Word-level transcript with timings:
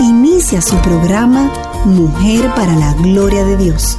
Inicia 0.00 0.60
su 0.60 0.76
programa 0.82 1.50
Mujer 1.86 2.50
para 2.54 2.76
la 2.76 2.92
Gloria 3.02 3.44
de 3.44 3.56
Dios. 3.56 3.96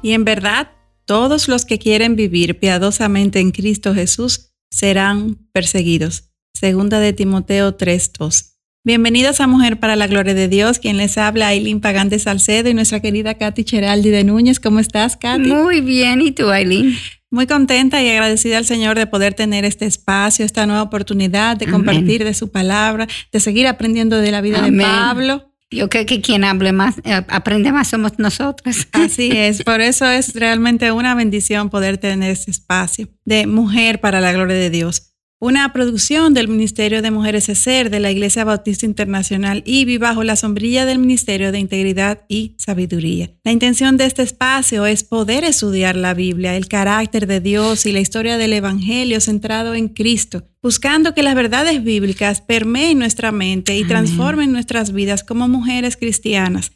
Y 0.00 0.12
en 0.12 0.24
verdad, 0.24 0.70
todos 1.06 1.48
los 1.48 1.64
que 1.64 1.80
quieren 1.80 2.14
vivir 2.14 2.60
piadosamente 2.60 3.40
en 3.40 3.50
Cristo 3.50 3.94
Jesús 3.94 4.52
serán 4.70 5.38
perseguidos. 5.52 6.30
Segunda 6.54 7.00
de 7.00 7.12
Timoteo 7.12 7.76
3:2. 7.76 8.56
Bienvenidos 8.84 9.40
a 9.40 9.48
Mujer 9.48 9.80
para 9.80 9.96
la 9.96 10.06
Gloria 10.06 10.34
de 10.34 10.46
Dios, 10.46 10.78
quien 10.78 10.98
les 10.98 11.18
habla 11.18 11.48
Aileen 11.48 11.80
Pagán 11.80 12.10
de 12.10 12.20
Salcedo 12.20 12.70
y 12.70 12.74
nuestra 12.74 13.00
querida 13.00 13.34
Katy 13.34 13.64
Cheraldi 13.64 14.10
de 14.10 14.22
Núñez. 14.22 14.60
¿Cómo 14.60 14.78
estás, 14.78 15.16
Katy? 15.16 15.48
Muy 15.48 15.80
bien, 15.80 16.20
¿y 16.20 16.30
tú, 16.30 16.48
Aileen? 16.48 16.96
Muy 17.30 17.46
contenta 17.46 18.02
y 18.02 18.08
agradecida 18.08 18.58
al 18.58 18.64
Señor 18.64 18.98
de 18.98 19.06
poder 19.06 19.34
tener 19.34 19.64
este 19.64 19.86
espacio, 19.86 20.44
esta 20.44 20.66
nueva 20.66 20.82
oportunidad 20.82 21.56
de 21.56 21.66
compartir 21.66 22.24
de 22.24 22.34
su 22.34 22.50
palabra, 22.50 23.06
de 23.30 23.40
seguir 23.40 23.68
aprendiendo 23.68 24.16
de 24.16 24.32
la 24.32 24.40
vida 24.40 24.62
de 24.62 24.72
Pablo. 24.72 25.46
Yo 25.70 25.88
creo 25.88 26.04
que 26.04 26.20
quien 26.20 26.42
hable 26.42 26.72
más, 26.72 26.96
eh, 27.04 27.24
aprende 27.28 27.70
más 27.70 27.86
somos 27.86 28.18
nosotros. 28.18 28.88
Así 28.92 29.30
es, 29.34 29.62
por 29.62 29.80
eso 29.80 30.06
es 30.06 30.34
realmente 30.34 30.90
una 30.90 31.14
bendición 31.14 31.70
poder 31.70 31.98
tener 31.98 32.32
este 32.32 32.50
espacio 32.50 33.08
de 33.24 33.46
mujer 33.46 34.00
para 34.00 34.20
la 34.20 34.32
gloria 34.32 34.56
de 34.56 34.70
Dios 34.70 35.09
una 35.40 35.72
producción 35.72 36.34
del 36.34 36.48
Ministerio 36.48 37.00
de 37.00 37.10
Mujeres 37.10 37.48
ESER 37.48 37.88
de 37.88 37.98
la 37.98 38.10
Iglesia 38.10 38.44
Bautista 38.44 38.84
Internacional 38.84 39.62
IBI 39.64 39.96
bajo 39.96 40.22
la 40.22 40.36
sombrilla 40.36 40.84
del 40.84 40.98
Ministerio 40.98 41.50
de 41.50 41.58
Integridad 41.58 42.20
y 42.28 42.54
Sabiduría. 42.58 43.30
La 43.42 43.50
intención 43.50 43.96
de 43.96 44.04
este 44.04 44.22
espacio 44.22 44.84
es 44.84 45.02
poder 45.02 45.44
estudiar 45.44 45.96
la 45.96 46.12
Biblia, 46.12 46.56
el 46.56 46.68
carácter 46.68 47.26
de 47.26 47.40
Dios 47.40 47.86
y 47.86 47.92
la 47.92 48.00
historia 48.00 48.36
del 48.36 48.52
Evangelio 48.52 49.18
centrado 49.18 49.74
en 49.74 49.88
Cristo 49.88 50.44
buscando 50.62 51.14
que 51.14 51.22
las 51.22 51.34
verdades 51.34 51.82
bíblicas 51.82 52.42
permeen 52.42 52.98
nuestra 52.98 53.32
mente 53.32 53.78
y 53.78 53.84
transformen 53.86 54.52
nuestras 54.52 54.92
vidas 54.92 55.24
como 55.24 55.48
mujeres 55.48 55.96
cristianas. 55.96 56.70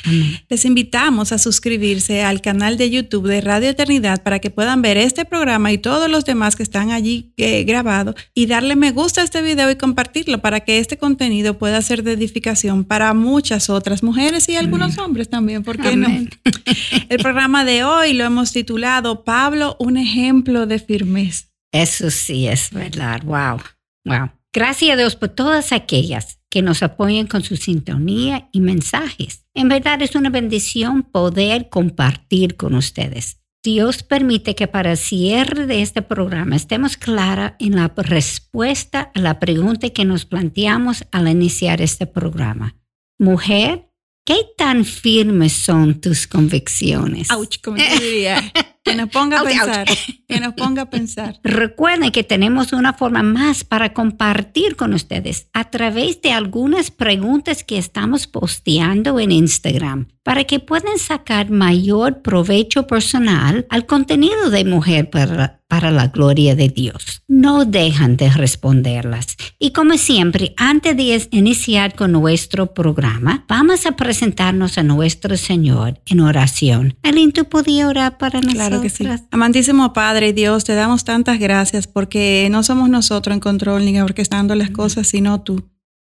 Les 0.49 0.65
invitamos 0.65 1.33
a 1.33 1.39
suscribirse 1.39 2.23
al 2.23 2.41
canal 2.41 2.79
de 2.79 2.91
YouTube 2.91 3.29
de 3.29 3.43
Radio 3.43 3.69
Eternidad 3.69 4.23
para 4.23 4.39
que 4.39 4.51
puedan 4.51 4.81
ver 4.81 4.97
este 4.97 5.25
programa 5.25 5.71
y 5.73 5.79
todos 5.79 6.11
los 6.11 6.25
demás 6.25 6.57
que 6.57 6.63
están 6.63 6.91
allí 6.91 7.33
eh, 7.37 7.65
grabados 7.65 8.15
y 8.35 8.47
darle 8.47 8.75
me 8.75 8.91
gusta 8.91 9.21
a 9.21 9.25
este 9.25 9.43
video 9.43 9.71
y 9.71 9.77
compartirlo 9.77 10.41
para 10.41 10.61
que 10.61 10.79
este 10.79 10.97
contenido 10.97 11.59
pueda 11.59 11.83
ser 11.83 12.03
de 12.03 12.13
edificación 12.13 12.85
para 12.85 13.13
muchas 13.13 13.69
otras 13.69 14.03
mujeres 14.03 14.49
y 14.49 14.57
algunos 14.57 14.97
hombres 14.99 15.29
también, 15.29 15.63
¿por 15.63 15.79
qué 15.79 15.97
no? 15.97 16.09
El 17.09 17.19
programa 17.19 17.65
de 17.65 17.85
hoy 17.85 18.15
lo 18.15 18.25
hemos 18.25 18.53
titulado 18.53 19.25
Pablo, 19.25 19.77
un 19.79 19.97
ejemplo 19.97 20.67
de 20.67 20.79
firmeza. 20.79 21.47
Eso 21.73 22.11
sí 22.11 22.47
es 22.47 22.71
verdad. 22.71 23.23
Wow. 23.25 23.61
Wow. 24.05 24.31
Gracias 24.53 24.93
a 24.93 24.97
Dios 24.97 25.17
por 25.17 25.31
todas 25.31 25.73
aquellas 25.73 26.39
que 26.49 26.63
nos 26.63 26.83
apoyan 26.85 27.27
con 27.27 27.43
su 27.43 27.57
sintonía 27.57 28.49
y 28.53 28.61
mensajes. 28.61 29.47
En 29.55 29.69
verdad 29.69 30.01
es 30.03 30.15
una 30.15 30.31
bendición 30.31 31.03
poder 31.03 31.69
compartir 31.69 32.57
con 32.57 32.75
ustedes. 32.75 33.41
Dios 33.65 34.03
permite 34.03 34.55
que 34.55 34.69
para 34.69 34.93
el 34.93 34.97
cierre 34.99 35.67
de 35.67 35.83
este 35.83 36.03
programa 36.03 36.55
estemos 36.55 36.97
clara 36.97 37.57
en 37.59 37.75
la 37.75 37.93
respuesta 37.97 39.11
a 39.15 39.19
la 39.21 39.41
pregunta 39.41 39.89
que 39.91 40.05
nos 40.05 40.27
planteamos 40.27 41.05
al 41.11 41.29
iniciar 41.29 41.81
este 41.81 42.07
programa. 42.07 42.77
Mujer, 43.19 43.91
¿qué 44.25 44.37
tan 44.57 44.85
firmes 44.85 45.55
son 45.55 46.01
tus 46.01 46.27
convicciones? 46.27 47.31
Ouch, 47.31 47.61
como 47.63 47.79
diría. 47.79 48.41
Que 48.85 48.95
nos 48.95 49.09
ponga 49.09 49.41
a 49.41 49.45
pensar. 49.45 49.87
Que 50.29 50.41
nos 50.41 50.53
ponga 50.55 50.83
a 50.83 50.91
pensar. 50.91 51.41
Recuerden 51.43 52.13
que 52.13 52.23
tenemos 52.23 52.75
una 52.75 52.93
forma 52.93 53.23
más 53.23 53.65
para 53.65 53.95
compartir 53.95 54.77
con 54.77 54.93
ustedes 54.93 55.49
a 55.55 55.71
través 55.71 56.21
de 56.21 56.33
algunas 56.33 56.91
preguntas 56.91 57.65
que 57.65 57.79
estamos 57.79 58.27
posteando 58.27 59.19
en 59.19 59.33
Instagram 59.33 60.09
para 60.25 60.45
que 60.45 60.59
puedan 60.59 60.99
sacar 60.99 61.51
mayor 61.51 62.23
provecho 62.23 62.87
personal 62.87 63.67
al 63.69 63.87
contenido 63.87 64.51
de 64.51 64.65
Mujer 64.65 65.11
para, 65.11 65.61
para 65.69 65.91
la 65.91 66.09
Gloria 66.09 66.57
de 66.57 66.71
Dios. 66.71 67.23
No 67.29 67.67
dejan 67.67 68.17
de 68.17 68.31
responderlas. 68.31 69.37
Y 69.59 69.73
como 69.73 69.99
siempre, 69.99 70.55
antes 70.57 70.97
de 70.97 71.29
iniciar 71.31 71.95
con 71.95 72.13
nuestro 72.13 72.73
programa, 72.73 73.45
vamos 73.49 73.85
a 73.85 73.93
presentarnos 73.93 74.79
a 74.79 74.83
nuestro 74.83 75.37
Señor 75.37 76.01
en 76.07 76.21
oración. 76.21 76.97
Aline, 77.03 77.33
¿tú 77.33 77.45
podías 77.45 77.89
orar 77.89 78.17
para 78.17 78.41
nosotros? 78.41 78.69
Claro 78.69 78.74
que 78.81 78.91
sí. 78.91 79.07
Amantísimo 79.31 79.93
Padre 79.93 80.33
Dios, 80.33 80.65
te 80.65 80.75
damos 80.75 81.05
tantas 81.05 81.39
gracias 81.39 81.87
porque 81.87 82.49
no 82.51 82.63
somos 82.63 82.89
nosotros 82.89 83.35
en 83.35 83.41
control 83.41 83.85
ni 83.85 84.01
orquestando 84.01 84.55
las 84.55 84.71
cosas, 84.71 85.07
sino 85.07 85.41
tú. 85.43 85.65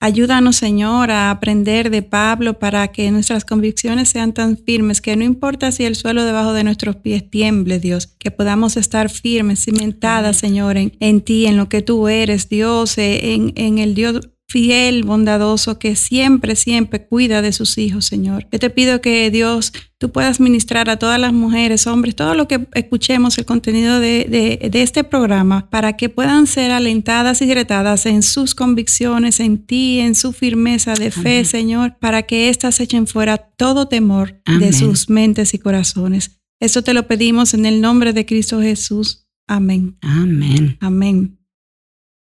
Ayúdanos, 0.02 0.56
Señor, 0.56 1.10
a 1.10 1.30
aprender 1.30 1.90
de 1.90 2.00
Pablo 2.00 2.58
para 2.58 2.88
que 2.88 3.10
nuestras 3.10 3.44
convicciones 3.44 4.08
sean 4.08 4.32
tan 4.32 4.56
firmes 4.56 5.02
que 5.02 5.14
no 5.14 5.24
importa 5.24 5.72
si 5.72 5.84
el 5.84 5.94
suelo 5.94 6.24
debajo 6.24 6.54
de 6.54 6.64
nuestros 6.64 6.96
pies 6.96 7.28
tiemble, 7.28 7.78
Dios, 7.78 8.06
que 8.06 8.30
podamos 8.30 8.78
estar 8.78 9.10
firmes, 9.10 9.62
cimentadas, 9.62 10.38
Señor, 10.38 10.78
en, 10.78 10.96
en 11.00 11.20
ti, 11.20 11.44
en 11.44 11.58
lo 11.58 11.68
que 11.68 11.82
tú 11.82 12.08
eres, 12.08 12.48
Dios, 12.48 12.96
en, 12.96 13.52
en 13.56 13.78
el 13.78 13.94
Dios 13.94 14.30
fiel, 14.50 15.04
bondadoso, 15.04 15.78
que 15.78 15.94
siempre, 15.94 16.56
siempre 16.56 17.06
cuida 17.06 17.40
de 17.40 17.52
sus 17.52 17.78
hijos, 17.78 18.04
Señor. 18.04 18.48
Yo 18.50 18.58
te 18.58 18.68
pido 18.68 19.00
que 19.00 19.30
Dios, 19.30 19.72
tú 19.96 20.10
puedas 20.10 20.40
ministrar 20.40 20.90
a 20.90 20.98
todas 20.98 21.20
las 21.20 21.32
mujeres, 21.32 21.86
hombres, 21.86 22.16
todo 22.16 22.34
lo 22.34 22.48
que 22.48 22.66
escuchemos, 22.74 23.38
el 23.38 23.44
contenido 23.44 24.00
de, 24.00 24.58
de, 24.68 24.82
este 24.82 25.04
programa, 25.04 25.70
para 25.70 25.96
que 25.96 26.08
puedan 26.08 26.48
ser 26.48 26.72
alentadas 26.72 27.42
y 27.42 27.54
retadas 27.54 28.06
en 28.06 28.24
sus 28.24 28.56
convicciones, 28.56 29.38
en 29.38 29.58
ti, 29.64 30.00
en 30.00 30.16
su 30.16 30.32
firmeza 30.32 30.94
de 30.94 31.12
fe, 31.12 31.44
Señor, 31.44 31.96
para 32.00 32.22
que 32.22 32.48
éstas 32.48 32.80
echen 32.80 33.06
fuera 33.06 33.38
todo 33.38 33.86
temor 33.86 34.42
de 34.58 34.72
sus 34.72 35.08
mentes 35.08 35.54
y 35.54 35.58
corazones. 35.58 36.40
Esto 36.58 36.82
te 36.82 36.92
lo 36.92 37.06
pedimos 37.06 37.54
en 37.54 37.66
el 37.66 37.80
nombre 37.80 38.12
de 38.12 38.26
Cristo 38.26 38.60
Jesús. 38.60 39.28
Amén. 39.46 39.96
Amén. 40.02 40.76
Amén. 40.80 41.39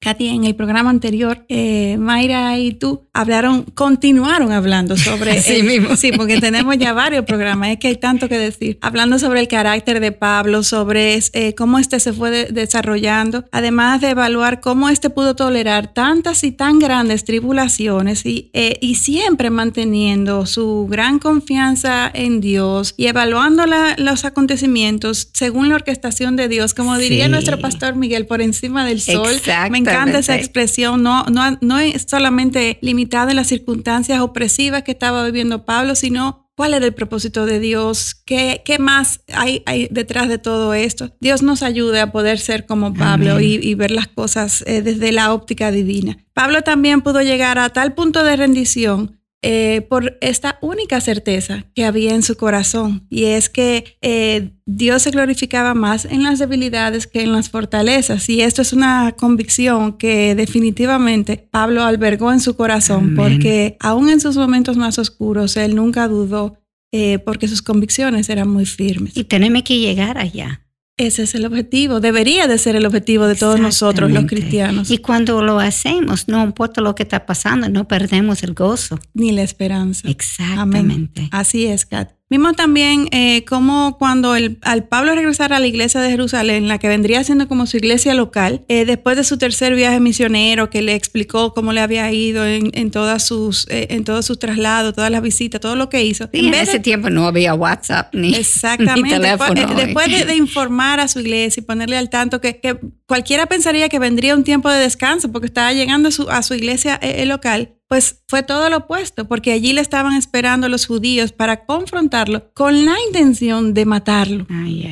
Katy, 0.00 0.28
en 0.28 0.44
el 0.44 0.54
programa 0.54 0.90
anterior, 0.90 1.44
eh, 1.48 1.96
Mayra 1.98 2.58
y 2.58 2.72
tú 2.72 3.08
hablaron, 3.12 3.62
continuaron 3.62 4.52
hablando 4.52 4.96
sobre... 4.96 5.40
sí, 5.42 5.62
mismo. 5.62 5.96
sí, 5.96 6.12
porque 6.12 6.38
tenemos 6.38 6.76
ya 6.78 6.92
varios 6.92 7.24
programas, 7.24 7.70
es 7.70 7.78
que 7.78 7.88
hay 7.88 7.96
tanto 7.96 8.28
que 8.28 8.38
decir. 8.38 8.78
Hablando 8.82 9.18
sobre 9.18 9.40
el 9.40 9.48
carácter 9.48 10.00
de 10.00 10.12
Pablo, 10.12 10.62
sobre 10.62 11.18
eh, 11.32 11.54
cómo 11.54 11.78
este 11.78 11.98
se 11.98 12.12
fue 12.12 12.48
desarrollando, 12.52 13.46
además 13.52 14.00
de 14.00 14.10
evaluar 14.10 14.60
cómo 14.60 14.88
este 14.90 15.10
pudo 15.10 15.34
tolerar 15.34 15.92
tantas 15.92 16.44
y 16.44 16.52
tan 16.52 16.78
grandes 16.78 17.24
tribulaciones 17.24 18.26
y, 18.26 18.50
eh, 18.52 18.78
y 18.80 18.96
siempre 18.96 19.50
manteniendo 19.50 20.46
su 20.46 20.86
gran 20.88 21.18
confianza 21.18 22.10
en 22.12 22.40
Dios 22.40 22.94
y 22.96 23.06
evaluando 23.06 23.64
los 23.96 24.24
acontecimientos 24.24 25.30
según 25.32 25.68
la 25.68 25.76
orquestación 25.76 26.36
de 26.36 26.48
Dios, 26.48 26.74
como 26.74 26.98
diría 26.98 27.28
nuestro 27.28 27.58
pastor 27.58 27.96
Miguel, 27.96 28.26
por 28.26 28.42
encima 28.42 28.84
del 28.84 29.00
sol. 29.00 29.32
Exacto 29.32 29.66
me 29.70 29.78
encanta 29.96 30.18
esa 30.18 30.36
expresión, 30.36 31.02
no, 31.02 31.24
no, 31.24 31.58
no 31.60 31.78
es 31.78 32.06
solamente 32.08 32.78
limitada 32.82 33.30
en 33.30 33.36
las 33.36 33.48
circunstancias 33.48 34.20
opresivas 34.20 34.82
que 34.82 34.92
estaba 34.92 35.24
viviendo 35.24 35.64
Pablo, 35.64 35.94
sino 35.94 36.46
cuál 36.56 36.74
era 36.74 36.86
el 36.86 36.94
propósito 36.94 37.44
de 37.46 37.60
Dios, 37.60 38.14
qué, 38.24 38.62
qué 38.64 38.78
más 38.78 39.20
hay, 39.32 39.62
hay, 39.66 39.88
detrás 39.90 40.28
de 40.28 40.38
todo 40.38 40.74
esto. 40.74 41.14
Dios 41.20 41.42
nos 41.42 41.62
ayude 41.62 42.00
a 42.00 42.10
poder 42.10 42.38
ser 42.38 42.66
como 42.66 42.94
Pablo 42.94 43.40
y, 43.40 43.74
ver 43.74 43.90
las 43.90 44.08
cosas 44.08 44.64
eh, 44.66 44.80
desde 44.80 45.12
la 45.12 45.34
óptica 45.34 45.70
divina. 45.70 46.16
Pablo 46.32 46.62
también 46.62 47.02
pudo 47.02 47.20
llegar 47.20 47.58
a 47.58 47.68
tal 47.68 47.94
punto 47.94 48.24
de 48.24 48.36
rendición 48.36 49.20
eh, 49.48 49.82
por 49.82 50.18
esta 50.20 50.58
única 50.60 51.00
certeza 51.00 51.66
que 51.72 51.84
había 51.84 52.16
en 52.16 52.24
su 52.24 52.36
corazón 52.36 53.06
y 53.08 53.26
es 53.26 53.48
que 53.48 53.96
eh, 54.02 54.50
Dios 54.66 55.02
se 55.02 55.12
glorificaba 55.12 55.72
más 55.72 56.04
en 56.04 56.24
las 56.24 56.40
debilidades 56.40 57.06
que 57.06 57.22
en 57.22 57.30
las 57.30 57.48
fortalezas 57.48 58.28
y 58.28 58.40
esto 58.40 58.60
es 58.62 58.72
una 58.72 59.12
convicción 59.12 59.98
que 59.98 60.34
definitivamente 60.34 61.48
Pablo 61.50 61.84
albergó 61.84 62.32
en 62.32 62.40
su 62.40 62.56
corazón 62.56 63.14
porque 63.14 63.76
aún 63.78 64.08
en 64.10 64.18
sus 64.18 64.36
momentos 64.36 64.76
más 64.76 64.98
oscuros 64.98 65.56
él 65.56 65.76
nunca 65.76 66.08
dudó 66.08 66.58
eh, 66.92 67.20
porque 67.20 67.46
sus 67.46 67.62
convicciones 67.62 68.28
eran 68.30 68.48
muy 68.48 68.66
firmes. 68.66 69.16
Y 69.16 69.24
tenemos 69.24 69.62
que 69.62 69.78
llegar 69.78 70.18
allá. 70.18 70.65
Ese 70.98 71.24
es 71.24 71.34
el 71.34 71.44
objetivo, 71.44 72.00
debería 72.00 72.46
de 72.46 72.56
ser 72.56 72.74
el 72.74 72.86
objetivo 72.86 73.26
de 73.26 73.34
todos 73.34 73.60
nosotros 73.60 74.10
los 74.10 74.24
cristianos. 74.24 74.90
Y 74.90 74.96
cuando 74.96 75.42
lo 75.42 75.58
hacemos, 75.58 76.26
no 76.26 76.42
importa 76.42 76.80
lo 76.80 76.94
que 76.94 77.02
está 77.02 77.26
pasando, 77.26 77.68
no 77.68 77.86
perdemos 77.86 78.42
el 78.42 78.54
gozo. 78.54 78.98
Ni 79.12 79.30
la 79.30 79.42
esperanza. 79.42 80.08
Exactamente. 80.08 81.28
Así 81.32 81.66
es, 81.66 81.84
Kat. 81.84 82.12
Vimos 82.28 82.56
también 82.56 83.06
eh, 83.12 83.44
cómo 83.44 83.98
cuando 83.98 84.34
el, 84.34 84.58
al 84.62 84.88
Pablo 84.88 85.14
regresar 85.14 85.52
a 85.52 85.60
la 85.60 85.66
iglesia 85.68 86.00
de 86.00 86.10
Jerusalén, 86.10 86.66
la 86.66 86.78
que 86.78 86.88
vendría 86.88 87.22
siendo 87.22 87.46
como 87.46 87.66
su 87.66 87.76
iglesia 87.76 88.14
local, 88.14 88.64
eh, 88.66 88.84
después 88.84 89.16
de 89.16 89.22
su 89.22 89.38
tercer 89.38 89.76
viaje 89.76 90.00
misionero, 90.00 90.68
que 90.68 90.82
le 90.82 90.96
explicó 90.96 91.54
cómo 91.54 91.72
le 91.72 91.80
había 91.80 92.10
ido 92.10 92.44
en, 92.44 92.72
en 92.74 92.90
todas 92.90 93.24
sus, 93.24 93.68
eh, 93.70 93.86
en 93.90 94.02
todos 94.02 94.26
sus 94.26 94.40
traslados, 94.40 94.92
todas 94.92 95.12
las 95.12 95.22
visitas, 95.22 95.60
todo 95.60 95.76
lo 95.76 95.88
que 95.88 96.02
hizo. 96.02 96.28
en, 96.32 96.52
ese 96.52 96.80
tiempo 96.80 97.10
no 97.10 97.28
había 97.28 97.54
WhatsApp 97.54 98.12
ni, 98.12 98.34
exactamente, 98.34 99.10
teléfono. 99.10 99.54
Después, 99.54 99.76
después 99.86 100.26
de, 100.26 100.34
informar 100.34 100.98
a 100.98 101.06
su 101.06 101.20
iglesia 101.20 101.60
y 101.60 101.64
ponerle 101.64 101.96
al 101.96 102.10
tanto 102.10 102.40
que, 102.40 102.58
que, 102.58 102.76
cualquiera 103.06 103.46
pensaría 103.46 103.88
que 103.88 103.98
vendría 103.98 104.34
un 104.34 104.44
tiempo 104.44 104.70
de 104.70 104.78
descanso 104.78 105.32
porque 105.32 105.46
estaba 105.46 105.72
llegando 105.72 106.08
a 106.08 106.12
su, 106.12 106.28
a 106.28 106.42
su 106.42 106.54
iglesia 106.54 107.00
local, 107.24 107.72
pues 107.88 108.24
fue 108.26 108.42
todo 108.42 108.68
lo 108.68 108.78
opuesto, 108.78 109.28
porque 109.28 109.52
allí 109.52 109.72
le 109.72 109.80
estaban 109.80 110.16
esperando 110.16 110.68
los 110.68 110.86
judíos 110.86 111.30
para 111.30 111.66
confrontarlo 111.66 112.52
con 112.52 112.84
la 112.84 112.96
intención 113.06 113.74
de 113.74 113.84
matarlo. 113.84 114.44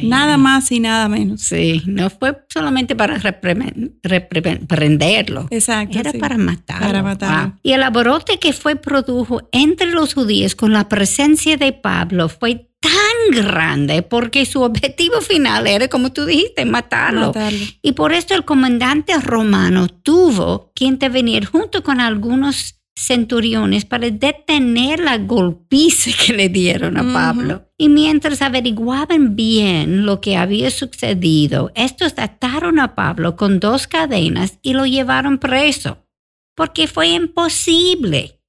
nada 0.03 0.37
más 0.37 0.71
y 0.71 0.79
nada 0.79 1.09
menos. 1.09 1.41
Sí, 1.41 1.83
no 1.87 2.09
fue 2.09 2.39
solamente 2.49 2.95
para 2.95 3.19
reprenderlo. 3.19 5.49
Exacto. 5.51 5.99
Era 5.99 6.13
para 6.13 6.39
matarlo. 6.39 6.87
Para 6.87 7.03
matarlo. 7.03 7.59
Y 7.65 7.73
el 7.73 7.83
aborote 7.83 8.39
que 8.39 8.53
fue 8.53 8.77
produjo 8.77 9.49
entre 9.51 9.91
los 9.91 10.15
judíos 10.15 10.55
con 10.55 10.73
la 10.73 10.89
presencia 10.89 11.57
de 11.57 11.73
Pablo 11.73 12.29
fue 12.29 12.71
tan 12.85 13.45
grande 13.47 14.03
porque 14.03 14.45
su 14.45 14.61
objetivo 14.63 15.23
final 15.23 15.67
era, 15.67 15.89
como 15.89 16.13
tú 16.13 16.27
dijiste, 16.27 16.67
matarlo. 16.67 17.29
matarlo. 17.29 17.65
Y 17.81 17.93
por 17.93 18.13
esto 18.13 18.35
el 18.35 18.45
comandante 18.45 19.19
romano 19.19 19.89
tuvo 19.89 20.71
que 20.75 20.85
intervenir 20.85 21.47
junto 21.47 21.83
con 21.83 22.01
algunos 22.01 22.81
centuriones 22.97 23.85
para 23.85 24.11
detener 24.11 25.01
la 25.01 25.19
golpiza 25.19 26.11
que 26.25 26.35
le 26.35 26.49
dieron 26.49 26.97
a 26.97 27.13
Pablo. 27.13 27.71
Y 27.77 27.89
mientras 27.89 28.43
averiguaban 28.43 29.35
bien 29.35 30.07
lo 30.07 30.21
que 30.21 30.37
había 30.37 30.71
sucedido, 30.71 31.73
estos 31.75 32.15
ataron 32.19 32.79
a 32.79 32.95
Pablo 32.95 33.35
con 33.35 33.61
dos 33.61 33.87
cadenas 33.87 34.59
y 34.63 34.75
lo 34.75 34.87
llevaron 34.87 35.39
preso, 35.39 36.07
porque 36.55 36.87
fue 36.87 37.09
imposible 37.09 38.41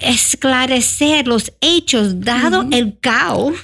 esclarecer 0.00 1.26
los 1.26 1.52
hechos 1.60 2.20
dado 2.20 2.66
el 2.72 2.98
caos 3.00 3.54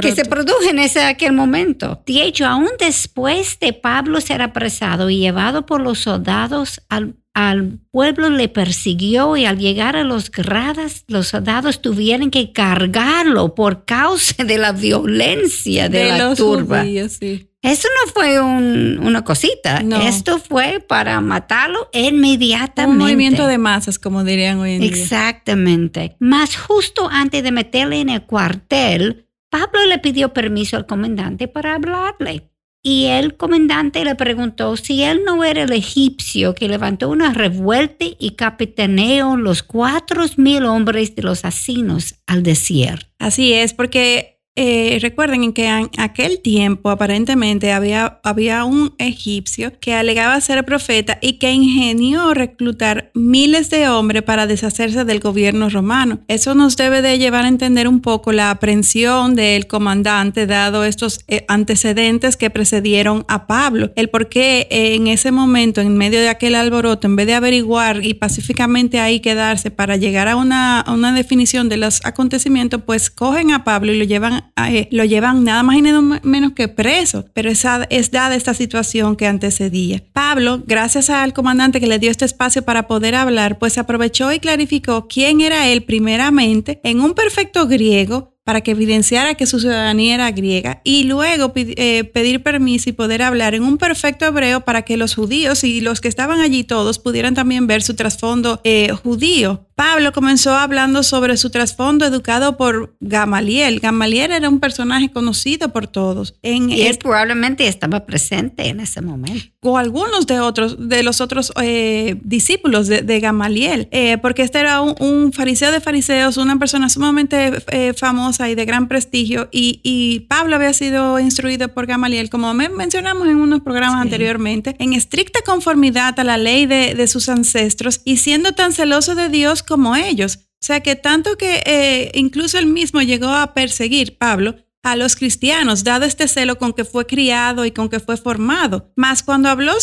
que 0.00 0.14
se 0.14 0.24
produjo 0.24 0.70
en 0.70 0.78
ese 0.78 1.02
aquel 1.02 1.32
momento. 1.32 2.02
De 2.06 2.22
hecho, 2.22 2.46
aún 2.46 2.68
después 2.78 3.58
de 3.58 3.72
Pablo 3.72 4.20
ser 4.20 4.40
apresado 4.40 5.10
y 5.10 5.18
llevado 5.18 5.66
por 5.66 5.80
los 5.80 6.00
soldados 6.00 6.80
al 6.88 7.16
al 7.38 7.78
pueblo 7.92 8.30
le 8.30 8.48
persiguió 8.48 9.36
y 9.36 9.44
al 9.44 9.58
llegar 9.58 9.94
a 9.94 10.02
los 10.02 10.28
gradas, 10.28 11.04
los 11.06 11.28
soldados 11.28 11.80
tuvieron 11.80 12.32
que 12.32 12.52
cargarlo 12.52 13.54
por 13.54 13.84
causa 13.84 14.42
de 14.42 14.58
la 14.58 14.72
violencia 14.72 15.88
de, 15.88 16.08
la 16.08 16.34
turba. 16.34 16.84
Eso 16.84 17.38
no 17.62 18.12
fue 18.12 18.40
una 18.40 19.22
cosita, 19.22 19.84
esto 20.02 20.40
fue 20.40 20.80
para 20.80 21.20
matarlo 21.20 21.88
inmediatamente. 21.92 22.90
Un 22.90 22.98
movimiento 22.98 23.46
de 23.46 23.58
masas, 23.58 24.00
como 24.00 24.24
dirían 24.24 24.58
hoy 24.58 24.72
en 24.72 24.80
día. 24.80 24.90
Exactamente. 24.90 26.16
Más 26.18 26.56
justo 26.56 27.08
antes 27.08 27.44
de 27.44 27.52
meterle 27.52 28.00
en 28.00 28.08
el 28.08 28.22
cuartel, 28.22 29.28
Pablo 29.48 29.86
le 29.86 29.98
pidió 29.98 30.32
permiso 30.32 30.76
al 30.76 30.86
comandante 30.86 31.46
para 31.46 31.76
hablarle. 31.76 32.50
Y 32.90 33.04
el 33.04 33.36
comandante 33.36 34.02
le 34.02 34.14
preguntó 34.14 34.74
si 34.78 35.02
él 35.02 35.20
no 35.26 35.44
era 35.44 35.64
el 35.64 35.72
egipcio 35.72 36.54
que 36.54 36.68
levantó 36.68 37.10
una 37.10 37.34
revuelta 37.34 38.06
y 38.18 38.30
capitaneó 38.30 39.36
los 39.36 39.62
cuatro 39.62 40.24
mil 40.38 40.64
hombres 40.64 41.14
de 41.14 41.20
los 41.20 41.44
asinos 41.44 42.14
al 42.26 42.42
desierto. 42.42 43.06
Así 43.18 43.52
es, 43.52 43.74
porque 43.74 44.37
eh, 44.60 44.98
recuerden 45.00 45.52
que 45.52 45.68
en 45.68 45.88
aquel 45.98 46.40
tiempo 46.40 46.90
aparentemente 46.90 47.70
había, 47.70 48.18
había 48.24 48.64
un 48.64 48.92
egipcio 48.98 49.70
que 49.78 49.94
alegaba 49.94 50.40
ser 50.40 50.64
profeta 50.64 51.16
y 51.22 51.34
que 51.34 51.52
ingenió 51.52 52.34
reclutar 52.34 53.12
miles 53.14 53.70
de 53.70 53.88
hombres 53.88 54.24
para 54.24 54.48
deshacerse 54.48 55.04
del 55.04 55.20
gobierno 55.20 55.68
romano. 55.68 56.18
Eso 56.26 56.56
nos 56.56 56.76
debe 56.76 57.02
de 57.02 57.18
llevar 57.20 57.44
a 57.44 57.48
entender 57.48 57.86
un 57.86 58.00
poco 58.00 58.32
la 58.32 58.50
aprensión 58.50 59.36
del 59.36 59.68
comandante 59.68 60.48
dado 60.48 60.82
estos 60.82 61.20
eh, 61.28 61.44
antecedentes 61.46 62.36
que 62.36 62.50
precedieron 62.50 63.24
a 63.28 63.46
Pablo. 63.46 63.92
El 63.94 64.08
por 64.08 64.28
qué 64.28 64.66
en 64.70 65.06
ese 65.06 65.30
momento, 65.30 65.80
en 65.82 65.96
medio 65.96 66.18
de 66.18 66.30
aquel 66.30 66.56
alboroto, 66.56 67.06
en 67.06 67.14
vez 67.14 67.28
de 67.28 67.34
averiguar 67.34 68.04
y 68.04 68.14
pacíficamente 68.14 68.98
ahí 68.98 69.20
quedarse 69.20 69.70
para 69.70 69.94
llegar 69.94 70.26
a 70.26 70.34
una, 70.34 70.80
a 70.80 70.92
una 70.92 71.12
definición 71.12 71.68
de 71.68 71.76
los 71.76 72.04
acontecimientos, 72.04 72.82
pues 72.84 73.08
cogen 73.08 73.52
a 73.52 73.62
Pablo 73.62 73.92
y 73.92 73.98
lo 73.98 74.04
llevan 74.04 74.47
eh, 74.68 74.88
lo 74.90 75.04
llevan 75.04 75.44
nada 75.44 75.62
más 75.62 75.76
y 75.76 75.82
nada 75.82 76.00
menos 76.22 76.52
que 76.52 76.68
preso, 76.68 77.26
pero 77.32 77.50
esa, 77.50 77.86
es 77.90 78.10
dada 78.10 78.34
esta 78.34 78.54
situación 78.54 79.16
que 79.16 79.26
antecedía. 79.26 80.02
Pablo, 80.12 80.62
gracias 80.66 81.10
al 81.10 81.32
comandante 81.32 81.80
que 81.80 81.86
le 81.86 81.98
dio 81.98 82.10
este 82.10 82.24
espacio 82.24 82.62
para 82.62 82.86
poder 82.86 83.14
hablar, 83.14 83.58
pues 83.58 83.78
aprovechó 83.78 84.32
y 84.32 84.40
clarificó 84.40 85.08
quién 85.08 85.40
era 85.40 85.68
él 85.68 85.82
primeramente 85.84 86.80
en 86.84 87.00
un 87.00 87.14
perfecto 87.14 87.66
griego 87.66 88.37
para 88.48 88.62
que 88.62 88.70
evidenciara 88.70 89.34
que 89.34 89.44
su 89.44 89.60
ciudadanía 89.60 90.14
era 90.14 90.30
griega 90.30 90.80
y 90.82 91.04
luego 91.04 91.52
eh, 91.54 92.04
pedir 92.04 92.42
permiso 92.42 92.88
y 92.88 92.94
poder 92.94 93.20
hablar 93.20 93.54
en 93.54 93.62
un 93.62 93.76
perfecto 93.76 94.24
hebreo 94.24 94.62
para 94.62 94.80
que 94.86 94.96
los 94.96 95.14
judíos 95.14 95.64
y 95.64 95.82
los 95.82 96.00
que 96.00 96.08
estaban 96.08 96.40
allí 96.40 96.64
todos 96.64 96.98
pudieran 96.98 97.34
también 97.34 97.66
ver 97.66 97.82
su 97.82 97.92
trasfondo 97.92 98.62
eh, 98.64 98.90
judío. 99.02 99.66
Pablo 99.74 100.12
comenzó 100.12 100.56
hablando 100.56 101.04
sobre 101.04 101.36
su 101.36 101.50
trasfondo 101.50 102.04
educado 102.06 102.56
por 102.56 102.96
Gamaliel. 102.98 103.78
Gamaliel 103.78 104.32
era 104.32 104.48
un 104.48 104.58
personaje 104.58 105.12
conocido 105.12 105.68
por 105.68 105.86
todos. 105.86 106.34
En 106.42 106.68
y 106.68 106.82
él 106.82 106.98
probablemente 106.98 107.68
estaba 107.68 108.04
presente 108.04 108.66
en 108.66 108.80
ese 108.80 109.02
momento. 109.02 109.46
O 109.60 109.78
algunos 109.78 110.26
de 110.26 110.40
otros, 110.40 110.88
de 110.88 111.04
los 111.04 111.20
otros 111.20 111.52
eh, 111.62 112.16
discípulos 112.24 112.88
de, 112.88 113.20
Gamaliel, 113.20 113.88
porque 114.20 114.42
este 114.42 114.58
era 114.58 114.80
un, 114.80 115.32
fariseo 115.32 115.70
de 115.70 115.80
fariseos, 115.80 116.38
una 116.38 116.58
persona 116.58 116.88
sumamente 116.88 117.52
famosa 117.96 118.37
y 118.46 118.54
de 118.54 118.64
gran 118.64 118.88
prestigio. 118.88 119.48
Y, 119.50 120.26
Pablo 120.28 120.56
había 120.56 120.72
sido 120.72 121.18
instruido 121.18 121.68
por 121.68 121.86
Gamaliel, 121.86 122.30
como 122.30 122.52
mencionamos 122.54 123.28
en 123.28 123.36
unos 123.36 123.60
programas 123.60 124.02
anteriormente, 124.02 124.76
en 124.78 124.92
estricta 124.92 125.40
conformidad 125.42 126.18
a 126.20 126.24
la 126.24 126.36
ley 126.36 126.66
de, 126.66 127.06
sus 127.08 127.28
ancestros 127.28 128.02
y 128.04 128.18
siendo 128.18 128.52
tan 128.52 128.72
celoso 128.72 129.14
de 129.14 129.28
Dios 129.28 129.62
como 129.62 129.96
ellos. 129.96 130.40
O 130.60 130.66
sea 130.68 130.80
que 130.80 130.96
tanto 130.96 131.38
que 131.38 131.62
eh, 131.64 132.10
incluso 132.14 132.58
él 132.58 132.66
mismo 132.66 133.00
llegó 133.00 133.28
a 133.28 133.54
perseguir 133.54 134.18
Pablo 134.18 134.56
a 134.82 134.96
los 134.96 135.16
cristianos, 135.16 135.84
dado 135.84 136.04
este 136.04 136.28
celo 136.28 136.58
con 136.58 136.72
que 136.72 136.84
fue 136.84 137.06
criado 137.06 137.64
y 137.64 137.72
con 137.72 137.88
que 137.88 138.00
fue 138.00 138.16
formado. 138.16 138.92
Más 138.96 139.22
cuando 139.22 139.48
habló, 139.48 139.74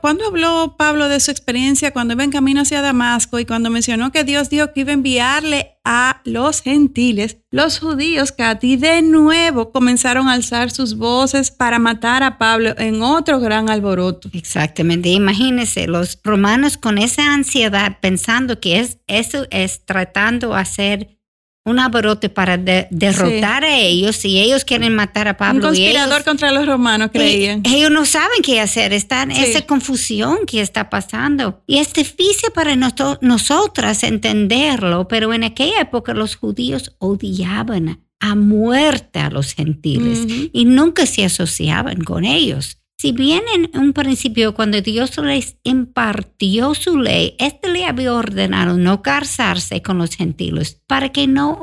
cuando 0.00 0.26
habló 0.26 0.76
Pablo 0.76 1.08
de 1.08 1.20
su 1.20 1.30
experiencia 1.30 1.92
cuando 1.92 2.14
iba 2.14 2.24
en 2.24 2.30
camino 2.30 2.62
hacia 2.62 2.82
Damasco 2.82 3.38
y 3.38 3.46
cuando 3.46 3.70
mencionó 3.70 4.12
que 4.12 4.24
Dios 4.24 4.50
dijo 4.50 4.72
que 4.72 4.80
iba 4.80 4.90
a 4.90 4.94
enviarle 4.94 5.76
a 5.84 6.20
los 6.24 6.62
gentiles, 6.62 7.38
los 7.50 7.80
judíos, 7.80 8.32
Katy, 8.32 8.76
de 8.76 9.02
nuevo 9.02 9.72
comenzaron 9.72 10.28
a 10.28 10.32
alzar 10.32 10.70
sus 10.70 10.96
voces 10.96 11.50
para 11.50 11.78
matar 11.78 12.22
a 12.22 12.38
Pablo 12.38 12.74
en 12.78 13.02
otro 13.02 13.40
gran 13.40 13.68
alboroto. 13.68 14.28
Exactamente. 14.32 15.08
Imagínense, 15.08 15.86
los 15.86 16.18
romanos 16.22 16.76
con 16.76 16.98
esa 16.98 17.34
ansiedad 17.34 17.98
pensando 18.00 18.60
que 18.60 18.80
es, 18.80 18.98
eso 19.06 19.46
es 19.50 19.84
tratando 19.84 20.50
de 20.50 20.56
hacer 20.56 21.21
un 21.64 21.78
aborote 21.78 22.28
para 22.28 22.56
derrotar 22.56 23.64
a 23.64 23.76
ellos 23.76 24.24
y 24.24 24.40
ellos 24.40 24.64
quieren 24.64 24.94
matar 24.94 25.28
a 25.28 25.36
Pablo. 25.36 25.60
Un 25.60 25.66
conspirador 25.68 26.24
contra 26.24 26.50
los 26.50 26.66
romanos, 26.66 27.10
creían. 27.12 27.62
ellos 27.64 27.90
no 27.90 28.04
saben 28.04 28.42
qué 28.42 28.60
hacer, 28.60 28.92
están 28.92 29.30
en 29.30 29.44
esa 29.44 29.62
confusión 29.62 30.38
que 30.46 30.60
está 30.60 30.90
pasando. 30.90 31.62
Y 31.66 31.78
es 31.78 31.92
difícil 31.92 32.50
para 32.52 32.74
nosotras 32.76 34.02
entenderlo, 34.02 35.06
pero 35.06 35.32
en 35.32 35.44
aquella 35.44 35.80
época 35.80 36.14
los 36.14 36.34
judíos 36.34 36.96
odiaban 36.98 38.00
a 38.18 38.34
muerte 38.34 39.18
a 39.18 39.30
los 39.30 39.52
gentiles 39.52 40.26
y 40.52 40.64
nunca 40.64 41.06
se 41.06 41.24
asociaban 41.24 42.02
con 42.02 42.24
ellos. 42.24 42.78
Si 43.02 43.10
bien 43.10 43.42
en 43.52 43.80
un 43.80 43.94
principio 43.94 44.54
cuando 44.54 44.80
Dios 44.80 45.18
les 45.18 45.56
impartió 45.64 46.72
su 46.76 46.98
ley, 46.98 47.34
este 47.40 47.68
le 47.68 47.84
había 47.84 48.14
ordenado 48.14 48.76
no 48.76 49.02
casarse 49.02 49.82
con 49.82 49.98
los 49.98 50.14
gentiles 50.14 50.80
para 50.86 51.08
que 51.08 51.26
no 51.26 51.60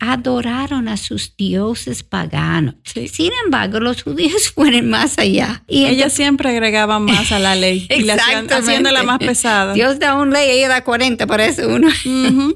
adoraron 0.00 0.88
a 0.88 0.96
sus 0.96 1.36
dioses 1.36 2.02
paganos. 2.02 2.74
Sin 2.84 3.30
embargo, 3.44 3.78
los 3.78 4.02
judíos 4.02 4.48
fueron 4.56 4.90
más 4.90 5.18
allá. 5.18 5.62
Y 5.68 5.84
Ellos 5.84 6.12
siempre 6.12 6.50
agregaban 6.50 7.04
más 7.04 7.30
a 7.30 7.38
la 7.38 7.54
ley, 7.54 7.86
y 7.88 8.02
la 8.02 8.14
haciéndola 8.50 9.04
más 9.04 9.20
pesada. 9.20 9.72
Dios 9.72 10.00
da 10.00 10.16
una 10.16 10.32
ley, 10.32 10.50
ella 10.50 10.68
da 10.68 10.82
40, 10.82 11.28
parece 11.28 11.64
uno. 11.64 11.86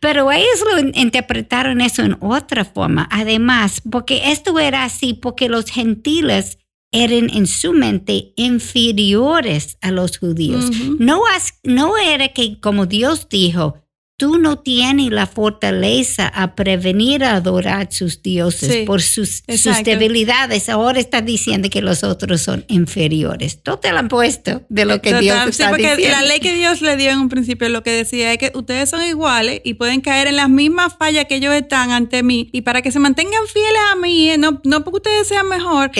Pero 0.00 0.30
ellos 0.30 0.64
lo 0.70 0.78
interpretaron 1.00 1.80
eso 1.80 2.02
en 2.02 2.18
otra 2.20 2.66
forma. 2.66 3.08
Además, 3.10 3.80
porque 3.90 4.30
esto 4.30 4.58
era 4.58 4.84
así, 4.84 5.14
porque 5.14 5.48
los 5.48 5.70
gentiles 5.70 6.58
eran 6.92 7.30
en 7.30 7.46
su 7.46 7.72
mente 7.72 8.32
inferiores 8.36 9.78
a 9.80 9.90
los 9.90 10.18
judíos. 10.18 10.70
no, 10.98 11.22
no 11.64 11.96
era 11.96 12.28
que, 12.28 12.60
como 12.60 12.86
Dios 12.86 13.28
dijo, 13.28 13.81
tú 14.22 14.38
no 14.38 14.60
tienes 14.60 15.10
la 15.10 15.26
fortaleza 15.26 16.28
a 16.28 16.54
prevenir 16.54 17.24
a 17.24 17.34
adorar 17.34 17.88
sus 17.90 18.22
dioses 18.22 18.86
por 18.86 19.02
sus, 19.02 19.42
sus, 19.48 19.82
debilidades. 19.82 20.68
Ahora 20.68 21.00
está 21.00 21.22
diciendo 21.22 21.68
que 21.68 21.82
los 21.82 22.04
otros 22.04 22.40
son 22.40 22.64
inferiores. 22.68 23.60
Todo 23.64 23.80
te 23.80 23.90
lo 23.90 23.98
han 23.98 24.06
puesto 24.06 24.62
de 24.68 24.84
lo 24.84 25.02
que 25.02 25.14
Dios 25.14 25.36
está 25.48 25.64
sí, 25.64 25.70
porque 25.70 26.08
La 26.08 26.22
ley 26.22 26.38
que 26.38 26.54
Dios 26.54 26.82
le 26.82 26.96
dio 26.96 27.10
en 27.10 27.18
un 27.18 27.28
principio 27.28 27.68
lo 27.68 27.82
que 27.82 27.90
decía 27.90 28.32
es 28.32 28.38
que 28.38 28.52
ustedes 28.54 28.90
son 28.90 29.04
iguales 29.04 29.60
y 29.64 29.74
pueden 29.74 30.00
caer 30.00 30.28
en 30.28 30.36
las 30.36 30.48
mismas 30.48 30.94
fallas 30.96 31.24
que 31.24 31.34
ellos 31.34 31.52
están 31.52 31.90
ante 31.90 32.22
mí. 32.22 32.48
Y 32.52 32.60
para 32.60 32.80
que 32.80 32.92
se 32.92 33.00
mantengan 33.00 33.48
fieles 33.52 33.82
a 33.92 33.96
mí, 33.96 34.30
eh, 34.30 34.38
no, 34.38 34.60
no 34.62 34.84
porque 34.84 34.98
ustedes 34.98 35.26
sean 35.26 35.48
mejor, 35.48 35.90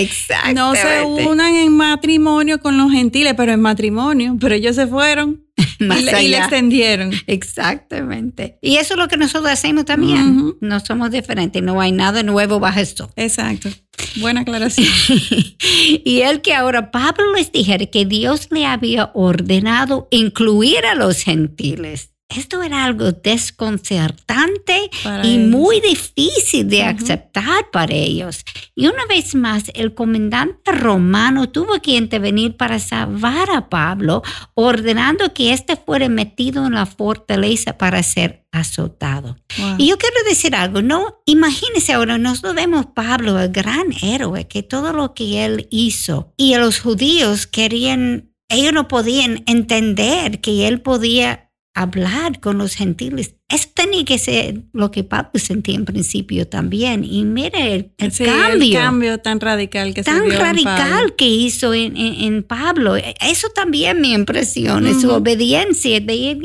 no 0.55 0.76
se 0.76 1.02
unan 1.02 1.57
en 1.57 1.73
matrimonio 1.73 2.61
con 2.61 2.79
los 2.79 2.93
gentiles, 2.93 3.35
pero 3.37 3.50
en 3.50 3.61
matrimonio. 3.61 4.37
Pero 4.38 4.55
ellos 4.55 4.76
se 4.76 4.87
fueron 4.87 5.43
más 5.89 6.01
y, 6.01 6.29
le, 6.29 6.39
extendieron. 6.39 7.12
Exactamente. 7.27 8.59
Y 8.61 8.77
eso 8.77 8.95
es 8.95 8.99
lo 8.99 9.09
que 9.09 9.17
nosotros 9.17 9.51
hacemos 9.51 9.85
también. 9.85 10.55
No 10.61 10.81
somos 10.81 11.11
diferentes, 11.11 11.62
no 11.62 11.81
hay 11.81 11.93
nada 11.93 12.23
nuevo 12.23 12.61
bajo 12.61 12.81
esto. 12.81 13.11
Exacto. 13.17 13.69
Buena 14.17 14.41
aclaración. 14.41 14.89
y 16.05 16.21
el 16.21 16.41
que 16.41 16.55
ahora 16.55 16.91
Pablo 16.91 17.35
les 17.35 17.53
dijera 17.53 17.87
que 17.87 18.05
Dios 18.05 18.49
le 18.51 18.67
había 18.67 19.11
ordenado 19.15 20.09
incluir 20.11 20.85
a 20.87 20.95
los 20.95 21.23
gentiles 21.23 22.12
esto 22.37 22.62
era 22.62 22.85
algo 22.85 23.12
desconcertante 23.12 24.91
y 25.23 25.39
muy 25.39 25.81
difícil 25.81 26.69
de 26.69 26.83
aceptar 26.83 27.71
para 27.71 27.95
ellos. 27.95 28.45
Y 28.75 28.87
una 28.87 29.07
vez 29.07 29.35
más, 29.35 29.65
el 29.75 29.95
comandante 29.95 30.73
romano 30.73 31.49
tuvo 31.49 31.81
que 31.81 31.93
intervenir 31.93 32.57
para 32.57 32.79
salvar 32.79 33.51
a 33.51 33.69
Pablo, 33.69 34.23
ordenando 34.55 35.33
que 35.35 35.53
éste 35.53 35.77
fuera 35.77 36.09
metido 36.09 36.67
en 36.67 36.75
la 36.75 36.87
fortaleza 36.87 37.79
para 37.79 38.03
ser 38.03 38.43
azotado. 38.53 39.37
Y 39.79 39.89
yo 39.89 39.97
quiero 39.99 40.17
decir 40.29 40.55
algo, 40.55 40.83
no, 40.83 41.23
imagínense 41.25 41.95
ahora, 41.95 42.19
nosotros 42.19 42.55
vemos 42.55 42.87
Pablo, 42.95 43.41
el 43.41 43.51
gran 43.51 43.87
héroe, 44.03 44.47
que 44.47 44.62
todo 44.62 44.93
lo 44.93 45.15
que 45.15 45.45
él 45.45 45.67
hizo 45.71 46.33
y 46.37 46.55
los 46.57 46.79
judíos 46.81 47.47
querían, 47.47 48.31
ellos 48.49 48.75
no 48.75 48.89
podían 48.89 49.43
entender 49.47 50.41
que 50.41 50.69
él 50.69 50.83
podía 50.83 51.42
hablar 51.75 52.41
con 52.41 52.59
los 52.59 52.75
gentiles. 52.75 53.35
Eso 53.49 53.69
tenía 53.75 54.05
que 54.05 54.19
ser 54.19 54.62
lo 54.73 54.91
que 54.91 55.05
Pablo 55.05 55.33
sentía 55.35 55.75
en 55.75 55.85
principio 55.85 56.47
también. 56.47 57.05
Y 57.05 57.25
mire 57.25 57.75
el, 57.75 58.12
cambio. 58.12 58.79
El 58.79 58.85
cambio 58.85 59.19
tan 59.19 59.41
radical 59.41 59.95
que 59.95 60.02
tan 60.02 60.31
radical 60.31 61.14
que 61.17 61.26
hizo 61.26 61.73
en, 61.75 61.97
en, 61.97 62.43
Pablo. 62.43 62.97
Eso 62.97 63.49
también 63.55 64.00
me 64.00 64.09
impresiona, 64.09 64.99
su 64.99 65.11
obediencia 65.11 66.00
de 66.00 66.14
ir 66.14 66.38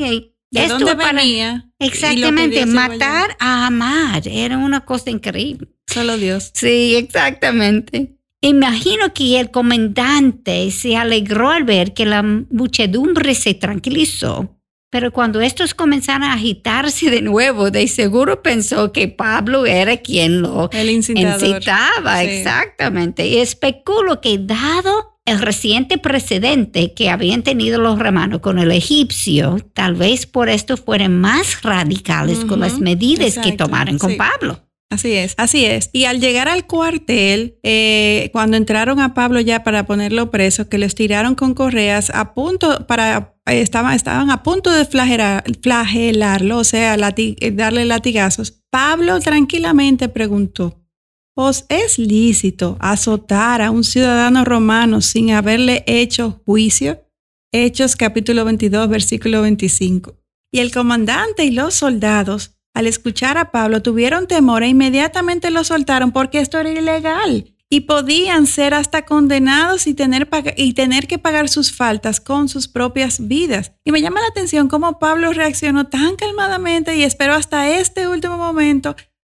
¿De 0.50 0.66
dónde 0.66 0.94
venía? 0.94 1.70
Exactamente, 1.78 2.64
matar 2.66 3.36
a 3.38 3.66
amar. 3.66 4.26
Era 4.26 4.56
una 4.56 4.80
cosa 4.80 5.10
increíble. 5.10 5.68
Solo 5.86 6.16
Dios. 6.16 6.50
Sí, 6.54 6.94
exactamente. 6.96 8.14
Imagino 8.40 9.12
que 9.12 9.40
el 9.40 9.50
comandante 9.50 10.70
se 10.70 10.96
alegró 10.96 11.50
al 11.50 11.64
ver 11.64 11.92
que 11.92 12.06
la 12.06 12.22
muchedumbre 12.22 13.34
se 13.34 13.54
tranquilizó 13.54 14.57
pero 14.90 15.12
cuando 15.12 15.40
estos 15.40 15.74
comenzaron 15.74 16.24
a 16.24 16.32
agitarse 16.32 17.10
de 17.10 17.20
nuevo, 17.20 17.70
de 17.70 17.86
seguro 17.88 18.42
pensó 18.42 18.92
que 18.92 19.08
Pablo 19.08 19.66
era 19.66 19.98
quien 19.98 20.40
lo 20.40 20.70
incitaba. 20.72 22.22
Exactamente. 22.22 23.26
Y 23.26 23.38
especulo 23.38 24.20
que 24.20 24.38
dado 24.38 25.18
el 25.26 25.40
reciente 25.40 25.98
precedente 25.98 26.94
que 26.94 27.10
habían 27.10 27.42
tenido 27.42 27.78
los 27.78 27.98
romanos 27.98 28.40
con 28.40 28.58
el 28.58 28.70
egipcio, 28.70 29.58
tal 29.74 29.94
vez 29.94 30.26
por 30.26 30.48
esto 30.48 30.78
fueran 30.78 31.18
más 31.20 31.62
radicales 31.62 32.46
con 32.46 32.60
las 32.60 32.80
medidas 32.80 33.36
que 33.38 33.52
tomaron 33.52 33.98
con 33.98 34.16
Pablo. 34.16 34.62
Así 34.90 35.12
es, 35.12 35.34
así 35.36 35.66
es. 35.66 35.90
Y 35.92 36.06
al 36.06 36.18
llegar 36.18 36.48
al 36.48 36.66
cuartel, 36.66 37.58
eh, 37.62 38.30
cuando 38.32 38.56
entraron 38.56 39.00
a 39.00 39.12
Pablo 39.12 39.38
ya 39.40 39.62
para 39.62 39.84
ponerlo 39.84 40.30
preso, 40.30 40.70
que 40.70 40.78
les 40.78 40.94
tiraron 40.94 41.34
con 41.34 41.52
correas 41.52 42.08
a 42.08 42.32
punto 42.32 42.86
para 42.86 43.34
estaban, 43.56 43.94
estaban 43.94 44.30
a 44.30 44.42
punto 44.42 44.70
de 44.70 44.84
flagelarlo, 44.84 46.58
o 46.58 46.64
sea, 46.64 46.94
eh, 46.94 47.50
darle 47.52 47.84
latigazos. 47.84 48.62
Pablo 48.70 49.18
tranquilamente 49.20 50.08
preguntó, 50.08 50.80
¿os 51.34 51.64
es 51.68 51.98
lícito 51.98 52.76
azotar 52.80 53.62
a 53.62 53.70
un 53.70 53.84
ciudadano 53.84 54.44
romano 54.44 55.00
sin 55.00 55.32
haberle 55.32 55.84
hecho 55.86 56.42
juicio? 56.44 57.04
Hechos 57.52 57.96
capítulo 57.96 58.44
22, 58.44 58.88
versículo 58.88 59.42
25. 59.42 60.14
Y 60.52 60.60
el 60.60 60.72
comandante 60.72 61.44
y 61.44 61.50
los 61.50 61.74
soldados 61.74 62.56
al 62.74 62.86
escuchar 62.86 63.38
a 63.38 63.50
Pablo 63.50 63.82
tuvieron 63.82 64.26
temor 64.26 64.62
e 64.62 64.68
inmediatamente 64.68 65.50
lo 65.50 65.64
soltaron 65.64 66.12
porque 66.12 66.40
esto 66.40 66.58
era 66.58 66.70
ilegal 66.70 67.54
y 67.70 67.80
podían 67.80 68.46
ser 68.46 68.72
hasta 68.72 69.04
condenados 69.04 69.86
y 69.86 69.94
tener, 69.94 70.28
y 70.56 70.72
tener 70.72 71.06
que 71.06 71.18
pagar 71.18 71.48
sus 71.48 71.72
faltas 71.72 72.20
con 72.20 72.48
sus 72.48 72.66
propias 72.66 73.28
vidas. 73.28 73.72
Y 73.84 73.92
me 73.92 74.00
llama 74.00 74.20
la 74.20 74.28
atención 74.28 74.68
cómo 74.68 74.98
Pablo 74.98 75.32
reaccionó 75.32 75.86
tan 75.86 76.16
calmadamente 76.16 76.96
y 76.96 77.02
esperó 77.02 77.34
hasta 77.34 77.68
este 77.70 78.08
último 78.08 78.38
momento 78.38 78.96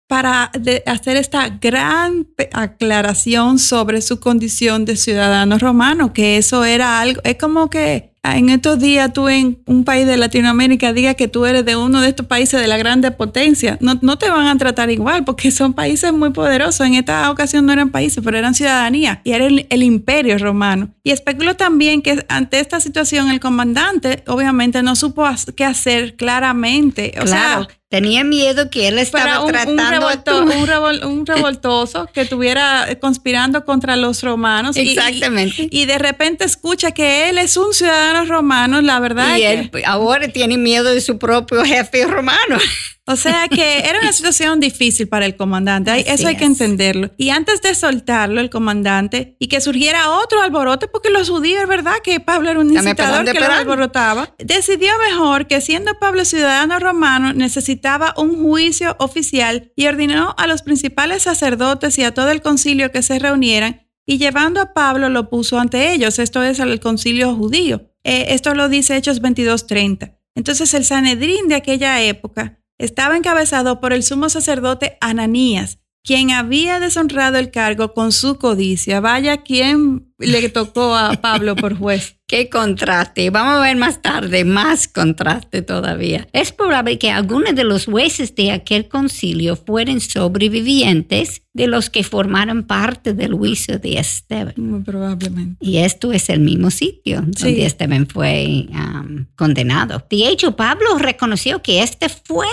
para 0.08 0.50
hacer 0.86 1.16
esta 1.16 1.48
gran 1.48 2.28
aclaración 2.52 3.60
sobre 3.60 4.00
su 4.00 4.18
condición 4.18 4.84
de 4.84 4.96
ciudadano 4.96 5.56
romano, 5.58 6.12
que 6.12 6.36
eso 6.36 6.64
era 6.64 7.00
algo, 7.00 7.20
es 7.22 7.36
como 7.36 7.70
que 7.70 8.09
en 8.22 8.50
estos 8.50 8.78
días 8.78 9.12
tú 9.12 9.28
en 9.28 9.62
un 9.66 9.84
país 9.84 10.06
de 10.06 10.16
Latinoamérica 10.16 10.92
digas 10.92 11.14
que 11.14 11.28
tú 11.28 11.46
eres 11.46 11.64
de 11.64 11.76
uno 11.76 12.00
de 12.02 12.08
estos 12.08 12.26
países 12.26 12.60
de 12.60 12.66
la 12.66 12.76
grande 12.76 13.10
potencia, 13.10 13.78
no, 13.80 13.98
no, 14.02 14.18
te 14.18 14.28
van 14.28 14.46
a 14.46 14.58
tratar 14.58 14.90
igual 14.90 15.24
porque 15.24 15.50
son 15.50 15.72
países 15.72 16.12
muy 16.12 16.30
poderosos. 16.30 16.86
En 16.86 16.94
esta 16.94 17.30
ocasión 17.30 17.64
no 17.66 17.72
eran 17.72 17.90
países, 17.90 18.22
pero 18.22 18.36
eran 18.36 18.54
ciudadanía 18.54 19.22
y 19.24 19.32
era 19.32 19.46
el, 19.46 19.82
imperio 19.82 20.36
romano. 20.38 20.90
Y 21.02 21.10
especulo 21.10 21.56
también 21.56 22.02
que 22.02 22.24
ante 22.28 22.60
esta 22.60 22.80
situación 22.80 23.30
el 23.30 23.40
comandante 23.40 24.22
obviamente 24.26 24.82
no 24.82 24.96
supo 24.96 25.24
qué 25.56 25.64
hacer 25.64 26.16
claramente. 26.16 27.14
O 27.22 27.26
sea, 27.26 27.66
Tenía 27.90 28.22
miedo 28.22 28.70
que 28.70 28.86
él 28.86 29.00
estaba 29.00 29.44
tratando 29.46 29.82
un, 31.02 31.04
un, 31.04 31.26
revoltoso 31.26 32.06
que 32.14 32.20
estuviera 32.20 32.86
conspirando 33.00 33.64
contra 33.64 33.96
los 33.96 34.22
romanos. 34.22 34.76
Exactamente. 34.76 35.66
Y, 35.72 35.86
de 35.86 35.98
repente 35.98 36.44
escucha 36.44 36.92
que 36.92 37.28
él 37.28 37.38
es 37.38 37.56
un 37.56 37.74
ciudadano 37.74 38.09
romano, 38.28 38.80
la 38.80 39.00
verdad. 39.00 39.36
Y 39.36 39.42
él 39.42 39.70
ahora 39.84 40.28
tiene 40.28 40.56
miedo 40.56 40.90
de 40.90 41.00
su 41.00 41.18
propio 41.18 41.64
jefe 41.64 42.06
romano. 42.06 42.58
O 43.06 43.16
sea 43.16 43.48
que 43.48 43.80
era 43.80 43.98
una 43.98 44.12
situación 44.12 44.60
difícil 44.60 45.08
para 45.08 45.26
el 45.26 45.34
comandante, 45.34 46.04
eso 46.12 46.28
hay 46.28 46.36
que 46.36 46.44
entenderlo. 46.44 47.10
Y 47.16 47.30
antes 47.30 47.60
de 47.60 47.74
soltarlo, 47.74 48.40
el 48.40 48.50
comandante, 48.50 49.36
y 49.40 49.48
que 49.48 49.60
surgiera 49.60 50.10
otro 50.10 50.40
alboroto, 50.42 50.88
porque 50.92 51.10
los 51.10 51.28
judíos, 51.28 51.66
¿verdad? 51.66 51.94
Que 52.04 52.20
Pablo 52.20 52.50
era 52.50 52.60
un 52.60 52.72
incitador 52.72 53.24
que 53.24 53.40
lo 53.40 53.46
alborotaba, 53.46 54.32
decidió 54.38 54.92
mejor 55.08 55.48
que 55.48 55.60
siendo 55.60 55.98
Pablo 55.98 56.24
ciudadano 56.24 56.78
romano, 56.78 57.32
necesitaba 57.32 58.14
un 58.16 58.40
juicio 58.44 58.94
oficial 59.00 59.72
y 59.74 59.86
ordenó 59.88 60.36
a 60.38 60.46
los 60.46 60.62
principales 60.62 61.24
sacerdotes 61.24 61.98
y 61.98 62.04
a 62.04 62.14
todo 62.14 62.30
el 62.30 62.42
concilio 62.42 62.92
que 62.92 63.02
se 63.02 63.18
reunieran 63.18 63.89
y 64.06 64.18
llevando 64.18 64.60
a 64.60 64.72
Pablo 64.72 65.08
lo 65.08 65.28
puso 65.28 65.58
ante 65.58 65.92
ellos, 65.92 66.18
esto 66.18 66.42
es 66.42 66.60
al 66.60 66.80
concilio 66.80 67.34
judío. 67.34 67.90
Eh, 68.04 68.26
esto 68.30 68.54
lo 68.54 68.68
dice 68.68 68.96
Hechos 68.96 69.20
22:30. 69.20 70.16
Entonces 70.34 70.72
el 70.74 70.84
Sanedrín 70.84 71.48
de 71.48 71.56
aquella 71.56 72.02
época 72.02 72.58
estaba 72.78 73.16
encabezado 73.16 73.80
por 73.80 73.92
el 73.92 74.02
sumo 74.02 74.30
sacerdote 74.30 74.96
Ananías, 75.00 75.80
quien 76.02 76.30
había 76.30 76.80
deshonrado 76.80 77.38
el 77.38 77.50
cargo 77.50 77.92
con 77.92 78.12
su 78.12 78.38
codicia. 78.38 79.00
Vaya 79.00 79.42
quien 79.42 80.14
le 80.18 80.48
tocó 80.48 80.94
a 80.94 81.12
Pablo 81.20 81.56
por 81.56 81.76
juez. 81.76 82.19
Qué 82.30 82.48
contraste. 82.48 83.28
Vamos 83.30 83.56
a 83.56 83.60
ver 83.60 83.76
más 83.76 84.02
tarde, 84.02 84.44
más 84.44 84.86
contraste 84.86 85.62
todavía. 85.62 86.28
Es 86.32 86.52
probable 86.52 86.96
que 86.96 87.10
algunos 87.10 87.56
de 87.56 87.64
los 87.64 87.86
jueces 87.86 88.36
de 88.36 88.52
aquel 88.52 88.86
concilio 88.86 89.56
fueran 89.56 90.00
sobrevivientes 90.00 91.42
de 91.52 91.66
los 91.66 91.90
que 91.90 92.04
formaron 92.04 92.62
parte 92.62 93.14
del 93.14 93.34
juicio 93.34 93.80
de 93.80 93.98
Esteban. 93.98 94.54
Muy 94.58 94.80
probablemente. 94.82 95.56
Y 95.58 95.78
esto 95.78 96.12
es 96.12 96.28
el 96.28 96.38
mismo 96.38 96.70
sitio 96.70 97.20
donde 97.26 97.66
Esteban 97.66 98.06
fue 98.06 98.68
um, 98.68 99.26
condenado. 99.34 100.06
De 100.08 100.28
hecho, 100.28 100.54
Pablo 100.54 100.98
reconoció 100.98 101.62
que 101.62 101.82
este 101.82 102.08
fue 102.08 102.46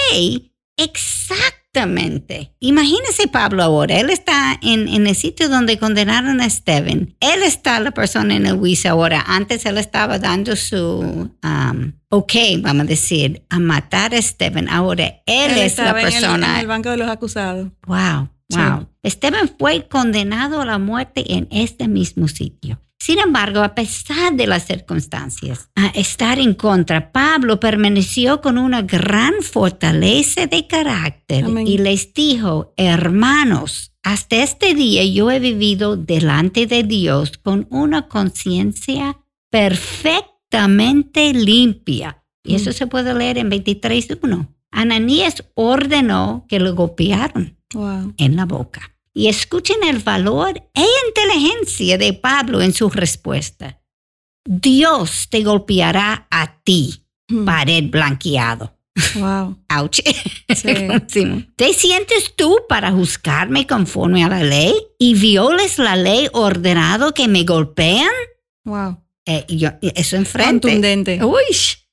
exactamente. 1.77 2.51
Imagínese 2.60 3.27
Pablo 3.27 3.63
ahora, 3.63 4.00
él 4.00 4.10
está 4.10 4.57
en, 4.62 4.88
en, 4.88 5.07
el 5.07 5.15
sitio 5.15 5.50
donde 5.50 5.77
condenaron 5.77 6.41
a 6.41 6.46
Esteban. 6.46 7.15
Él 7.19 7.43
está 7.43 7.79
la 7.79 7.91
persona 7.91 8.36
en 8.36 8.46
el 8.46 8.57
juicio 8.57 8.91
ahora. 8.91 9.24
Antes 9.27 9.65
él 9.65 9.77
estaba 9.77 10.19
dando 10.19 10.55
su 10.55 11.29
um, 11.43 11.93
ok, 12.10 12.34
vamos 12.60 12.84
a 12.84 12.88
decir, 12.88 13.43
a 13.50 13.60
matar 13.60 14.13
a 14.13 14.17
Esteban. 14.17 14.69
Ahora 14.69 15.22
él, 15.25 15.57
es 15.57 15.77
la 15.77 15.93
persona. 15.93 16.48
En 16.48 16.55
el, 16.55 16.62
el 16.62 16.67
banco 16.67 16.89
de 16.89 16.98
los 16.98 17.10
acusados. 17.10 17.69
Wow. 17.86 18.29
Wow. 18.50 18.88
Esteban 19.03 19.51
fue 19.60 19.88
condenado 19.89 20.62
a 20.62 20.65
la 20.65 20.77
muerte 20.77 21.34
en 21.34 21.48
este 21.51 21.88
mismo 21.88 22.27
sitio. 22.27 22.79
Sin 23.00 23.20
embargo, 23.20 23.62
a 23.62 23.75
pesar 23.75 24.34
de 24.34 24.48
las 24.48 24.66
circunstancias, 24.66 25.70
a 25.75 25.88
estar 25.88 26.39
en 26.39 26.54
contra, 26.54 27.12
Pablo 27.12 27.60
permaneció 27.60 28.42
con 28.42 28.58
una 28.58 28.82
gran 28.82 29.36
fortaleza 29.42 30.48
de 30.48 30.68
carácter 30.68 31.46
y 31.66 31.77
les 31.77 32.13
dijo, 32.13 32.74
hermanos, 32.75 33.94
hasta 34.04 34.38
este 34.38 34.74
día 34.74 35.06
yo 35.06 35.32
he 35.32 35.39
vivido 35.39 35.96
delante 35.96 36.66
de 36.66 36.84
Dios 36.84 37.38
con 37.38 37.68
una 37.70 38.08
conciencia 38.08 39.20
perfectamente 39.50 41.34
limpia. 41.34 42.24
Y 42.44 42.56
eso 42.56 42.72
se 42.72 42.88
puede 42.88 43.13
leer 43.13 43.38
en 43.38 43.51
23.1. 43.51 44.48
Ananías 44.72 45.44
ordenó 45.54 46.46
que 46.48 46.60
lo 46.60 46.74
golpearon 46.74 47.58
en 48.18 48.36
la 48.36 48.46
boca. 48.46 48.97
Y 49.17 49.29
escuchen 49.29 49.77
el 49.83 49.97
valor 49.97 50.62
e 50.75 50.86
inteligencia 51.07 51.97
de 51.97 52.13
Pablo 52.13 52.62
en 52.62 52.71
su 52.71 52.88
respuesta. 52.88 53.81
Dios 54.47 55.27
te 55.31 55.41
golpeará 55.41 56.27
a 56.29 56.62
ti, 56.62 57.03
hmm. 57.27 57.43
pared 57.43 57.86
blanqueado. 57.89 58.77
Wow. 59.15 59.57
Ouch. 59.75 60.01
¿Te 61.55 61.74
sientes 61.74 62.36
tú 62.36 62.59
para 62.69 62.91
juzgarme 62.91 63.65
conforme 63.65 64.24
a 64.24 64.29
la 64.29 64.43
ley 64.43 64.75
y 65.00 65.15
violes 65.15 65.79
la 65.79 65.95
ley 65.95 66.27
ordenado 66.33 67.15
que 67.15 67.27
me 67.27 67.43
golpean? 67.43 68.12
Wow. 68.65 69.03
Eh, 69.25 69.45
yo, 69.50 69.71
eso 69.81 70.15
enfrente. 70.15 70.67
Contundente. 70.67 71.24
Uy, 71.24 71.41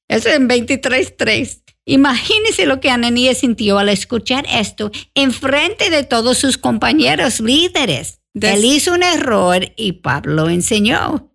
eso 0.08 0.28
en 0.28 0.46
23.3. 0.46 1.62
Imagínese 1.86 2.66
lo 2.66 2.80
que 2.80 2.90
Ananías 2.90 3.38
sintió 3.38 3.78
al 3.78 3.90
escuchar 3.90 4.46
esto 4.50 4.90
en 5.14 5.32
frente 5.32 5.90
de 5.90 6.02
todos 6.02 6.38
sus 6.38 6.56
compañeros 6.56 7.40
líderes. 7.40 8.20
Él 8.40 8.64
hizo 8.64 8.94
un 8.94 9.02
error 9.02 9.72
y 9.76 9.92
Pablo 9.92 10.48
enseñó. 10.48 11.30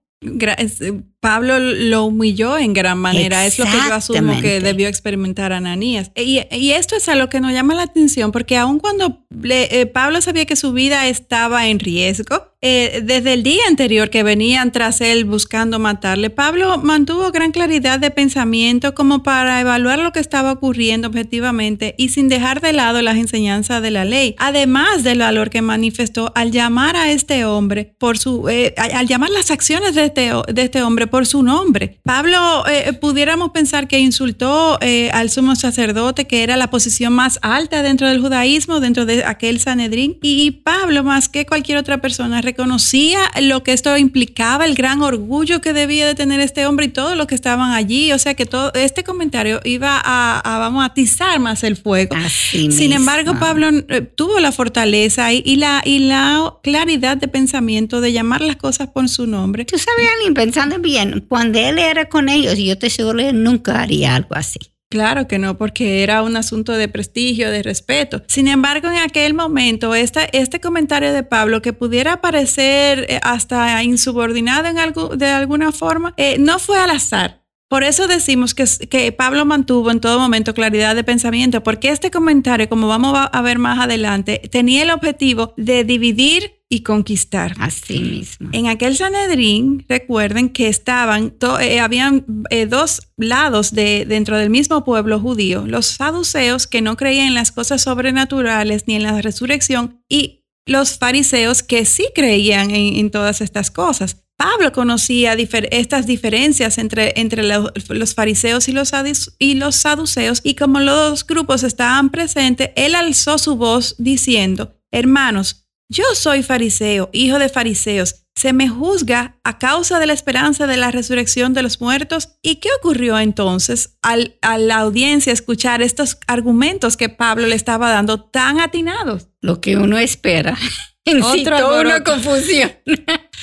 Pablo 1.19 1.59
lo 1.59 2.05
humilló 2.05 2.57
en 2.57 2.73
gran 2.73 2.97
manera. 2.97 3.45
Es 3.45 3.59
lo 3.59 3.65
que 3.65 3.71
yo 3.71 3.93
asumo 3.93 4.39
que 4.41 4.61
debió 4.61 4.87
experimentar 4.87 5.51
Ananías. 5.51 6.11
Y, 6.15 6.41
y, 6.51 6.71
esto 6.71 6.95
es 6.95 7.09
a 7.09 7.15
lo 7.15 7.29
que 7.29 7.41
nos 7.41 7.51
llama 7.51 7.73
la 7.73 7.83
atención, 7.83 8.31
porque 8.31 8.57
aun 8.57 8.79
cuando 8.79 9.25
eh, 9.43 9.85
Pablo 9.87 10.21
sabía 10.21 10.45
que 10.45 10.55
su 10.55 10.71
vida 10.71 11.07
estaba 11.07 11.67
en 11.67 11.79
riesgo, 11.79 12.49
eh, 12.61 12.99
desde 13.05 13.31
el 13.33 13.43
día 13.43 13.61
anterior 13.69 14.09
que 14.09 14.21
venían 14.21 14.73
tras 14.73 14.99
él 14.99 15.23
buscando 15.23 15.79
matarle, 15.79 16.29
Pablo 16.29 16.77
mantuvo 16.77 17.31
gran 17.31 17.53
claridad 17.53 17.99
de 17.99 18.11
pensamiento 18.11 18.93
como 18.93 19.23
para 19.23 19.61
evaluar 19.61 19.99
lo 19.99 20.11
que 20.11 20.19
estaba 20.19 20.51
ocurriendo 20.51 21.07
objetivamente 21.07 21.95
y 21.97 22.09
sin 22.09 22.27
dejar 22.27 22.59
de 22.59 22.73
lado 22.73 23.01
las 23.01 23.15
enseñanzas 23.15 23.81
de 23.81 23.91
la 23.91 24.03
ley, 24.03 24.35
además 24.39 25.05
del 25.05 25.19
valor 25.19 25.49
que 25.49 25.61
manifestó 25.61 26.33
al 26.35 26.51
llamar 26.51 26.97
a 26.97 27.09
este 27.11 27.45
hombre 27.45 27.95
por 27.97 28.17
su, 28.17 28.49
eh, 28.49 28.75
al 28.77 29.07
llamar 29.07 29.29
las 29.29 29.51
acciones 29.51 29.95
de 29.95 30.05
este, 30.05 30.31
de 30.51 30.61
este 30.61 30.83
hombre 30.83 31.07
por 31.09 31.25
su 31.25 31.43
nombre. 31.43 31.99
Pablo, 32.03 32.65
eh, 32.67 32.93
pudiéramos 32.93 33.51
pensar 33.51 33.87
que 33.87 33.99
insultó 33.99 34.77
eh, 34.81 35.09
al 35.11 35.29
sumo 35.29 35.55
sacerdote, 35.55 36.25
que 36.25 36.43
era 36.43 36.57
la 36.57 36.69
posición 36.69 37.13
más 37.13 37.39
alta 37.41 37.81
dentro 37.83 38.07
del 38.07 38.21
judaísmo, 38.21 38.79
dentro 38.79 39.05
de 39.05 39.23
aquel 39.23 39.59
Sanedrín. 39.59 40.17
Y 40.21 40.51
Pablo, 40.51 41.03
más 41.03 41.29
que 41.29 41.45
cualquier 41.45 41.77
otra 41.77 41.99
persona, 41.99 42.41
reconocía 42.41 43.19
lo 43.41 43.63
que 43.63 43.73
esto 43.73 43.95
implicaba, 43.97 44.65
el 44.65 44.75
gran 44.75 45.01
orgullo 45.01 45.61
que 45.61 45.73
debía 45.73 46.07
de 46.07 46.15
tener 46.15 46.39
este 46.39 46.65
hombre 46.65 46.87
y 46.87 46.89
todos 46.89 47.15
los 47.15 47.27
que 47.27 47.35
estaban 47.35 47.71
allí. 47.71 48.11
O 48.11 48.19
sea 48.19 48.33
que 48.33 48.45
todo 48.45 48.71
este 48.73 49.03
comentario 49.03 49.59
iba 49.63 50.01
a, 50.03 50.57
vamos, 50.59 50.83
a 50.83 50.85
atizar 50.85 51.39
más 51.39 51.63
el 51.63 51.75
fuego. 51.75 52.15
Sin 52.51 52.93
embargo, 52.93 53.37
Pablo 53.39 53.69
eh, 53.69 54.01
tuvo 54.01 54.39
la 54.39 54.51
fortaleza 54.51 55.31
y, 55.33 55.55
la, 55.55 55.81
y 55.85 55.99
la 55.99 56.53
claridad 56.63 57.17
de 57.17 57.27
pensamiento 57.27 58.01
de 58.01 58.11
llamar 58.11 58.41
las 58.41 58.55
cosas 58.55 58.89
por 58.89 59.07
su 59.09 59.27
nombre. 59.27 59.65
Tú 59.65 59.77
sabes, 59.77 60.05
alguien 60.15 60.33
pensando 60.33 60.79
bien, 60.79 60.98
cuando 61.27 61.59
él 61.59 61.79
era 61.79 62.09
con 62.09 62.29
ellos, 62.29 62.57
yo 62.57 62.77
te 62.77 62.87
aseguro 62.87 63.19
que 63.19 63.33
nunca 63.33 63.81
haría 63.81 64.15
algo 64.15 64.35
así. 64.35 64.59
Claro 64.91 65.27
que 65.27 65.37
no, 65.37 65.55
porque 65.55 66.01
era 66.01 66.23
un 66.23 66.35
asunto 66.35 66.71
de 66.71 66.87
prestigio, 66.87 67.51
de 67.51 67.61
respeto. 67.61 68.23
Sin 68.25 68.47
embargo, 68.47 68.89
en 68.89 68.97
aquel 68.97 69.35
momento, 69.35 69.93
esta, 69.93 70.23
este 70.25 70.59
comentario 70.59 71.13
de 71.13 71.21
Pablo, 71.21 71.61
que 71.61 71.73
pudiera 71.73 72.21
parecer 72.21 73.05
eh, 73.07 73.19
hasta 73.21 73.83
insubordinado 73.83 74.67
en 74.67 74.79
algo, 74.79 75.15
de 75.15 75.27
alguna 75.27 75.71
forma, 75.71 76.15
eh, 76.17 76.37
no 76.39 76.57
fue 76.57 76.79
al 76.79 76.89
azar. 76.89 77.43
Por 77.69 77.83
eso 77.83 78.07
decimos 78.07 78.55
que, 78.55 78.65
que, 78.89 79.11
Pablo 79.11 79.45
mantuvo 79.45 79.91
en 79.91 79.99
todo 79.99 80.17
momento 80.17 80.55
claridad 80.55 80.95
de 80.95 81.03
pensamiento, 81.03 81.61
porque 81.61 81.89
este 81.89 82.09
comentario, 82.09 82.67
como 82.67 82.87
vamos 82.87 83.15
a 83.31 83.41
ver 83.43 83.59
más 83.59 83.77
adelante, 83.77 84.41
tenía 84.51 84.81
el 84.81 84.89
objetivo 84.89 85.53
de 85.55 85.83
dividir 85.83 86.58
y 86.69 86.83
conquistar. 86.83 87.55
Así 87.59 87.99
mismo. 87.99 88.49
En 88.53 88.67
aquel 88.67 88.95
Sanedrín, 88.95 89.85
recuerden 89.89 90.49
que 90.49 90.67
estaban, 90.67 91.33
eh, 91.59 91.79
habían 91.79 92.25
eh, 92.51 92.67
dos 92.67 93.01
lados 93.17 93.73
de, 93.73 94.05
dentro 94.05 94.37
del 94.37 94.51
mismo 94.51 94.85
pueblo 94.85 95.19
judío, 95.19 95.65
los 95.65 95.87
saduceos 95.87 96.67
que 96.67 96.81
no 96.81 96.95
creían 96.95 97.27
en 97.27 97.33
las 97.33 97.51
cosas 97.51 97.81
sobrenaturales 97.81 98.83
ni 98.87 98.95
en 98.95 99.03
la 99.03 99.19
resurrección 99.21 100.03
y 100.07 100.45
los 100.67 100.99
fariseos 100.99 101.63
que 101.63 101.83
sí 101.85 102.07
creían 102.13 102.69
en, 102.69 103.09
todas 103.09 103.41
estas 103.41 103.71
cosas. 103.71 104.17
Pablo 104.37 104.71
conocía 104.71 105.33
estas 105.33 106.05
diferencias 106.05 106.77
entre, 106.77 107.19
entre 107.19 107.43
los, 107.43 108.13
fariseos 108.13 108.69
y 108.69 108.71
los, 108.71 108.91
y 109.39 109.55
los 109.55 109.75
saduceos 109.75 110.41
y 110.43 110.53
como 110.53 110.79
los 110.79 110.95
dos 110.95 111.27
grupos 111.27 111.63
estaban 111.63 112.11
presentes, 112.11 112.69
él 112.75 112.93
alzó 112.93 113.39
su 113.39 113.55
voz 113.55 113.95
diciendo, 113.97 114.79
hermanos, 114.91 115.68
yo 115.89 116.03
soy 116.13 116.43
fariseo, 116.43 117.09
hijo 117.11 117.39
de 117.39 117.49
fariseos. 117.49 118.23
Se 118.35 118.53
me 118.53 118.69
juzga 118.69 119.37
a 119.43 119.57
causa 119.57 119.99
de 119.99 120.05
la 120.05 120.13
esperanza 120.13 120.67
de 120.67 120.77
la 120.77 120.91
resurrección 120.91 121.53
de 121.53 121.63
los 121.63 121.81
muertos. 121.81 122.37
¿Y 122.41 122.57
qué 122.57 122.69
ocurrió 122.77 123.19
entonces 123.19 123.97
al, 124.01 124.37
a 124.41 124.57
la 124.57 124.77
audiencia 124.77 125.33
escuchar 125.33 125.81
estos 125.81 126.19
argumentos 126.27 126.95
que 126.95 127.09
Pablo 127.09 127.47
le 127.47 127.55
estaba 127.55 127.89
dando 127.89 128.21
tan 128.21 128.59
atinados? 128.59 129.27
Lo 129.41 129.59
que 129.59 129.77
uno 129.77 129.97
espera. 129.97 130.57
Otra 131.23 131.65
una 131.65 132.03
confusión. 132.03 132.71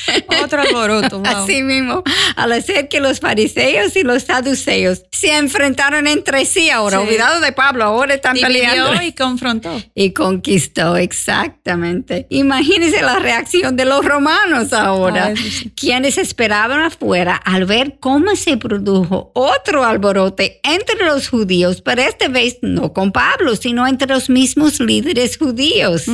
Otro 0.42 0.62
alboroto. 0.62 1.22
Así 1.24 1.62
mismo, 1.62 2.02
al 2.37 2.52
hacer 2.52 2.88
que 2.88 3.00
los 3.00 3.20
fariseos 3.20 3.96
y 3.96 4.02
los 4.02 4.24
saduceos 4.24 5.02
se 5.11 5.37
enfrentaron 5.37 6.06
entre 6.06 6.44
sí 6.44 6.70
ahora, 6.70 7.00
olvidado 7.00 7.40
de 7.40 7.52
Pablo, 7.52 7.85
ahora 7.85 8.14
están 8.14 8.37
peleando. 8.37 9.02
y 9.02 9.12
confrontó. 9.12 9.82
Y 9.94 10.12
conquistó, 10.12 10.96
exactamente. 10.96 12.26
Imagínense 12.28 13.00
la 13.02 13.18
reacción 13.18 13.76
de 13.76 13.85
los 13.85 14.04
romanos 14.04 14.72
ahora, 14.72 15.32
quienes 15.74 16.18
esperaban 16.18 16.80
afuera 16.80 17.35
al 17.37 17.64
ver 17.64 17.96
cómo 17.98 18.37
se 18.37 18.56
produjo 18.56 19.30
otro 19.35 19.85
alborote 19.85 20.61
entre 20.62 21.06
los 21.06 21.28
judíos, 21.28 21.80
pero 21.80 22.02
esta 22.02 22.28
vez 22.28 22.59
no 22.62 22.92
con 22.92 23.11
Pablo, 23.11 23.56
sino 23.56 23.87
entre 23.87 24.09
los 24.09 24.28
mismos 24.28 24.80
líderes 24.80 25.38
judíos. 25.38 26.04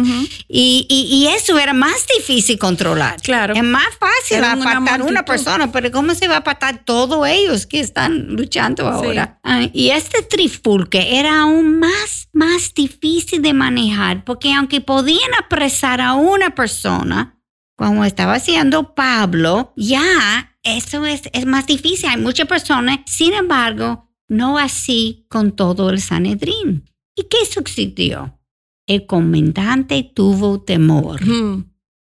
y, 0.48 0.86
y, 0.88 1.26
eso 1.34 1.58
era 1.58 1.72
más 1.72 2.06
difícil 2.06 2.58
controlar. 2.58 3.20
Claro 3.20 3.54
más 3.72 3.88
fácil 3.98 4.44
apartar 4.44 5.02
una, 5.02 5.24
persona, 5.24 5.72
pero 5.72 5.90
¿cómo 5.90 6.14
se 6.14 6.28
va 6.28 6.34
a 6.34 6.38
apartar 6.38 6.84
todos 6.84 7.26
ellos 7.26 7.66
que 7.66 7.80
están 7.80 8.28
luchando 8.36 8.86
ahora? 8.86 9.40
y 9.72 9.88
este 9.90 10.22
trifulque 10.22 11.18
era 11.18 11.40
aún 11.40 11.78
más, 11.80 12.28
más 12.32 12.72
difícil 12.74 13.42
de 13.42 13.52
manejar, 13.52 14.24
porque 14.24 14.52
aunque 14.52 14.80
podían 14.80 15.34
apresar 15.42 16.00
a 16.00 16.14
una 16.14 16.54
persona, 16.54 17.40
como 17.76 18.04
estaba 18.04 18.34
haciendo 18.34 18.94
Pablo, 18.94 19.72
ya 19.76 20.54
eso 20.62 21.04
es, 21.06 21.22
es 21.32 21.46
más 21.46 21.66
difícil. 21.66 22.10
Hay 22.10 22.18
muchas 22.18 22.46
personas, 22.46 23.00
sin 23.06 23.32
embargo, 23.32 24.08
no 24.28 24.58
así 24.58 25.26
con 25.28 25.52
todo 25.52 25.90
el 25.90 26.00
Sanedrín. 26.00 26.84
¿Y 27.16 27.24
qué 27.24 27.38
sucedió? 27.44 28.38
El 28.86 29.06
comandante 29.06 30.10
tuvo 30.14 30.62
temor 30.62 31.20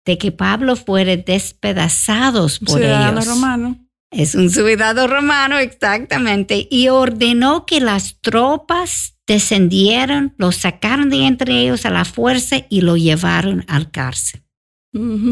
de 0.04 0.18
que 0.18 0.32
Pablo 0.32 0.76
fuera 0.76 1.16
despedazado 1.16 2.46
por 2.64 2.82
ellos. 2.82 3.26
romano. 3.26 3.80
Es 4.10 4.34
un 4.34 4.48
soldado 4.48 5.08
romano, 5.08 5.58
exactamente. 5.58 6.68
Y 6.70 6.88
ordenó 6.88 7.66
que 7.66 7.80
las 7.80 8.20
tropas 8.20 9.16
descendieran, 9.26 10.34
lo 10.38 10.52
sacaron 10.52 11.10
de 11.10 11.26
entre 11.26 11.58
ellos 11.60 11.84
a 11.84 11.90
la 11.90 12.04
fuerza 12.04 12.58
y 12.68 12.82
lo 12.82 12.96
llevaron 12.96 13.64
al 13.66 13.90
cárcel. 13.90 14.42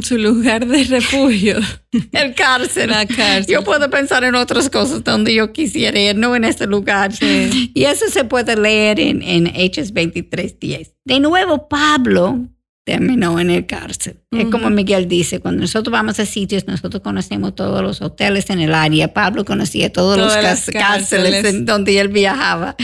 Su 0.03 0.19
lugar 0.19 0.67
de 0.67 0.83
refugio. 0.83 1.61
El 2.13 2.35
cárcel. 2.35 2.91
La 2.91 3.07
cárcel. 3.07 3.55
Yo 3.55 3.63
puedo 3.63 3.89
pensar 3.89 4.25
en 4.25 4.35
otras 4.35 4.69
cosas 4.69 5.05
donde 5.05 5.33
yo 5.33 5.53
quisiera 5.53 6.01
ir, 6.01 6.17
no 6.17 6.35
en 6.35 6.43
este 6.43 6.67
lugar. 6.67 7.13
Y 7.21 7.85
eso 7.85 8.07
se 8.09 8.25
puede 8.25 8.57
leer 8.57 8.99
en, 8.99 9.23
en 9.23 9.47
Hechos 9.55 9.95
23.10. 9.95 10.95
De 11.05 11.21
nuevo, 11.21 11.69
Pablo 11.69 12.49
terminó 12.85 13.39
en 13.39 13.51
el 13.51 13.67
cárcel. 13.67 14.21
Es 14.31 14.47
como 14.47 14.69
Miguel 14.71 15.07
dice, 15.07 15.41
cuando 15.41 15.61
nosotros 15.61 15.93
vamos 15.93 16.19
a 16.19 16.27
sitios, 16.27 16.67
nosotros 16.67 17.03
conocemos 17.03 17.55
todos 17.55 17.83
los 17.83 18.03
hoteles 18.03 18.51
en 18.51 18.61
el 18.61 18.75
área. 18.75 19.13
Pablo 19.13 19.45
conocía 19.45 19.93
todos 19.93 20.19
los 20.19 20.33
cárceles, 20.73 21.45
en 21.45 21.65
donde 21.65 22.01
él 22.01 22.09
viajaba. 22.09 22.75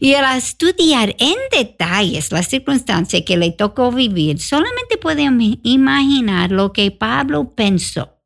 Y 0.00 0.14
al 0.14 0.36
estudiar 0.36 1.16
en 1.18 1.36
detalles 1.50 2.30
las 2.30 2.48
circunstancias 2.48 3.22
que 3.24 3.36
le 3.36 3.50
tocó 3.52 3.90
vivir, 3.90 4.38
solamente 4.38 4.98
podemos 5.00 5.56
imaginar 5.62 6.50
lo 6.50 6.72
que 6.72 6.90
Pablo 6.90 7.54
pensó. 7.54 8.16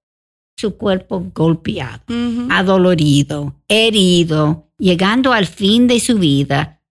Su 0.56 0.76
cuerpo 0.76 1.30
golpeado, 1.34 2.02
adolorido, 2.50 3.56
herido, 3.68 4.70
llegando 4.78 5.32
al 5.32 5.46
fin 5.46 5.86
de 5.86 5.98
su 5.98 6.18
vida, 6.18 6.81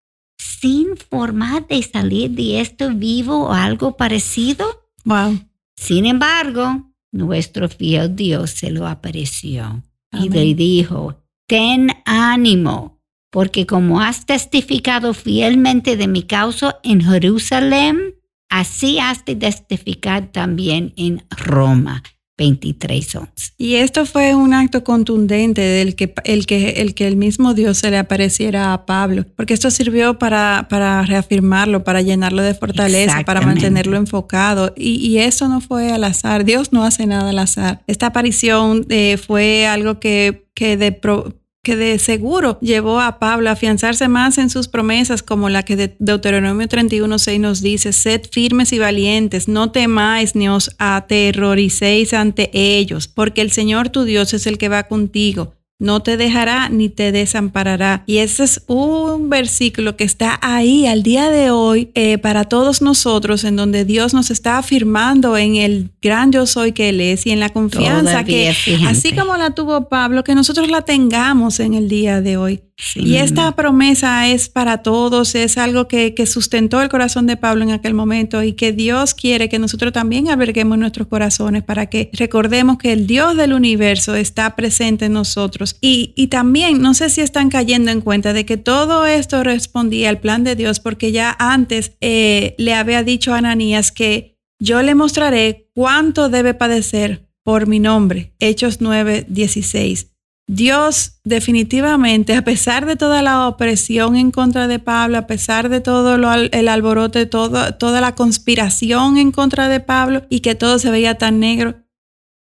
sin 0.42 0.98
forma 0.98 1.62
de 1.70 1.84
salir 1.84 2.32
de 2.32 2.62
esto 2.62 2.90
vivo 2.96 3.46
o 3.48 3.54
algo 3.54 3.96
parecido. 3.96 4.66
Wow. 5.06 5.40
Sin 5.76 6.08
embargo, 6.08 6.92
nuestro 7.12 7.70
fiel 7.70 8.16
Dios 8.16 8.50
se 8.52 8.72
lo 8.72 8.88
apareció 8.88 9.84
y 10.12 10.30
le 10.30 10.56
dijo, 10.56 11.24
ten 11.48 11.90
ánimo, 12.06 13.00
porque 13.30 13.68
como 13.68 14.02
has 14.02 14.26
testificado 14.26 15.14
fielmente 15.14 15.96
de 15.96 16.08
mi 16.08 16.24
causa 16.24 16.80
en 16.82 17.02
Jerusalén, 17.02 18.16
así 18.50 18.98
has 18.98 19.24
de 19.26 19.36
testificar 19.36 20.32
también 20.32 20.94
en 20.98 21.24
Roma. 21.30 22.02
23 22.38 23.18
Y 23.58 23.76
esto 23.76 24.06
fue 24.06 24.34
un 24.34 24.54
acto 24.54 24.84
contundente 24.84 25.62
del 25.62 25.96
que 25.96 26.14
el, 26.24 26.46
que 26.46 26.70
el 26.82 26.96
que 26.96 27.08
el 27.08 27.16
mismo 27.16 27.54
Dios 27.54 27.78
se 27.78 27.92
le 27.92 27.98
apareciera 27.98 28.74
a 28.74 28.86
Pablo, 28.86 29.26
porque 29.36 29.54
esto 29.54 29.70
sirvió 29.70 30.18
para, 30.18 30.68
para 30.70 31.04
reafirmarlo, 31.04 31.84
para 31.84 32.02
llenarlo 32.02 32.42
de 32.42 32.56
fortaleza, 32.56 33.22
para 33.26 33.42
mantenerlo 33.42 33.96
enfocado. 33.98 34.74
Y, 34.76 34.96
y, 35.08 35.20
eso 35.20 35.48
no 35.50 35.62
fue 35.62 35.92
al 35.92 36.04
azar, 36.04 36.44
Dios 36.46 36.74
no 36.74 36.84
hace 36.84 37.06
nada 37.06 37.30
al 37.30 37.40
azar. 37.40 37.84
Esta 37.86 38.08
aparición 38.08 38.86
eh, 38.90 39.18
fue 39.18 39.68
algo 39.68 40.00
que, 40.00 40.48
que 40.56 40.78
de 40.78 40.92
que 41.64 41.76
de 41.76 42.00
seguro 42.00 42.60
llevó 42.60 43.00
a 43.00 43.20
Pablo 43.20 43.50
a 43.50 43.54
afianzarse 43.54 44.08
más 44.08 44.38
en 44.38 44.50
sus 44.50 44.68
promesas, 44.68 45.22
como 45.22 45.50
la 45.50 45.64
que 45.64 45.76
de 45.76 45.96
Deuteronomio 46.00 46.68
31.6 46.68 47.40
nos 47.40 47.62
dice, 47.62 47.94
sed 47.94 48.24
firmes 48.32 48.74
y 48.74 48.80
valientes, 48.80 49.48
no 49.48 49.72
temáis 49.72 50.36
ni 50.36 50.50
os 50.50 50.76
aterroricéis 50.80 52.14
ante 52.14 52.50
ellos, 52.54 53.08
porque 53.08 53.42
el 53.42 53.52
Señor 53.52 53.90
tu 53.90 54.04
Dios 54.04 54.34
es 54.34 54.48
el 54.48 54.58
que 54.58 54.70
va 54.70 54.88
contigo 54.88 55.54
no 55.82 56.02
te 56.02 56.16
dejará 56.16 56.70
ni 56.70 56.90
te 56.90 57.12
desamparará. 57.12 58.04
Y 58.06 58.20
ese 58.20 58.44
es 58.44 58.62
un 58.68 59.32
versículo 59.32 59.98
que 59.98 60.04
está 60.04 60.38
ahí 60.44 60.86
al 60.86 61.02
día 61.02 61.32
de 61.32 61.50
hoy 61.50 61.90
eh, 61.96 62.20
para 62.20 62.46
todos 62.46 62.84
nosotros, 62.84 63.44
en 63.44 63.56
donde 63.56 63.84
Dios 63.84 64.14
nos 64.14 64.30
está 64.30 64.60
afirmando 64.60 65.36
en 65.38 65.56
el 65.56 65.90
gran 66.00 66.32
yo 66.32 66.46
soy 66.46 66.72
que 66.72 66.90
Él 66.90 67.02
es 67.02 67.26
y 67.26 67.32
en 67.32 67.40
la 67.40 67.50
confianza 67.50 68.24
que, 68.24 68.54
así 68.88 69.12
como 69.14 69.36
la 69.38 69.56
tuvo 69.56 69.90
Pablo, 69.90 70.24
que 70.24 70.36
nosotros 70.36 70.70
la 70.70 70.84
tengamos 70.84 71.60
en 71.60 71.74
el 71.74 71.90
día 71.90 72.22
de 72.22 72.38
hoy. 72.38 72.62
Y 72.96 73.16
esta 73.18 73.56
promesa 73.56 74.28
es 74.28 74.50
para 74.50 74.82
todos, 74.82 75.36
es 75.36 75.58
algo 75.58 75.88
que, 75.88 76.14
sustentó 76.26 76.82
el 76.82 76.90
corazón 76.90 77.28
de 77.28 77.36
Pablo 77.36 77.64
en 77.64 77.72
aquel 77.72 77.94
momento 77.94 78.44
y 78.44 78.54
que 78.54 78.72
Dios 78.72 79.14
quiere 79.14 79.50
que 79.50 79.60
nosotros 79.60 79.92
también 79.92 80.30
alberguemos 80.30 80.78
nuestros 80.78 81.08
corazones 81.08 81.64
para 81.64 81.88
que 81.88 82.10
recordemos 82.14 82.78
que 82.78 82.94
el 82.94 83.08
Dios 83.08 83.36
del 83.36 83.54
universo 83.54 84.16
está 84.16 84.56
presente 84.56 85.06
en 85.06 85.14
nosotros. 85.14 85.71
Y, 85.80 86.28
también, 86.28 86.82
no 86.82 86.94
sé 86.94 87.10
si 87.10 87.22
están 87.22 87.50
cayendo 87.50 87.92
en 87.92 88.02
cuenta 88.02 88.34
de 88.34 88.46
que 88.46 88.58
todo 88.58 89.06
esto 89.06 89.44
respondía 89.44 90.10
al 90.10 90.20
plan 90.20 90.44
de 90.44 90.56
Dios 90.56 90.80
porque 90.80 91.12
ya 91.12 91.36
antes 91.40 91.94
eh, 92.02 92.56
le 92.58 92.74
había 92.74 93.04
dicho 93.04 93.34
a 93.34 93.38
Ananías 93.38 93.92
que 93.92 94.38
yo 94.60 94.82
le 94.82 94.96
mostraré 94.96 95.70
cuánto 95.74 96.30
debe 96.30 96.54
padecer 96.54 97.28
por 97.44 97.68
mi 97.68 97.80
nombre. 97.80 98.34
Hechos 98.40 98.82
9, 98.82 99.26
16. 99.28 100.12
Dios 100.48 101.20
definitivamente, 101.24 102.36
a 102.36 102.44
pesar 102.44 102.86
de 102.86 102.98
toda 102.98 103.22
la 103.22 103.48
opresión 103.48 104.18
en 104.18 104.32
contra 104.32 104.68
de 104.68 104.80
Pablo, 104.80 105.18
a 105.18 105.26
pesar 105.28 105.70
de 105.70 105.80
todo 105.80 106.16
el 106.16 106.68
alborote, 106.68 107.26
todo, 107.26 107.74
toda 107.76 108.02
la 108.02 108.16
conspiración 108.16 109.18
en 109.18 109.32
contra 109.32 109.70
de 109.70 109.80
Pablo 109.80 110.24
y 110.30 110.42
que 110.42 110.56
todo 110.56 110.78
se 110.78 110.92
veía 110.92 111.18
tan 111.18 111.40
negro, 111.40 111.76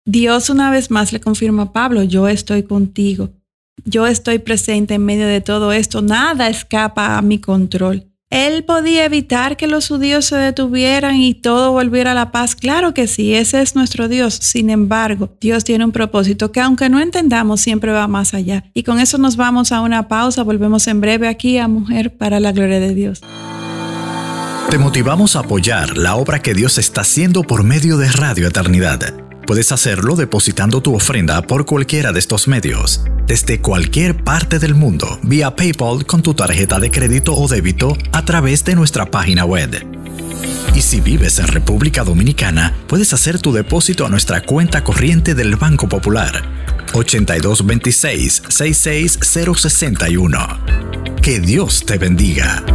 Dios 0.07 0.49
una 0.49 0.71
vez 0.71 0.89
más 0.89 1.11
le 1.11 1.19
confirma 1.19 1.63
a 1.63 1.73
Pablo, 1.73 2.01
yo 2.01 2.29
estoy 2.29 2.63
contigo, 2.63 3.31
yo 3.83 4.07
estoy 4.07 4.39
presente 4.39 4.93
en 4.93 5.03
medio 5.03 5.27
de 5.27 5.41
todo 5.41 5.73
esto, 5.73 6.01
nada 6.01 6.47
escapa 6.47 7.17
a 7.17 7.21
mi 7.21 7.39
control. 7.39 8.07
Él 8.29 8.63
podía 8.63 9.03
evitar 9.03 9.57
que 9.57 9.67
los 9.67 9.89
judíos 9.89 10.23
se 10.23 10.37
detuvieran 10.37 11.17
y 11.17 11.33
todo 11.33 11.73
volviera 11.73 12.11
a 12.11 12.15
la 12.15 12.31
paz. 12.31 12.55
Claro 12.55 12.93
que 12.93 13.07
sí, 13.07 13.33
ese 13.33 13.61
es 13.61 13.75
nuestro 13.75 14.07
Dios. 14.07 14.33
Sin 14.33 14.69
embargo, 14.69 15.29
Dios 15.41 15.65
tiene 15.65 15.83
un 15.83 15.91
propósito 15.91 16.53
que 16.53 16.61
aunque 16.61 16.89
no 16.89 17.01
entendamos, 17.01 17.61
siempre 17.61 17.91
va 17.91 18.07
más 18.07 18.33
allá. 18.33 18.65
Y 18.73 18.83
con 18.83 18.99
eso 18.99 19.17
nos 19.17 19.37
vamos 19.37 19.71
a 19.71 19.79
una 19.79 20.09
pausa. 20.09 20.43
Volvemos 20.43 20.87
en 20.87 20.99
breve 20.99 21.29
aquí 21.29 21.57
a 21.57 21.69
Mujer 21.69 22.17
para 22.17 22.41
la 22.41 22.51
Gloria 22.51 22.81
de 22.81 22.93
Dios. 22.93 23.21
Te 24.69 24.77
motivamos 24.77 25.37
a 25.37 25.39
apoyar 25.39 25.97
la 25.97 26.15
obra 26.15 26.41
que 26.41 26.53
Dios 26.53 26.77
está 26.77 27.01
haciendo 27.01 27.43
por 27.43 27.63
medio 27.63 27.97
de 27.97 28.11
Radio 28.11 28.47
Eternidad. 28.47 29.26
Puedes 29.47 29.71
hacerlo 29.71 30.17
depositando 30.17 30.81
tu 30.81 30.93
ofrenda 30.93 31.41
por 31.41 31.65
cualquiera 31.65 32.11
de 32.11 32.19
estos 32.19 32.49
medios, 32.49 33.05
desde 33.27 33.61
cualquier 33.61 34.21
parte 34.21 34.59
del 34.59 34.75
mundo, 34.75 35.21
vía 35.23 35.55
PayPal 35.55 36.05
con 36.05 36.21
tu 36.21 36.33
tarjeta 36.33 36.81
de 36.81 36.91
crédito 36.91 37.33
o 37.33 37.47
débito 37.47 37.97
a 38.11 38.25
través 38.25 38.65
de 38.65 38.75
nuestra 38.75 39.05
página 39.05 39.45
web. 39.45 39.87
Y 40.75 40.81
si 40.81 40.99
vives 40.99 41.39
en 41.39 41.47
República 41.47 42.03
Dominicana, 42.03 42.75
puedes 42.87 43.13
hacer 43.13 43.39
tu 43.39 43.53
depósito 43.53 44.05
a 44.05 44.09
nuestra 44.09 44.41
cuenta 44.41 44.83
corriente 44.83 45.33
del 45.33 45.55
Banco 45.55 45.87
Popular 45.87 46.43
8226 46.91 48.43
66061. 48.49 50.59
Que 51.21 51.39
Dios 51.39 51.85
te 51.85 51.97
bendiga. 51.97 52.65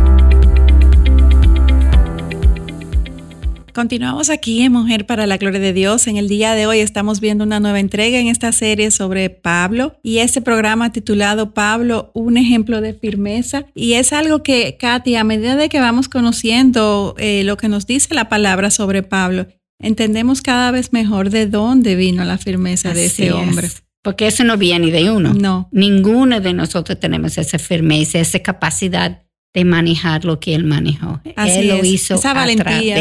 Continuamos 3.73 4.29
aquí 4.29 4.61
en 4.61 4.73
Mujer 4.73 5.07
para 5.07 5.27
la 5.27 5.39
Gloria 5.39 5.59
de 5.59 5.73
Dios. 5.73 6.07
En 6.07 6.19
el 6.19 6.29
día 6.29 6.55
de 6.55 6.67
hoy 6.67 6.81
estamos 6.81 7.21
viendo 7.21 7.43
una 7.45 7.59
nueva 7.59 7.81
entrega 7.81 8.19
en 8.19 8.29
esta 8.29 8.53
serie 8.53 8.91
sobre 8.91 9.31
Pablo 9.31 9.97
y 10.03 10.19
este 10.19 10.43
programa 10.43 10.93
titulado 10.93 11.55
Pablo, 11.55 12.11
un 12.13 12.37
ejemplo 12.37 12.83
de 12.83 12.93
firmeza. 12.93 13.65
Y 13.75 13.95
es 13.95 14.13
algo 14.13 14.43
que, 14.43 14.77
Katy, 14.79 15.17
a 15.17 15.25
medida 15.25 15.57
de 15.57 15.71
que 15.71 15.81
vamos 15.81 16.11
conociendo 16.11 17.15
eh, 17.17 17.45
lo 17.45 17.57
que 17.57 17.69
nos 17.69 17.87
dice 17.87 18.15
la 18.15 18.29
palabra 18.29 18.71
sobre 18.71 19.03
Pablo, 19.03 19.47
entendemos 19.79 20.43
cada 20.43 20.71
vez 20.71 20.93
mejor 20.93 21.31
de 21.31 21.47
dónde 21.47 21.97
vino 21.97 22.25
la 22.25 22.37
firmeza 22.37 22.93
de 22.93 23.07
ese 23.07 23.33
hombre. 23.33 23.71
Porque 24.03 24.27
eso 24.27 24.45
no 24.45 24.59
viene 24.59 24.91
de 24.91 25.11
uno. 25.11 25.33
No. 25.33 25.71
Ninguno 25.73 26.41
de 26.41 26.53
nosotros 26.53 27.01
tenemos 27.01 27.39
esa 27.39 27.59
firmeza, 27.59 28.19
esa 28.19 28.41
capacidad 28.41 29.23
de 29.55 29.65
manejar 29.65 30.27
lo 30.27 30.41
que 30.41 30.55
él 30.55 30.65
manejó. 30.65 31.23
Así 31.37 31.61
él 31.61 31.69
lo 31.69 31.85
hizo 31.85 32.17
esa 32.17 32.35
valentía. 32.35 32.97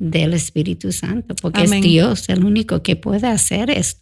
Del 0.00 0.34
Espíritu 0.34 0.90
Santo, 0.90 1.36
porque 1.40 1.62
es 1.62 1.70
Dios 1.82 2.28
el 2.28 2.44
único 2.44 2.82
que 2.82 2.96
puede 2.96 3.28
hacer 3.28 3.70
esto. 3.70 4.00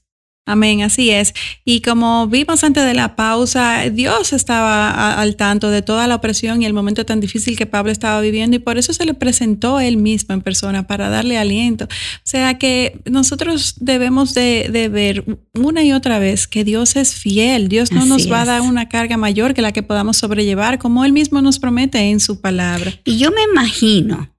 Amén, 0.48 0.80
así 0.80 1.10
es. 1.10 1.34
Y 1.62 1.82
como 1.82 2.26
vimos 2.26 2.64
antes 2.64 2.82
de 2.86 2.94
la 2.94 3.16
pausa, 3.16 3.90
Dios 3.90 4.32
estaba 4.32 5.20
al 5.20 5.36
tanto 5.36 5.68
de 5.68 5.82
toda 5.82 6.06
la 6.06 6.14
opresión 6.14 6.62
y 6.62 6.64
el 6.64 6.72
momento 6.72 7.04
tan 7.04 7.20
difícil 7.20 7.54
que 7.54 7.66
Pablo 7.66 7.92
estaba 7.92 8.18
viviendo 8.22 8.56
y 8.56 8.58
por 8.58 8.78
eso 8.78 8.94
se 8.94 9.04
le 9.04 9.12
presentó 9.12 9.78
él 9.78 9.98
mismo 9.98 10.32
en 10.32 10.40
persona 10.40 10.86
para 10.86 11.10
darle 11.10 11.36
aliento. 11.36 11.84
O 11.84 11.88
sea 12.22 12.56
que 12.56 12.98
nosotros 13.04 13.74
debemos 13.80 14.32
de, 14.32 14.88
ver 14.90 15.38
una 15.52 15.82
y 15.82 15.92
otra 15.92 16.18
vez 16.18 16.48
que 16.48 16.64
Dios 16.64 16.96
es 16.96 17.14
fiel. 17.14 17.68
Dios 17.68 17.92
no 17.92 18.06
nos 18.06 18.32
va 18.32 18.40
a 18.40 18.46
dar 18.46 18.62
una 18.62 18.88
carga 18.88 19.18
mayor 19.18 19.52
que 19.52 19.60
la 19.60 19.72
que 19.72 19.82
podamos 19.82 20.16
sobrellevar, 20.16 20.78
como 20.78 21.04
él 21.04 21.12
mismo 21.12 21.42
nos 21.42 21.58
promete 21.58 21.98
en 22.08 22.20
su 22.20 22.40
palabra. 22.40 22.94
Y 23.04 23.18
yo 23.18 23.30
me 23.32 23.42
imagino 23.52 24.30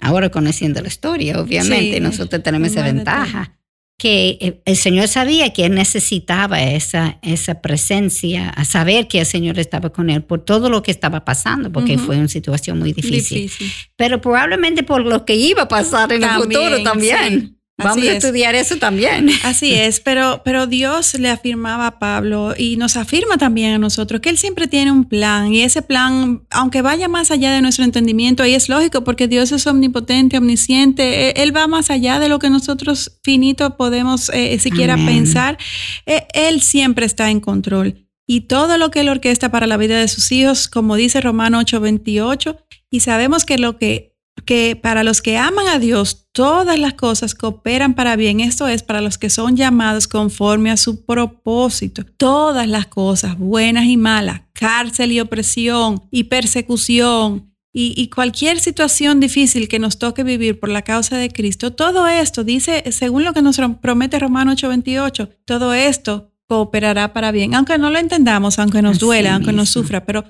Ahora 0.00 0.30
conociendo 0.30 0.80
la 0.80 0.88
historia, 0.88 1.40
obviamente, 1.40 2.00
nosotros 2.00 2.42
tenemos 2.42 2.68
esa 2.68 2.82
ventaja, 2.82 3.56
que 3.96 4.38
eh, 4.40 4.60
el 4.64 4.76
Señor 4.76 5.08
sabía 5.08 5.52
que 5.52 5.66
él 5.66 5.74
necesitaba 5.74 6.60
esa, 6.62 7.18
esa 7.22 7.60
presencia, 7.62 8.50
a 8.50 8.64
saber 8.64 9.06
que 9.06 9.20
el 9.20 9.26
Señor 9.26 9.58
estaba 9.58 9.90
con 9.90 10.10
él 10.10 10.22
por 10.22 10.44
todo 10.44 10.68
lo 10.68 10.82
que 10.82 10.90
estaba 10.90 11.24
pasando, 11.24 11.70
porque 11.70 11.96
fue 11.96 12.16
una 12.16 12.28
situación 12.28 12.80
muy 12.80 12.92
difícil. 12.92 13.50
Pero 13.96 14.20
probablemente 14.20 14.82
por 14.82 15.04
lo 15.04 15.24
que 15.24 15.36
iba 15.36 15.62
a 15.62 15.68
pasar 15.68 16.12
en 16.12 16.24
el 16.24 16.30
futuro 16.30 16.82
también. 16.82 17.58
Vamos 17.76 18.06
a 18.06 18.12
estudiar 18.12 18.54
eso 18.54 18.76
también. 18.76 19.28
Así 19.42 19.74
es, 19.74 19.98
pero, 19.98 20.42
pero 20.44 20.68
Dios 20.68 21.14
le 21.14 21.28
afirmaba 21.28 21.88
a 21.88 21.98
Pablo 21.98 22.54
y 22.56 22.76
nos 22.76 22.96
afirma 22.96 23.36
también 23.36 23.74
a 23.74 23.78
nosotros 23.78 24.20
que 24.20 24.30
Él 24.30 24.38
siempre 24.38 24.68
tiene 24.68 24.92
un 24.92 25.04
plan 25.04 25.52
y 25.52 25.62
ese 25.62 25.82
plan, 25.82 26.44
aunque 26.50 26.82
vaya 26.82 27.08
más 27.08 27.32
allá 27.32 27.52
de 27.52 27.60
nuestro 27.62 27.84
entendimiento, 27.84 28.46
y 28.46 28.54
es 28.54 28.68
lógico 28.68 29.02
porque 29.02 29.26
Dios 29.26 29.50
es 29.50 29.66
omnipotente, 29.66 30.38
omnisciente, 30.38 31.30
e, 31.30 31.42
Él 31.42 31.54
va 31.54 31.66
más 31.66 31.90
allá 31.90 32.20
de 32.20 32.28
lo 32.28 32.38
que 32.38 32.48
nosotros 32.48 33.18
finito 33.24 33.76
podemos 33.76 34.30
eh, 34.32 34.56
siquiera 34.60 34.94
pensar, 34.94 35.58
e, 36.06 36.26
Él 36.32 36.62
siempre 36.62 37.06
está 37.06 37.30
en 37.30 37.40
control. 37.40 38.06
Y 38.26 38.42
todo 38.42 38.78
lo 38.78 38.90
que 38.90 39.00
Él 39.00 39.08
orquesta 39.08 39.50
para 39.50 39.66
la 39.66 39.76
vida 39.76 39.98
de 39.98 40.08
sus 40.08 40.30
hijos, 40.32 40.68
como 40.68 40.94
dice 40.94 41.20
Romano 41.20 41.60
8:28, 41.60 42.56
y 42.90 43.00
sabemos 43.00 43.44
que 43.44 43.58
lo 43.58 43.76
que 43.76 44.13
que 44.44 44.78
para 44.80 45.04
los 45.04 45.22
que 45.22 45.38
aman 45.38 45.68
a 45.68 45.78
Dios, 45.78 46.26
todas 46.32 46.78
las 46.78 46.94
cosas 46.94 47.34
cooperan 47.34 47.94
para 47.94 48.16
bien. 48.16 48.40
Esto 48.40 48.68
es 48.68 48.82
para 48.82 49.00
los 49.00 49.18
que 49.18 49.30
son 49.30 49.56
llamados 49.56 50.08
conforme 50.08 50.70
a 50.70 50.76
su 50.76 51.04
propósito. 51.04 52.04
Todas 52.04 52.68
las 52.68 52.86
cosas, 52.86 53.38
buenas 53.38 53.86
y 53.86 53.96
malas, 53.96 54.42
cárcel 54.52 55.12
y 55.12 55.20
opresión 55.20 56.02
y 56.10 56.24
persecución. 56.24 57.50
Y, 57.76 58.08
cualquier 58.14 58.60
situación 58.60 59.18
difícil 59.18 59.66
que 59.66 59.80
nos 59.80 59.98
toque 59.98 60.22
vivir 60.22 60.60
por 60.60 60.68
la 60.68 60.82
causa 60.82 61.16
de 61.16 61.28
Cristo, 61.28 61.72
todo 61.72 62.06
esto, 62.06 62.44
dice, 62.44 62.84
según 62.92 63.24
lo 63.24 63.32
que 63.32 63.42
nos 63.42 63.60
promete 63.80 64.20
Romano 64.20 64.52
8:28, 64.52 65.28
todo 65.44 65.74
esto 65.74 66.30
cooperará 66.46 67.12
para 67.12 67.32
bien, 67.32 67.52
aunque 67.56 67.76
no 67.76 67.90
lo 67.90 67.98
entendamos, 67.98 68.60
aunque 68.60 68.80
nos 68.80 69.00
duela, 69.00 69.34
aunque 69.34 69.52
nos 69.52 69.70
sufra, 69.70 70.06
pero 70.06 70.24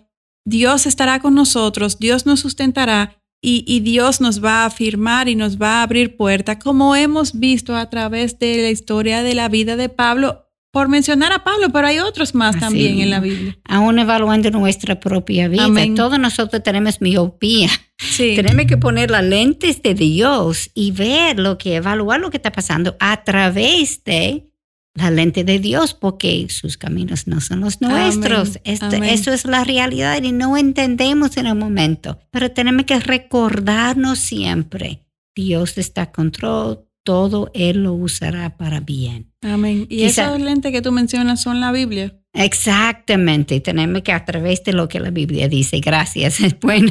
Dios 0.47 0.87
estará 0.87 1.21
con 1.21 1.35
nosotros, 1.35 1.99
Dios 1.99 2.25
nos 2.25 2.41
sustentará 2.41 3.23
y, 3.47 3.81
Dios 3.81 4.23
nos 4.23 4.43
va 4.43 4.63
a 4.63 4.67
afirmar 4.67 5.29
y 5.29 5.35
nos 5.35 5.61
va 5.61 5.81
a 5.81 5.83
abrir 5.83 6.17
puertas, 6.17 6.57
como 6.63 6.97
hemos 6.97 7.39
visto 7.39 7.77
a 7.77 7.91
través 7.91 8.39
de 8.39 8.63
la 8.63 8.71
historia 8.71 9.23
de 9.23 9.35
la 9.35 9.49
vida 9.49 9.77
de 9.77 9.91
Pablo, 9.91 10.47
por 10.71 10.89
mencionar 10.89 11.31
a 11.33 11.45
Pablo, 11.45 11.69
pero 11.71 11.87
hay 11.87 11.99
otros 11.99 12.35
más 12.35 12.59
también 12.59 13.01
en 13.01 13.11
la 13.11 13.21
Biblia. 13.21 13.57
Aún 13.65 13.99
evaluando 13.99 14.51
nuestra 14.51 14.99
propia 14.99 15.47
vida, 15.49 15.69
todos 15.95 16.19
nosotros 16.19 16.63
tenemos 16.63 17.01
miopía. 17.03 17.69
Tenemos 18.17 18.67
que 18.67 18.79
poner 18.79 19.11
las 19.11 19.23
lentes 19.23 19.83
de 19.83 19.95
Dios 19.95 20.71
y 20.75 20.91
ver 20.93 21.39
lo 21.39 21.59
que, 21.59 21.77
evaluar 21.77 22.21
lo 22.21 22.31
que 22.31 22.39
está 22.39 22.51
pasando 22.51 22.97
a 22.99 23.23
través 23.25 24.03
de 24.05 24.51
la 24.95 25.11
lente 25.11 25.45
de 25.45 25.59
Dios, 25.59 25.93
porque 25.93 26.47
sus 26.49 26.77
caminos 26.77 27.27
no 27.27 27.41
son 27.41 27.61
los 27.61 27.81
nuestros. 27.81 28.61
Este, 28.65 29.13
eso 29.13 29.33
es 29.33 29.45
la 29.45 29.65
realidad 29.65 30.23
y 30.23 30.33
no 30.33 30.57
entendemos 30.57 31.37
en 31.37 31.47
el 31.47 31.57
momento, 31.57 32.19
pero 32.31 32.51
tenemos 32.53 32.87
que 32.87 33.01
recordarnos 33.01 34.19
siempre, 34.21 35.05
Dios 35.35 35.79
está 35.79 36.03
a 36.03 36.13
control, 36.13 36.87
todo 37.03 37.51
Él 37.55 37.83
lo 37.83 37.95
usará 37.95 38.57
para 38.57 38.81
bien. 38.81 39.33
Amén. 39.43 39.87
¿Y 39.91 40.05
esas 40.05 40.41
lentes 40.41 40.73
que 40.73 40.81
tú 40.81 40.93
mencionas 40.93 41.43
son 41.43 41.61
la 41.61 41.73
Biblia? 41.73 42.19
Exactamente, 42.35 43.61
tenemos 43.61 44.03
que 44.03 44.13
a 44.13 44.25
través 44.25 44.65
de 44.65 44.73
lo 44.73 44.89
que 44.89 44.99
la 44.99 45.11
Biblia 45.11 45.49
dice, 45.49 45.79
gracias, 45.79 46.39
bueno, 46.61 46.91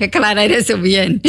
aclarar 0.00 0.50
eso 0.50 0.78
bien. 0.78 1.20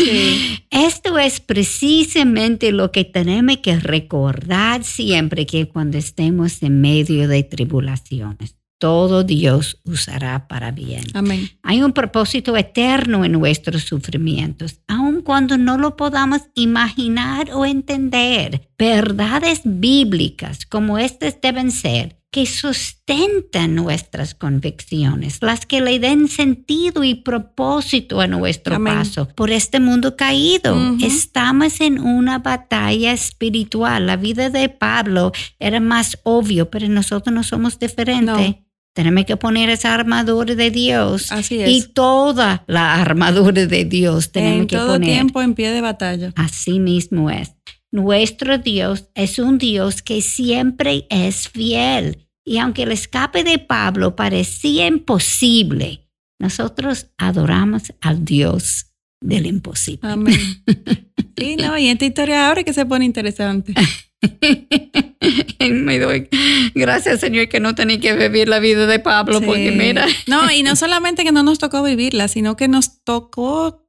Esto 0.70 1.20
es 1.20 1.42
precisamente 1.42 2.72
lo 2.72 2.94
que 2.94 3.04
tenemos 3.04 3.58
que 3.58 3.78
recordar 3.78 4.86
siempre 4.86 5.46
que 5.46 5.68
cuando 5.68 5.98
estemos 5.98 6.64
en 6.64 6.80
medio 6.80 7.28
de 7.28 7.44
tribulaciones 7.44 8.56
todo 8.80 9.24
Dios 9.24 9.82
usará 9.84 10.48
para 10.48 10.72
bien. 10.72 11.04
Amén. 11.14 11.50
Hay 11.64 11.84
un 11.84 11.92
propósito 11.92 12.56
eterno 12.56 13.26
en 13.26 13.34
nuestros 13.34 13.84
sufrimientos, 13.84 14.80
aun 14.88 15.22
cuando 15.22 15.58
no 15.58 15.78
lo 15.78 15.98
podamos 15.98 16.44
imaginar 16.56 17.50
o 17.52 17.66
entender. 17.66 18.70
Verdades 18.78 19.62
bíblicas 19.66 20.66
como 20.66 20.98
estas 20.98 21.42
deben 21.42 21.72
ser 21.72 22.19
que 22.32 22.46
sustentan 22.46 23.74
nuestras 23.74 24.36
convicciones, 24.36 25.40
las 25.42 25.66
que 25.66 25.82
le 25.82 25.98
den 25.98 26.28
sentido 26.28 27.04
y 27.04 27.16
propósito 27.16 28.22
a 28.22 28.28
nuestro 28.28 28.84
paso 28.84 29.28
por 29.30 29.50
este 29.50 29.80
mundo 29.80 30.16
caído. 30.16 30.76
Estamos 31.02 31.82
en 31.82 32.00
una 32.00 32.40
batalla 32.40 33.14
espiritual. 33.14 34.06
La 34.06 34.16
vida 34.16 34.50
de 34.52 34.70
Pablo 34.70 35.32
era 35.58 35.80
más 35.80 36.20
obvio, 36.24 36.70
pero 36.70 36.88
nosotros 36.88 37.34
no 37.34 37.44
somos 37.44 37.80
diferentes. 37.80 38.58
Tenemos 38.94 39.26
que 39.26 39.38
poner 39.38 39.70
esa 39.70 39.94
armadura 39.94 40.56
de 40.56 40.72
Dios. 40.72 41.32
Así 41.32 41.60
es. 41.62 41.70
Y 41.70 41.94
toda 41.94 42.64
la 42.68 42.96
armadura 42.96 43.66
de 43.66 43.86
Dios 43.86 44.32
tenemos 44.32 44.68
que 44.68 44.76
todo 44.76 45.00
tiempo 45.00 45.42
en 45.42 45.54
pie 45.54 45.72
de 45.72 45.82
batalla. 45.82 46.34
Así 46.36 46.80
mismo 46.80 47.30
es. 47.30 47.54
Nuestro 47.92 48.58
Dios 48.58 49.10
es 49.16 49.40
un 49.40 49.58
Dios 49.58 50.02
que 50.02 50.22
siempre 50.22 51.08
es 51.10 51.50
fiel. 51.50 52.28
Y 52.46 52.58
aunque 52.60 52.84
el 52.84 52.92
escape 52.92 53.44
de 53.44 53.60
Pablo 53.60 54.16
parecía 54.16 54.88
imposible, 54.88 56.08
nosotros 56.40 57.08
adoramos 57.18 57.94
al 58.02 58.24
Dios 58.26 58.94
del 59.22 59.46
imposible. 59.46 60.10
Amén. 60.10 60.64
Sí, 61.40 61.56
no, 61.56 61.78
y 61.78 61.88
esta 61.88 62.04
historia 62.04 62.50
ahora 62.50 62.64
que 62.64 62.74
se 62.74 62.86
pone 62.86 63.06
interesante. 63.06 63.74
Me 65.62 66.00
doy 66.00 66.28
gracias 66.76 67.22
Señor 67.22 67.48
que 67.48 67.62
no 67.62 67.76
tenía 67.76 67.98
que 67.98 68.14
vivir 68.14 68.50
la 68.50 68.60
vida 68.60 68.88
de 68.88 69.00
Pablo 69.00 69.40
porque 69.40 69.72
mira. 69.72 70.06
No, 70.28 70.52
y 70.52 70.64
no 70.64 70.76
solamente 70.76 71.24
que 71.24 71.32
no 71.32 71.42
nos 71.44 71.58
tocó 71.58 71.82
vivirla, 71.82 72.28
sino 72.28 72.58
que 72.58 72.68
nos 72.68 73.02
tocó 73.06 73.89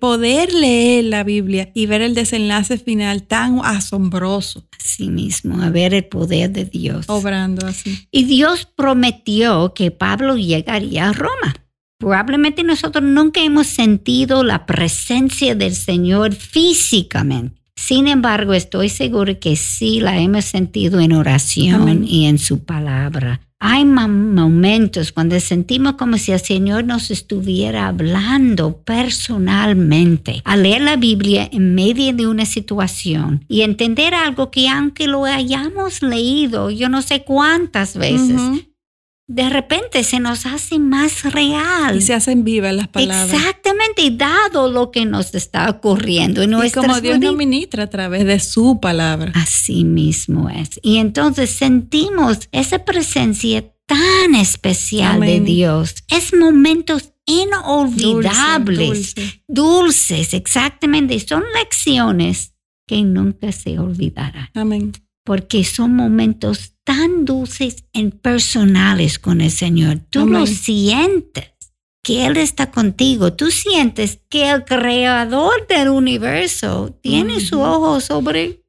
poder 0.00 0.52
leer 0.52 1.04
la 1.04 1.24
Biblia 1.24 1.70
y 1.74 1.86
ver 1.86 2.02
el 2.02 2.14
desenlace 2.14 2.78
final 2.78 3.24
tan 3.24 3.60
asombroso. 3.62 4.66
Así 4.78 5.10
mismo, 5.10 5.62
a 5.62 5.70
ver 5.70 5.94
el 5.94 6.04
poder 6.04 6.50
de 6.50 6.64
Dios. 6.64 7.06
Obrando 7.08 7.66
así. 7.66 8.08
Y 8.10 8.24
Dios 8.24 8.66
prometió 8.66 9.74
que 9.74 9.90
Pablo 9.90 10.36
llegaría 10.36 11.08
a 11.08 11.12
Roma. 11.12 11.54
Probablemente 11.98 12.62
nosotros 12.62 13.04
nunca 13.04 13.42
hemos 13.42 13.66
sentido 13.66 14.44
la 14.44 14.66
presencia 14.66 15.54
del 15.54 15.74
Señor 15.74 16.34
físicamente 16.34 17.58
sin 17.78 18.08
embargo, 18.08 18.54
estoy 18.54 18.88
seguro 18.88 19.38
que 19.38 19.54
sí 19.54 20.00
la 20.00 20.18
hemos 20.18 20.44
sentido 20.44 20.98
en 20.98 21.12
oración 21.12 22.04
y 22.04 22.26
en 22.26 22.38
su 22.38 22.64
palabra. 22.64 23.40
Hay 23.60 23.84
momentos 23.84 25.10
cuando 25.10 25.38
sentimos 25.40 25.94
como 25.94 26.16
si 26.16 26.30
el 26.30 26.38
Señor 26.38 26.84
nos 26.84 27.10
estuviera 27.10 27.88
hablando 27.88 28.76
personalmente. 28.82 30.42
Al 30.44 30.62
leer 30.62 30.82
la 30.82 30.96
Biblia 30.96 31.48
en 31.50 31.74
medio 31.74 32.12
de 32.12 32.28
una 32.28 32.44
situación 32.44 33.44
y 33.48 33.62
entender 33.62 34.14
algo 34.14 34.52
que 34.52 34.68
aunque 34.68 35.08
lo 35.08 35.24
hayamos 35.24 36.02
leído 36.02 36.70
yo 36.70 36.88
no 36.88 37.02
sé 37.02 37.24
cuántas 37.24 37.96
veces, 37.96 38.40
de 39.28 39.48
repente 39.50 40.02
se 40.04 40.20
nos 40.20 40.46
hace 40.46 40.78
más 40.78 41.22
real. 41.30 41.96
Y 41.96 42.00
se 42.00 42.14
hacen 42.14 42.44
vivas 42.44 42.74
las 42.74 42.88
palabras. 42.88 43.30
Exactamente, 43.30 44.00
y 44.02 44.16
dado 44.16 44.72
lo 44.72 44.90
que 44.90 45.04
nos 45.04 45.34
está 45.34 45.68
ocurriendo. 45.68 46.42
En 46.42 46.54
y 46.64 46.70
como 46.70 46.98
Dios 47.00 47.20
nos 47.20 47.36
ministra 47.36 47.84
a 47.84 47.88
través 47.88 48.24
de 48.24 48.40
su 48.40 48.80
palabra. 48.80 49.32
Así 49.34 49.84
mismo 49.84 50.48
es. 50.48 50.80
Y 50.82 50.96
entonces 50.96 51.50
sentimos 51.50 52.48
esa 52.52 52.86
presencia 52.86 53.70
tan 53.84 54.34
especial 54.34 55.20
de 55.20 55.40
Dios. 55.40 55.96
Es 56.08 56.32
momentos 56.34 57.12
inolvidables. 57.26 59.14
Dulces, 59.46 60.32
exactamente. 60.32 61.20
Son 61.20 61.44
lecciones 61.54 62.54
que 62.86 63.02
nunca 63.02 63.52
se 63.52 63.78
olvidarán. 63.78 64.48
Amén. 64.54 64.92
Porque 65.28 65.62
son 65.62 65.94
momentos 65.94 66.72
tan 66.84 67.26
dulces 67.26 67.84
y 67.92 68.08
personales 68.08 69.18
con 69.18 69.42
el 69.42 69.50
Señor. 69.50 69.98
Tú 70.08 70.26
lo 70.26 70.46
sientes 70.46 71.52
que 72.02 72.24
Él 72.24 72.38
está 72.38 72.70
contigo. 72.70 73.34
Tú 73.34 73.50
sientes 73.50 74.20
que 74.30 74.48
el 74.48 74.64
creador 74.64 75.66
del 75.66 75.90
universo 75.90 76.98
tiene 77.02 77.40
su 77.40 77.60
ojo 77.60 78.00
sobre, 78.00 78.64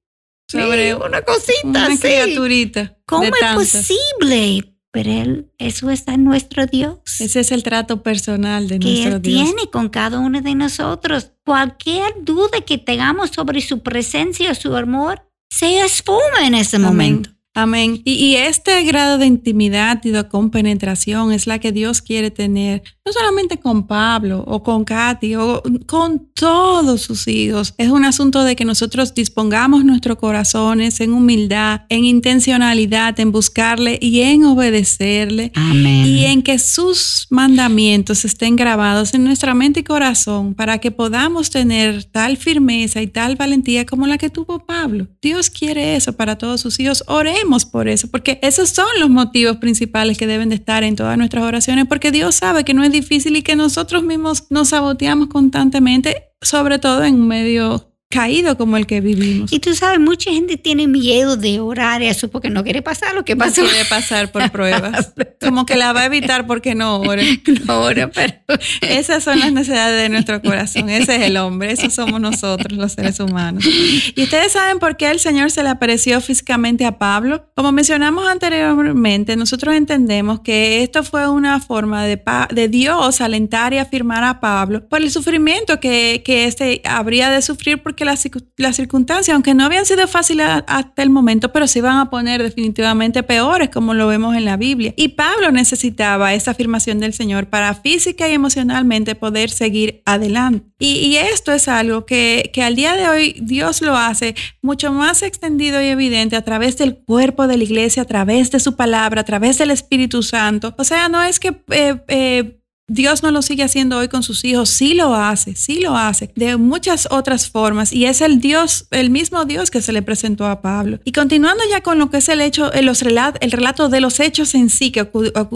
sobre 0.49 0.95
una 0.95 1.21
cosita 1.21 1.61
una 1.63 1.97
criaturita. 1.97 2.97
¿Cómo 3.05 3.23
es 3.23 3.55
posible? 3.55 4.75
Pero 4.91 5.11
Él, 5.11 5.53
eso 5.59 5.89
está 5.89 6.15
en 6.15 6.25
nuestro 6.25 6.65
Dios. 6.65 6.97
Ese 7.21 7.39
es 7.39 7.53
el 7.53 7.63
trato 7.63 8.03
personal 8.03 8.67
de 8.67 8.79
que 8.79 8.85
nuestro 8.85 9.15
él 9.15 9.21
tiene 9.21 9.69
con 9.71 9.87
cada 9.87 10.19
uno 10.19 10.41
de 10.41 10.55
nosotros. 10.55 11.31
Cualquier 11.45 12.15
duda 12.23 12.59
que 12.65 12.77
tengamos 12.77 13.29
sobre 13.29 13.61
su 13.61 13.79
presencia 13.79 14.51
o 14.51 14.55
su 14.55 14.75
amor, 14.75 15.28
se 15.59 15.81
esfuma 15.81 16.45
en 16.45 16.55
ese 16.55 16.79
momento. 16.79 17.31
Amén. 17.55 18.01
Y, 18.05 18.13
y, 18.13 18.35
este 18.35 18.83
grado 18.83 19.17
de 19.17 19.25
intimidad 19.25 19.99
y 20.03 20.11
de 20.11 20.27
compenetración 20.27 21.31
es 21.31 21.47
la 21.47 21.57
que 21.57 21.71
Dios 21.71 22.01
quiere 22.01 22.29
tener, 22.29 22.83
no 23.03 23.11
solamente 23.11 23.57
con 23.57 23.87
Pablo 23.87 24.43
o 24.47 24.61
con 24.61 24.85
Katy 24.85 25.35
o 25.35 25.63
con 25.87 26.29
todos 26.35 27.01
sus 27.01 27.27
hijos. 27.27 27.73
Es 27.77 27.89
un 27.89 28.05
asunto 28.05 28.43
de 28.43 28.55
que 28.55 28.65
nosotros 28.65 29.15
dispongamos 29.15 29.83
nuestros 29.83 30.17
corazones 30.17 31.01
en 31.01 31.11
humildad, 31.11 31.81
en 31.89 32.05
intencionalidad, 32.05 33.19
en 33.19 33.31
buscarle 33.31 33.97
y 33.99 34.21
en 34.21 34.45
obedecerle. 34.45 35.51
Amén. 35.55 36.05
Y 36.05 36.25
en 36.25 36.43
que 36.43 36.59
sus 36.59 37.25
mandamientos 37.31 38.25
estén 38.25 38.55
grabados 38.55 39.15
en 39.15 39.23
nuestra 39.23 39.55
mente 39.55 39.79
y 39.79 39.83
corazón 39.83 40.53
para 40.53 40.77
que 40.77 40.91
podamos 40.91 41.49
tener 41.49 42.03
tal 42.03 42.37
firmeza 42.37 43.01
y 43.01 43.07
tal 43.07 43.35
valentía 43.35 43.87
como 43.87 44.05
la 44.05 44.19
que 44.19 44.29
tuvo 44.29 44.59
Pablo. 44.59 45.07
Dios 45.19 45.49
quiere 45.49 45.95
eso 45.95 46.13
para 46.13 46.37
todos 46.37 46.61
sus 46.61 46.79
hijos. 46.79 47.03
Oremos 47.07 47.38
por 47.71 47.87
eso, 47.87 48.07
porque 48.09 48.39
esos 48.41 48.69
son 48.69 48.87
los 48.99 49.09
motivos 49.09 49.57
principales 49.57 50.17
que 50.17 50.27
deben 50.27 50.49
de 50.49 50.55
estar 50.55 50.83
en 50.83 50.95
todas 50.95 51.17
nuestras 51.17 51.43
oraciones, 51.43 51.85
porque 51.87 52.11
Dios 52.11 52.35
sabe 52.35 52.63
que 52.63 52.73
no 52.73 52.83
es 52.83 52.91
difícil 52.91 53.35
y 53.35 53.41
que 53.41 53.55
nosotros 53.55 54.03
mismos 54.03 54.45
nos 54.49 54.69
saboteamos 54.69 55.27
constantemente, 55.27 56.29
sobre 56.41 56.79
todo 56.79 57.03
en 57.03 57.15
un 57.15 57.27
medio 57.27 57.88
caído 58.11 58.57
como 58.57 58.75
el 58.75 58.87
que 58.87 59.01
vivimos. 59.01 59.53
Y 59.53 59.59
tú 59.59 59.75
sabes, 59.75 59.99
mucha 59.99 60.31
gente 60.31 60.57
tiene 60.57 60.87
miedo 60.87 61.37
de 61.37 61.59
orar 61.59 62.01
eso 62.01 62.27
porque 62.27 62.49
no 62.49 62.63
quiere 62.63 62.81
pasar 62.81 63.13
lo 63.13 63.23
que 63.23 63.35
pasó. 63.35 63.61
No 63.61 63.69
quiere 63.69 63.85
pasar 63.85 64.31
por 64.31 64.49
pruebas. 64.51 65.13
como 65.39 65.67
que 65.67 65.75
la 65.75 65.93
va 65.93 66.01
a 66.01 66.05
evitar 66.05 66.47
porque 66.47 66.73
no 66.73 66.97
ore. 67.01 67.41
No 67.65 67.81
ore, 67.81 68.07
pero... 68.07 68.33
Esas 68.81 69.23
son 69.23 69.39
las 69.39 69.51
necesidades 69.51 70.01
de 70.01 70.09
nuestro 70.09 70.41
corazón. 70.41 70.89
Ese 70.89 71.17
es 71.17 71.21
el 71.23 71.37
hombre. 71.37 71.71
Esos 71.71 71.93
somos 71.93 72.19
nosotros, 72.19 72.75
los 72.77 72.93
seres 72.93 73.19
humanos. 73.19 73.63
Y 73.65 74.23
ustedes 74.23 74.53
saben 74.53 74.79
por 74.79 74.97
qué 74.97 75.11
el 75.11 75.19
Señor 75.19 75.51
se 75.51 75.61
le 75.61 75.69
apareció 75.69 76.19
físicamente 76.21 76.85
a 76.85 76.97
Pablo. 76.97 77.47
Como 77.55 77.71
mencionamos 77.71 78.27
anteriormente, 78.27 79.35
nosotros 79.35 79.75
entendemos 79.75 80.39
que 80.39 80.81
esto 80.81 81.03
fue 81.03 81.27
una 81.27 81.59
forma 81.59 82.05
de, 82.05 82.19
de 82.51 82.67
Dios 82.69 83.21
alentar 83.21 83.73
y 83.73 83.77
afirmar 83.77 84.23
a 84.23 84.39
Pablo 84.39 84.87
por 84.87 85.01
el 85.01 85.11
sufrimiento 85.11 85.79
que, 85.79 86.23
que 86.25 86.45
este 86.45 86.81
habría 86.85 87.29
de 87.29 87.41
sufrir 87.41 87.83
porque 87.83 87.98
que 87.99 88.05
las, 88.05 88.75
circunstancias, 88.75 89.35
aunque 89.35 89.53
no 89.53 89.65
habían 89.65 89.85
sido 89.85 90.07
fáciles 90.07 90.47
hasta 90.65 91.03
el 91.03 91.09
momento, 91.09 91.51
pero 91.51 91.67
se 91.67 91.79
iban 91.79 91.97
a 91.97 92.09
poner 92.09 92.41
definitivamente 92.41 93.23
peores, 93.23 93.69
como 93.69 93.93
lo 93.93 94.07
vemos 94.07 94.35
en 94.35 94.45
la 94.45 94.55
Biblia. 94.55 94.93
Y 94.95 95.09
Pablo 95.09 95.51
necesitaba 95.51 96.33
esa 96.33 96.51
afirmación 96.51 96.99
del 96.99 97.13
Señor 97.13 97.47
para 97.47 97.73
física 97.75 98.29
y 98.29 98.33
emocionalmente 98.33 99.15
poder 99.15 99.49
seguir 99.49 100.01
adelante. 100.05 100.65
Y, 100.79 100.93
y 100.95 101.17
esto 101.17 101.51
es 101.51 101.67
algo 101.67 102.05
que, 102.05 102.51
que 102.53 102.63
al 102.63 102.77
día 102.77 102.95
de 102.95 103.09
hoy 103.09 103.35
Dios 103.41 103.81
lo 103.81 103.97
hace 103.97 104.33
mucho 104.61 104.93
más 104.93 105.21
extendido 105.21 105.81
y 105.81 105.87
evidente 105.87 106.37
a 106.37 106.41
través 106.43 106.77
del 106.77 106.95
cuerpo 106.95 107.47
de 107.47 107.57
la 107.57 107.65
iglesia, 107.65 108.03
a 108.03 108.05
través 108.05 108.49
de 108.51 108.61
su 108.61 108.77
palabra, 108.77 109.21
a 109.21 109.25
través 109.25 109.57
del 109.57 109.71
Espíritu 109.71 110.23
Santo. 110.23 110.73
O 110.77 110.85
sea, 110.85 111.09
no 111.09 111.21
es 111.21 111.39
que 111.39 111.49
eh, 111.71 111.97
eh, 112.07 112.58
Dios 112.89 113.23
no 113.23 113.31
lo 113.31 113.41
sigue 113.41 113.63
haciendo 113.63 113.97
hoy 113.97 114.07
con 114.07 114.23
sus 114.23 114.43
hijos, 114.43 114.69
sí 114.69 114.95
lo 114.95 115.15
hace, 115.15 115.55
sí 115.55 115.79
lo 115.79 115.95
hace, 115.95 116.31
de 116.35 116.57
muchas 116.57 117.07
otras 117.11 117.49
formas. 117.49 117.93
Y 117.93 118.05
es 118.05 118.21
el 118.21 118.41
Dios, 118.41 118.87
el 118.91 119.09
mismo 119.09 119.45
Dios 119.45 119.71
que 119.71 119.81
se 119.81 119.93
le 119.93 120.01
presentó 120.01 120.47
a 120.47 120.61
Pablo. 120.61 120.99
Y 121.05 121.11
continuando 121.11 121.63
ya 121.69 121.81
con 121.81 121.99
lo 121.99 122.09
que 122.09 122.17
es 122.17 122.29
el 122.29 122.41
hecho, 122.41 122.73
el, 122.73 122.89
el 122.89 123.51
relato 123.51 123.89
de 123.89 124.01
los 124.01 124.19
hechos 124.19 124.55
en 124.55 124.69
sí 124.69 124.91
que 124.91 125.09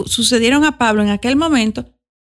sucedieron 0.06 0.64
a 0.64 0.78
Pablo 0.78 1.02
en 1.02 1.10
aquel 1.10 1.36
momento, 1.36 1.84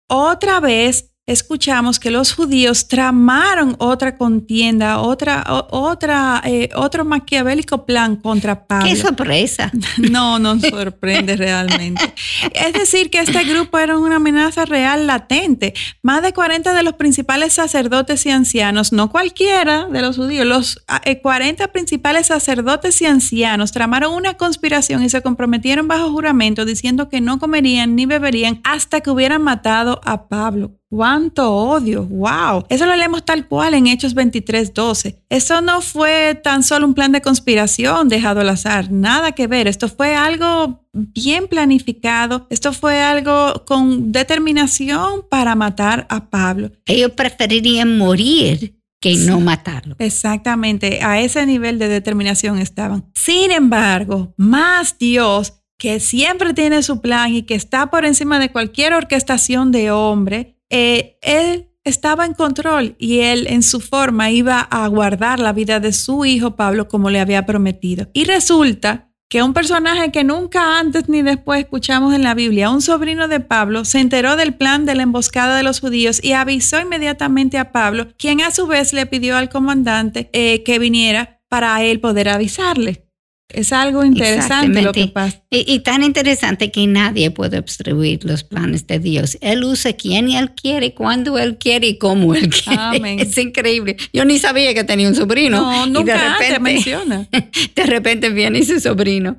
otra 0.09 0.61
vez 0.61 1.15
escuchamos 1.26 1.98
que 1.98 2.12
los 2.12 2.32
judíos 2.32 2.86
tramaron 2.86 3.74
otra 3.80 4.16
contienda, 4.16 5.00
otra, 5.00 5.44
otra, 5.70 6.40
eh, 6.44 6.68
otro 6.76 7.04
maquiavélico 7.04 7.84
plan 7.84 8.14
contra 8.16 8.66
Pablo. 8.66 8.86
¡Qué 8.86 8.96
sorpresa! 8.96 9.72
No, 10.10 10.38
no 10.38 10.58
sorprende 10.60 11.36
realmente. 11.36 12.14
Es 12.52 12.72
decir, 12.72 13.10
que 13.10 13.20
este 13.20 13.44
grupo 13.44 13.78
era 13.78 13.98
una 13.98 14.16
amenaza 14.16 14.64
real 14.64 15.06
latente. 15.06 15.74
Más 16.02 16.22
de 16.22 16.32
40 16.32 16.74
de 16.74 16.82
los 16.82 16.94
principales 16.94 17.54
sacerdotes 17.54 18.24
y 18.26 18.30
ancianos, 18.30 18.92
no 18.92 19.10
cualquiera 19.10 19.86
de 19.86 20.02
los 20.02 20.16
judíos, 20.16 20.46
los 20.46 20.84
40 21.22 21.64
eh, 21.64 21.68
principales 21.68 22.28
sacerdotes 22.28 23.00
y 23.02 23.06
ancianos 23.06 23.72
tramaron 23.72 24.14
una 24.14 24.34
conspiración 24.34 25.02
y 25.02 25.08
se 25.08 25.22
comprometieron 25.22 25.88
bajo 25.88 26.10
juramento 26.10 26.64
diciendo 26.64 27.08
que 27.08 27.20
no 27.20 27.38
comerían 27.38 27.96
ni 27.96 28.06
beberían 28.06 28.60
hasta 28.64 29.00
que 29.00 29.10
hubieran 29.10 29.42
matado 29.42 30.00
a 30.04 30.28
Pablo. 30.28 30.76
¡Cuánto 30.96 31.52
odio! 31.52 32.04
¡Wow! 32.04 32.64
Eso 32.70 32.87
lo 32.87 32.96
leemos 32.96 33.22
tal 33.22 33.46
cual 33.46 33.74
en 33.74 33.87
Hechos 33.87 34.14
23, 34.14 34.72
12. 34.72 35.22
Eso 35.28 35.61
no 35.61 35.82
fue 35.82 36.40
tan 36.42 36.62
solo 36.62 36.87
un 36.87 36.94
plan 36.94 37.12
de 37.12 37.20
conspiración 37.20 38.09
dejado 38.09 38.40
al 38.40 38.48
azar, 38.48 38.90
nada 38.90 39.32
que 39.32 39.46
ver. 39.46 39.68
Esto 39.68 39.88
fue 39.88 40.14
algo 40.14 40.87
bien 40.94 41.48
planificado. 41.48 42.46
Esto 42.48 42.72
fue 42.72 43.02
algo 43.02 43.66
con 43.66 44.11
determinación 44.11 45.20
para 45.28 45.54
matar 45.54 46.06
a 46.09 46.30
Pablo. 46.30 46.72
Ellos 46.87 47.11
preferirían 47.11 47.98
morir 47.98 48.80
que 48.98 49.16
no 49.16 49.38
matarlo. 49.40 49.96
Exactamente, 49.98 51.00
a 51.02 51.20
ese 51.20 51.44
nivel 51.44 51.78
de 51.78 51.88
determinación 51.88 52.56
estaban. 52.56 53.04
Sin 53.14 53.50
embargo, 53.50 54.32
más 54.38 54.96
Dios 54.98 55.52
que 55.76 56.00
siempre 56.00 56.54
tiene 56.54 56.82
su 56.82 57.02
plan 57.02 57.35
y 57.35 57.42
que 57.42 57.54
está 57.54 57.90
por 57.90 58.06
encima 58.06 58.38
de 58.38 58.50
cualquier 58.50 58.94
orquestación 58.94 59.72
de 59.72 59.90
hombre, 59.90 60.56
eh, 60.70 61.18
él 61.22 61.70
estaba 61.85 62.26
en 62.26 62.35
control 62.35 62.96
y 62.98 63.20
él 63.20 63.46
en 63.46 63.62
su 63.62 63.81
forma 63.81 64.31
iba 64.31 64.61
a 64.61 64.87
guardar 64.88 65.38
la 65.38 65.52
vida 65.52 65.79
de 65.79 65.92
su 65.92 66.24
hijo 66.24 66.57
Pablo 66.57 66.88
como 66.88 67.11
le 67.11 67.20
había 67.20 67.46
prometido. 67.46 68.09
Y 68.12 68.24
resulta 68.24 69.07
que 69.29 69.42
un 69.42 69.55
personaje 69.55 70.12
que 70.12 70.24
nunca 70.24 70.79
antes 70.79 71.09
ni 71.09 71.22
después 71.22 71.61
escuchamos 71.61 72.14
en 72.14 72.22
la 72.22 72.35
Biblia, 72.35 72.70
un 72.70 72.81
sobrino 72.81 73.29
de 73.29 73.40
Pablo, 73.40 73.85
se 73.85 74.00
enteró 74.00 74.37
del 74.37 74.55
plan 74.55 74.85
de 74.85 74.94
la 74.94 75.02
emboscada 75.02 75.57
de 75.57 75.62
los 75.62 75.81
judíos 75.81 76.22
y 76.22 76.33
avisó 76.33 76.81
inmediatamente 76.81 77.59
a 77.59 77.72
Pablo, 77.72 78.09
quien 78.18 78.40
a 78.40 78.50
su 78.50 78.66
vez 78.66 78.92
le 78.92 79.07
pidió 79.07 79.37
al 79.37 79.48
comandante 79.48 80.31
eh, 80.33 80.62
que 80.62 80.79
viniera 80.79 81.40
para 81.48 81.83
él 81.83 82.00
poder 82.00 82.29
avisarle. 82.29 83.06
Es 83.48 83.72
algo 83.72 84.04
interesante 84.04 84.82
lo 84.82 84.92
que 84.92 85.06
pasa. 85.06 85.40
Y, 85.50 85.78
tan 85.80 86.02
interesante 86.02 86.72
que 86.72 86.87
nadie 86.88 87.30
puede 87.30 87.59
obstruir 87.59 88.24
los 88.24 88.42
planes 88.42 88.87
de 88.88 88.98
Dios. 88.98 89.38
Él 89.40 89.62
usa 89.62 89.92
quien 89.92 90.30
Él 90.30 90.50
quiere, 90.50 90.94
cuando 90.94 91.38
Él 91.38 91.56
quiere 91.56 91.87
y 91.87 91.98
cómo 91.98 92.35
Él 92.35 92.50
quiere. 92.64 93.22
Es 93.22 93.38
increíble. 93.38 93.96
Yo 94.12 94.24
ni 94.24 94.38
sabía 94.38 94.74
que 94.74 94.82
tenía 94.82 95.09
un 95.09 95.14
sobrino. 95.14 95.61
No, 95.61 95.87
nunca 95.87 96.16
y 96.16 96.18
de 96.18 96.28
repente, 96.28 96.61
menciona. 96.61 97.28
De 97.76 97.82
repente 97.85 98.30
viene 98.30 98.59
ese 98.59 98.80
sobrino. 98.80 99.37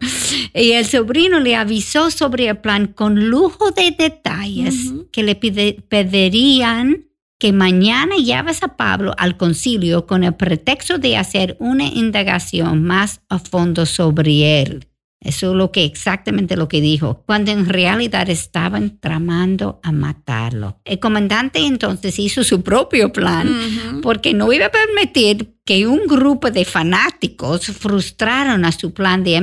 Y 0.54 0.72
el 0.72 0.86
sobrino 0.86 1.40
le 1.42 1.56
avisó 1.56 2.10
sobre 2.10 2.48
el 2.48 2.58
plan 2.58 2.88
con 2.88 3.30
lujo 3.30 3.72
de 3.72 3.92
detalles 3.92 4.94
que 5.12 5.24
le 5.24 5.36
pedirían 5.36 7.07
que 7.40 7.54
mañana 7.54 8.16
lleves 8.16 8.64
a 8.64 8.76
Pablo 8.76 9.14
al 9.18 9.38
concilio 9.38 10.06
con 10.08 10.24
el 10.24 10.36
pretexto 10.36 10.98
de 10.98 11.18
hacer 11.18 11.56
una 11.60 11.86
indagación 11.86 12.84
más 12.84 13.22
a 13.30 13.40
fondo 13.40 13.86
sobre 13.86 14.62
él. 14.62 14.88
Eso 15.20 15.52
es 15.52 15.58
lo 15.58 15.72
que 15.72 15.84
exactamente 15.84 16.56
lo 16.56 16.68
que 16.68 16.80
dijo, 16.80 17.24
cuando 17.26 17.52
en 17.52 17.68
realidad 17.68 18.30
estaban 18.30 19.00
tramando 19.00 19.80
a 19.84 19.92
matarlo. 19.92 20.80
El 20.86 21.00
comandante 21.00 21.60
entonces 21.66 22.20
hizo 22.20 22.44
su 22.44 22.62
propio 22.62 23.12
plan 23.12 24.00
porque 24.04 24.34
no 24.34 24.54
iba 24.54 24.68
a 24.68 24.72
permitir 24.72 25.56
que 25.66 25.88
un 25.88 26.06
grupo 26.08 26.52
de 26.52 26.66
fanáticos 26.66 27.66
frustraran 27.66 28.64
a 28.64 28.72
su 28.72 28.94
plan 28.94 29.24
de 29.24 29.36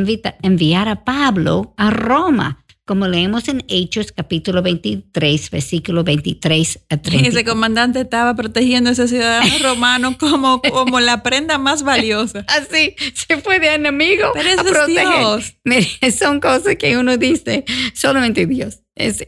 enviar 0.42 0.88
a 0.88 1.04
Pablo 1.04 1.74
a 1.76 1.90
Roma 1.90 2.63
como 2.86 3.08
leemos 3.08 3.48
en 3.48 3.64
Hechos 3.68 4.12
capítulo 4.12 4.62
23, 4.62 5.50
versículo 5.50 6.04
23 6.04 6.80
a 6.90 6.96
30. 6.98 7.28
Ese 7.30 7.44
comandante 7.44 8.00
estaba 8.00 8.34
protegiendo 8.34 8.90
a 8.90 8.92
ese 8.92 9.08
ciudadano 9.08 9.54
romano 9.62 10.18
como, 10.18 10.60
como 10.60 11.00
la 11.00 11.22
prenda 11.22 11.56
más 11.58 11.82
valiosa. 11.82 12.44
Así, 12.48 12.94
se 13.14 13.38
fue 13.38 13.58
de 13.58 13.74
enemigo 13.74 14.30
Pero 14.34 14.60
a 14.60 14.64
proteger. 14.64 15.56
Mire, 15.64 16.12
son 16.18 16.40
cosas 16.40 16.76
que 16.76 16.96
uno 16.98 17.16
dice, 17.16 17.64
solamente 17.94 18.46
Dios. 18.46 18.80
Es, 18.94 19.26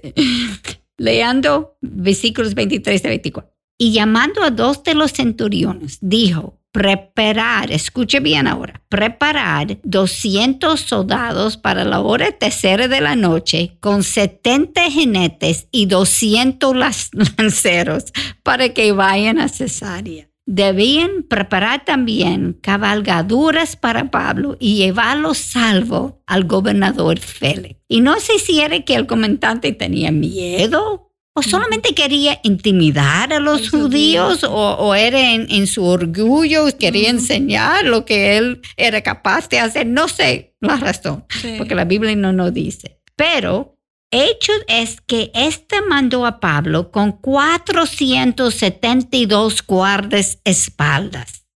leando 0.98 1.78
versículos 1.80 2.54
23 2.54 3.04
a 3.04 3.08
24. 3.08 3.52
Y 3.78 3.92
llamando 3.92 4.42
a 4.42 4.50
dos 4.50 4.82
de 4.84 4.94
los 4.94 5.12
centuriones, 5.12 5.98
dijo, 6.00 6.60
preparar, 6.76 7.72
escuche 7.72 8.20
bien 8.20 8.46
ahora, 8.46 8.82
preparar 8.90 9.78
200 9.82 10.78
soldados 10.78 11.56
para 11.56 11.84
la 11.84 12.00
hora 12.00 12.32
tercera 12.32 12.86
de 12.86 13.00
la 13.00 13.16
noche 13.16 13.78
con 13.80 14.02
70 14.02 14.82
jinetes 14.90 15.68
y 15.70 15.86
200 15.86 16.76
lanceros 17.38 18.12
para 18.42 18.74
que 18.74 18.92
vayan 18.92 19.38
a 19.38 19.48
Cesarea. 19.48 20.28
Debían 20.44 21.22
preparar 21.22 21.86
también 21.86 22.58
cabalgaduras 22.60 23.74
para 23.74 24.10
Pablo 24.10 24.58
y 24.60 24.76
llevarlo 24.76 25.32
salvo 25.32 26.22
al 26.26 26.44
gobernador 26.44 27.18
Félix. 27.18 27.80
Y 27.88 28.02
no 28.02 28.20
sé 28.20 28.38
si 28.38 28.60
era 28.60 28.80
que 28.80 28.96
el 28.96 29.06
comandante 29.06 29.72
tenía 29.72 30.12
miedo 30.12 31.05
¿O 31.38 31.42
solamente 31.42 31.94
quería 31.94 32.40
intimidar 32.44 33.30
a 33.30 33.40
los, 33.40 33.68
judíos? 33.68 34.42
¿O, 34.48 34.94
era 34.94 35.34
en, 35.34 35.66
su 35.66 35.84
orgullo, 35.84 36.64
quería 36.78 37.10
enseñar 37.10 37.84
lo 37.84 38.06
que 38.06 38.38
él 38.38 38.62
era 38.78 39.02
capaz 39.02 39.50
de 39.50 39.60
hacer? 39.60 39.86
No 39.86 40.08
sé 40.08 40.56
la 40.60 40.76
razón, 40.76 41.26
porque 41.58 41.74
la 41.74 41.84
Biblia 41.84 42.16
no 42.16 42.32
nos 42.32 42.54
dice. 42.54 43.02
Pero 43.16 43.76
hecho 44.10 44.50
es 44.66 45.02
que 45.02 45.30
este 45.34 45.82
mandó 45.82 46.24
a 46.24 46.40
Pablo 46.40 46.90
con 46.90 47.12
472 47.12 49.62
guardas 49.66 50.38
espaldas. 50.42 51.46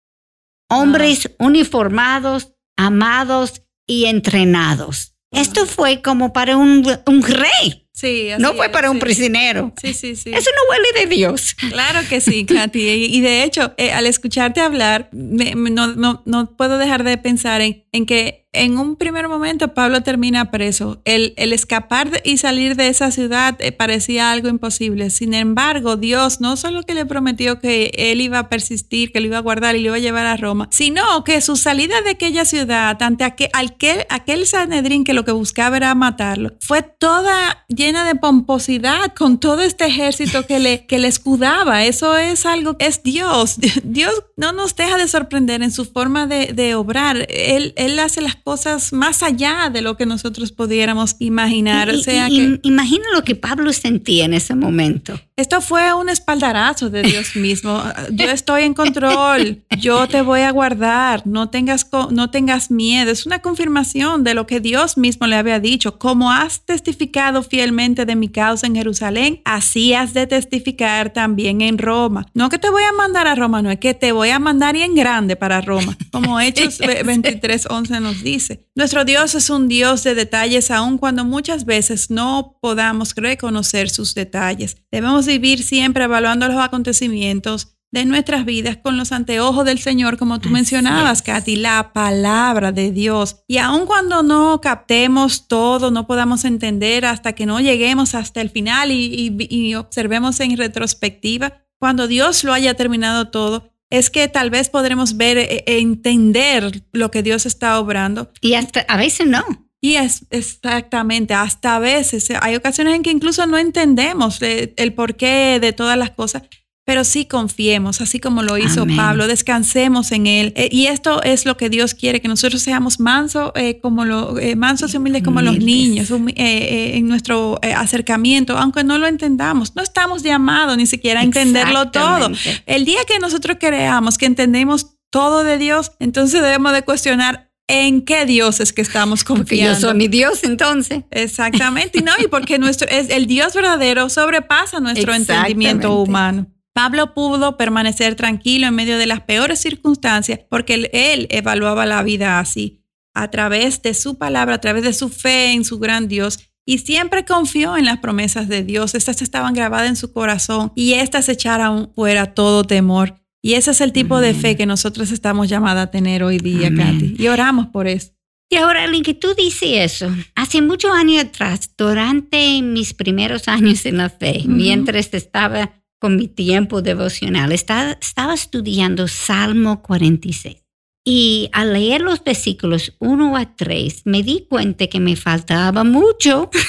Hombres 0.69 1.31
uniformados, 1.39 2.53
amados 2.77 3.63
y 3.87 4.05
entrenados. 4.05 5.15
Esto 5.33 5.65
fue 5.65 6.03
como 6.03 6.35
para 6.35 6.59
un, 6.59 6.87
un 7.07 7.23
rey. 7.23 7.87
Sí, 8.01 8.31
no 8.39 8.55
fue 8.55 8.71
para 8.71 8.91
un 8.91 8.99
prisionero. 8.99 9.75
Sí, 9.81 9.93
sí, 9.93 10.17
sí. 10.17 10.31
Eso 10.31 10.51
no 10.57 10.71
huele 10.71 11.01
de 11.01 11.15
Dios. 11.15 11.55
Claro 11.55 12.01
que 12.09 12.23
sí, 12.23 12.47
Katy. 12.47 12.81
Y, 12.81 13.21
de 13.21 13.45
hecho, 13.45 13.75
eh, 13.77 13.93
al 13.93 14.07
escucharte 14.07 14.61
hablar, 14.61 15.11
no, 15.13 15.87
no, 15.89 16.23
no, 16.25 16.57
puedo 16.57 16.79
dejar 16.79 17.05
de 17.05 17.19
pensar 17.19 17.61
en, 17.61 17.85
en 17.93 18.07
que 18.07 18.41
en 18.53 18.79
un 18.79 18.97
primer 18.97 19.29
momento 19.29 19.75
Pablo 19.75 20.03
termina 20.03 20.51
preso. 20.51 21.01
El, 21.05 21.35
el 21.37 21.53
escapar 21.53 22.21
y 22.25 22.39
salir 22.39 22.75
de 22.75 22.89
esa 22.89 23.11
ciudad 23.11 23.57
eh, 23.61 23.73
parecía 23.73 24.33
algo 24.33 24.49
imposible. 24.49 25.11
Sin 25.11 25.35
embargo, 25.35 25.97
Dios 25.97 26.41
no 26.41 26.57
solo 26.57 26.83
que 26.83 26.95
le 26.95 27.07
prometió 27.07 27.61
que 27.61 27.93
él 27.95 28.21
iba 28.21 28.41
a 28.41 28.49
persistir, 28.49 29.13
que 29.13 29.21
lo 29.21 29.27
iba 29.27 29.39
a 29.39 29.43
guardar 29.43 29.77
y 29.77 29.81
lo 29.81 29.89
iba 29.89 29.97
a 29.97 30.01
llevar 30.01 30.27
a 30.27 30.37
Roma, 30.37 30.69
sino 30.73 31.23
que 31.25 31.41
su 31.41 31.57
salida 31.57 32.01
de 32.03 32.11
aquella 32.11 32.45
ciudad 32.45 33.01
ante 33.03 33.25
aquel, 33.25 33.51
aquel, 33.53 34.07
aquel 34.09 34.47
Sanedrín 34.47 35.05
que 35.05 35.13
lo 35.13 35.25
que 35.25 35.33
buscaba 35.33 35.77
era 35.77 35.95
matarlo, 35.95 36.53
fue 36.61 36.83
toda 36.83 37.65
llena 37.69 37.90
de 37.93 38.15
pomposidad 38.15 39.15
con 39.15 39.39
todo 39.39 39.63
este 39.63 39.87
ejército 39.87 40.47
que 40.47 40.59
le, 40.59 40.87
que 40.87 40.99
le 40.99 41.09
escudaba. 41.09 41.85
Eso 41.85 42.17
es 42.17 42.47
algo, 42.47 42.77
es 42.79 43.03
Dios. 43.03 43.57
Dios 43.85 44.13
no 44.37 44.53
nos 44.53 44.77
deja 44.77 44.97
de 44.97 45.09
sorprender 45.09 45.63
en 45.63 45.73
su 45.73 45.85
forma 45.85 46.27
de, 46.27 46.53
de 46.53 46.75
obrar. 46.75 47.27
Él, 47.29 47.75
él 47.77 47.99
hace 47.99 48.21
las 48.21 48.37
cosas 48.37 48.93
más 48.93 49.23
allá 49.23 49.71
de 49.73 49.83
lo 49.83 49.97
que 49.97 50.07
nosotros 50.07 50.53
pudiéramos 50.53 51.17
imaginar. 51.19 51.91
o 51.91 51.99
sea 51.99 52.29
que, 52.29 52.61
imagina 52.63 53.05
lo 53.13 53.25
que 53.25 53.35
Pablo 53.35 53.73
sentía 53.73 54.25
en 54.25 54.35
ese 54.35 54.55
momento. 54.55 55.21
Esto 55.37 55.61
fue 55.61 55.95
un 55.95 56.09
espaldarazo 56.09 56.91
de 56.91 57.03
Dios 57.03 57.35
mismo. 57.37 57.83
Yo 58.13 58.27
estoy 58.27 58.65
en 58.65 58.75
control, 58.75 59.63
yo 59.79 60.07
te 60.07 60.23
voy 60.23 60.41
a 60.41 60.51
guardar, 60.51 61.27
no 61.27 61.49
tengas, 61.49 61.89
no 62.11 62.31
tengas 62.31 62.71
miedo. 62.71 63.11
Es 63.11 63.27
una 63.27 63.41
confirmación 63.41 64.23
de 64.23 64.35
lo 64.35 64.47
que 64.47 64.61
Dios 64.61 64.99
mismo 64.99 65.27
le 65.27 65.37
había 65.37 65.59
dicho. 65.59 65.99
Como 65.99 66.31
has 66.31 66.65
testificado 66.67 67.43
fielmente 67.71 68.05
de 68.05 68.17
mi 68.17 68.29
causa 68.29 68.67
en 68.67 68.75
Jerusalén, 68.75 69.43
así 69.45 69.95
has 69.95 70.13
de 70.13 70.27
testificar 70.27 71.13
también 71.13 71.61
en 71.61 71.79
Roma. 71.79 72.27
No 72.35 72.49
que 72.49 72.59
te 72.59 72.69
voy 72.69 72.83
a 72.83 72.91
mandar 72.91 73.29
a 73.29 73.37
Roma, 73.37 73.63
no 73.63 73.71
es 73.71 73.79
que 73.79 73.95
te 73.95 74.11
voy 74.11 74.31
a 74.31 74.41
mandar 74.41 74.75
y 74.75 74.83
en 74.83 74.97
grande 74.97 75.37
para 75.37 75.61
Roma, 75.61 75.97
como 76.11 76.41
Hechos 76.41 76.79
23, 76.79 77.69
11 77.71 78.01
nos 78.01 78.25
dice. 78.25 78.67
Nuestro 78.75 79.05
Dios 79.05 79.37
es 79.37 79.51
un 79.51 79.69
Dios 79.69 80.03
de 80.03 80.17
detalles, 80.17 80.73
aun 80.73 80.99
cuando 80.99 81.25
muchas 81.25 81.65
veces 81.65 82.11
no 82.11 82.57
podamos 82.61 83.15
reconocer 83.15 83.89
sus 83.89 84.15
detalles. 84.17 84.79
Debemos 84.91 85.27
vivir 85.27 85.63
siempre 85.63 86.05
evaluando 86.05 86.49
los 86.49 86.57
acontecimientos 86.57 87.77
de 87.93 88.05
nuestras 88.05 88.45
vidas 88.45 88.77
con 88.77 88.97
los 88.97 89.11
anteojos 89.13 89.65
del 89.65 89.79
Señor, 89.79 90.17
como 90.17 90.39
tú 90.39 90.49
mencionabas, 90.49 91.23
Katy, 91.23 91.57
la 91.57 91.93
palabra 91.93 92.73
de 92.73 92.93
Dios. 92.93 93.43
Y 93.49 93.59
aun 93.59 93.87
cuando 93.87 94.23
no 94.23 94.61
captemos 94.61 95.49
todo, 95.49 95.91
no 95.91 96.07
podamos 96.07 96.45
entender 96.45 97.05
hasta 97.05 97.33
que 97.33 97.47
no 97.47 97.61
lleguemos 97.61 98.15
hasta 98.15 98.41
el 98.41 98.51
final 98.51 98.91
y, 98.93 99.75
observemos 99.75 100.41
en 100.41 100.57
retrospectiva, 100.57 101.65
cuando 101.79 102.07
Dios 102.07 102.45
lo 102.45 102.53
haya 102.53 102.75
terminado 102.75 103.29
todo, 103.29 103.73
es 103.89 104.11
que 104.11 104.29
tal 104.29 104.51
vez 104.51 104.69
podremos 104.69 105.17
ver 105.17 105.39
e, 105.39 105.65
e 105.67 105.79
entender 105.81 106.85
lo 106.93 107.11
que 107.11 107.23
Dios 107.23 107.47
está 107.47 107.79
obrando. 107.81 108.31
Y 108.41 108.55
hasta 108.55 108.81
a 108.81 108.97
veces 108.97 109.27
no. 109.27 109.45
Y 109.83 109.95
es 109.95 110.27
exactamente, 110.31 111.33
hasta 111.33 111.77
a 111.77 111.79
veces 111.79 112.31
hay 112.43 112.55
ocasiones 112.55 112.95
en 112.95 113.03
que 113.03 113.11
incluso 113.11 113.47
no 113.47 113.57
entendemos 113.57 114.41
eh, 114.43 114.75
el, 114.77 114.93
porqué 114.93 115.59
de 115.59 115.73
todas 115.73 115.97
las 115.97 116.11
cosas, 116.11 116.43
pero 116.91 117.05
sí 117.05 117.25
confiemos, 117.25 118.01
así 118.01 118.19
como 118.19 118.43
lo 118.43 118.59
hizo 118.59 118.85
Pablo, 118.97 119.29
descansemos 119.29 120.11
en 120.11 120.27
Él. 120.27 120.53
Eh, 120.57 120.69
y 120.73 120.87
esto 120.87 121.23
es 121.23 121.47
lo 121.47 121.57
que 121.57 121.71
Dios 121.71 121.95
quiere, 121.95 122.21
que 122.21 122.27
nosotros 122.27 122.63
seamos 122.63 122.99
mansos, 122.99 123.53
eh, 123.55 123.79
como 123.81 124.05
lo, 124.05 124.35
mansos 124.57 124.93
y 124.93 124.97
humildes 124.97 125.23
como 125.23 125.41
los 125.41 125.61
niños 125.61 126.11
en 126.11 127.07
nuestro 127.07 127.61
acercamiento, 127.63 128.59
aunque 128.59 128.83
no 128.83 128.99
lo 128.99 129.07
entendamos. 129.07 129.77
No 129.77 129.85
estamos 129.85 130.25
llamados 130.25 130.77
ni 130.77 130.85
siquiera 130.85 131.21
a 131.21 131.23
entenderlo 131.23 131.93
todo. 131.93 132.33
El 132.67 132.85
día 132.85 132.99
que 133.07 133.21
nosotros 133.21 133.59
creamos 133.61 134.19
que 134.19 134.27
entendemos 134.27 134.97
todo 135.11 135.45
de 135.45 135.59
Dios, 135.59 135.93
entonces 136.01 136.43
debemos 136.43 136.73
de 136.73 136.83
cuestionar 136.83 137.53
en 137.69 138.03
qué 138.03 138.27
Dios 138.27 138.59
es 138.59 138.73
que 138.73 138.83
estamos 138.83 139.23
confiando. 139.23 139.75
Porque 139.75 139.81
yo 139.81 139.89
soy 139.91 139.97
mi 139.97 140.09
Dios 140.09 140.43
entonces. 140.43 141.05
Exactamente, 141.13 142.01
y 142.01 142.03
no, 142.03 142.11
y 142.19 142.27
porque 142.27 142.59
nuestro, 142.59 142.89
es, 142.89 143.11
el 143.11 143.29
Dios 143.29 143.55
verdadero 143.55 144.09
sobrepasa 144.09 144.81
nuestro 144.81 145.15
entendimiento 145.15 145.95
humano. 145.95 146.49
Pablo 146.73 147.15
pudo 147.15 147.57
permanecer 147.57 148.15
tranquilo 148.15 148.67
en 148.67 148.75
medio 148.75 148.99
de 148.99 149.07
las 149.07 149.21
peores 149.21 149.61
circunstancias 149.61 150.41
porque 150.49 150.91
él, 150.93 151.27
evaluaba 151.31 151.87
la 151.87 152.03
vida 152.03 152.39
así, 152.39 152.85
a 153.15 153.31
través 153.31 153.83
de 153.83 153.95
su 153.95 154.19
palabra, 154.19 154.57
a 154.57 154.61
través 154.61 154.85
de 154.85 154.93
su 154.93 155.09
fe 155.09 155.53
en 155.53 155.65
su 155.65 155.79
gran 155.79 156.09
Dios. 156.09 156.39
Y 156.65 156.79
siempre 156.79 157.25
confió 157.25 157.77
en 157.77 157.87
las 157.87 157.99
promesas 157.99 158.47
de 158.49 158.63
Dios. 158.63 158.95
Estas 158.95 159.23
estaban 159.23 159.55
grabadas 159.55 159.89
en 159.89 159.97
su 159.97 160.13
corazón 160.13 160.73
y 160.77 160.93
estas 160.93 161.29
echaron 161.29 161.93
fuera 161.95 162.35
todo 162.35 162.65
temor. 162.65 163.17
Y 163.43 163.55
ese 163.55 163.73
es 163.73 163.81
el 163.81 163.93
tipo 163.93 164.21
de 164.21 164.35
fe 164.35 164.57
que 164.57 164.67
nosotros 164.67 165.11
estamos 165.11 165.49
llamadas 165.49 165.85
a 165.89 165.91
tener 165.91 166.23
hoy 166.23 166.39
día, 166.39 166.73
Katy. 166.73 167.17
Y 167.19 167.29
oramos 167.29 167.69
por 167.69 167.89
eso. 167.89 168.13
Y 168.53 168.57
ahora, 168.57 168.87
Link, 168.87 169.05
que 169.05 169.15
tú 169.15 169.35
dices 169.35 169.93
eso, 170.03 170.15
hace 170.35 170.61
muchos 170.61 170.91
años 170.91 171.25
atrás, 171.25 171.71
durante 171.79 172.61
mis 172.63 172.93
primeros 172.95 173.47
años 173.47 173.87
en 173.87 173.97
la 173.97 174.11
fe, 174.11 174.43
mientras 174.45 175.15
estaba 175.15 175.80
con 176.01 176.17
mi 176.17 176.27
tiempo 176.27 176.83
devocional, 176.83 177.53
estaba, 177.53 177.99
estaba 178.01 178.35
estudiando 178.35 179.07
Salmo 179.07 179.83
46. 179.83 180.57
Y 181.03 181.49
al 181.53 181.73
leer 181.73 182.03
los 182.03 182.23
versículos 182.23 182.95
1 182.99 183.37
a 183.37 183.57
3, 183.57 184.03
me 184.05 184.23
di 184.23 184.47
cuenta 184.49 184.87
que 184.87 185.01
me 185.01 185.17
faltaba 185.17 185.85
mucho. 185.85 186.51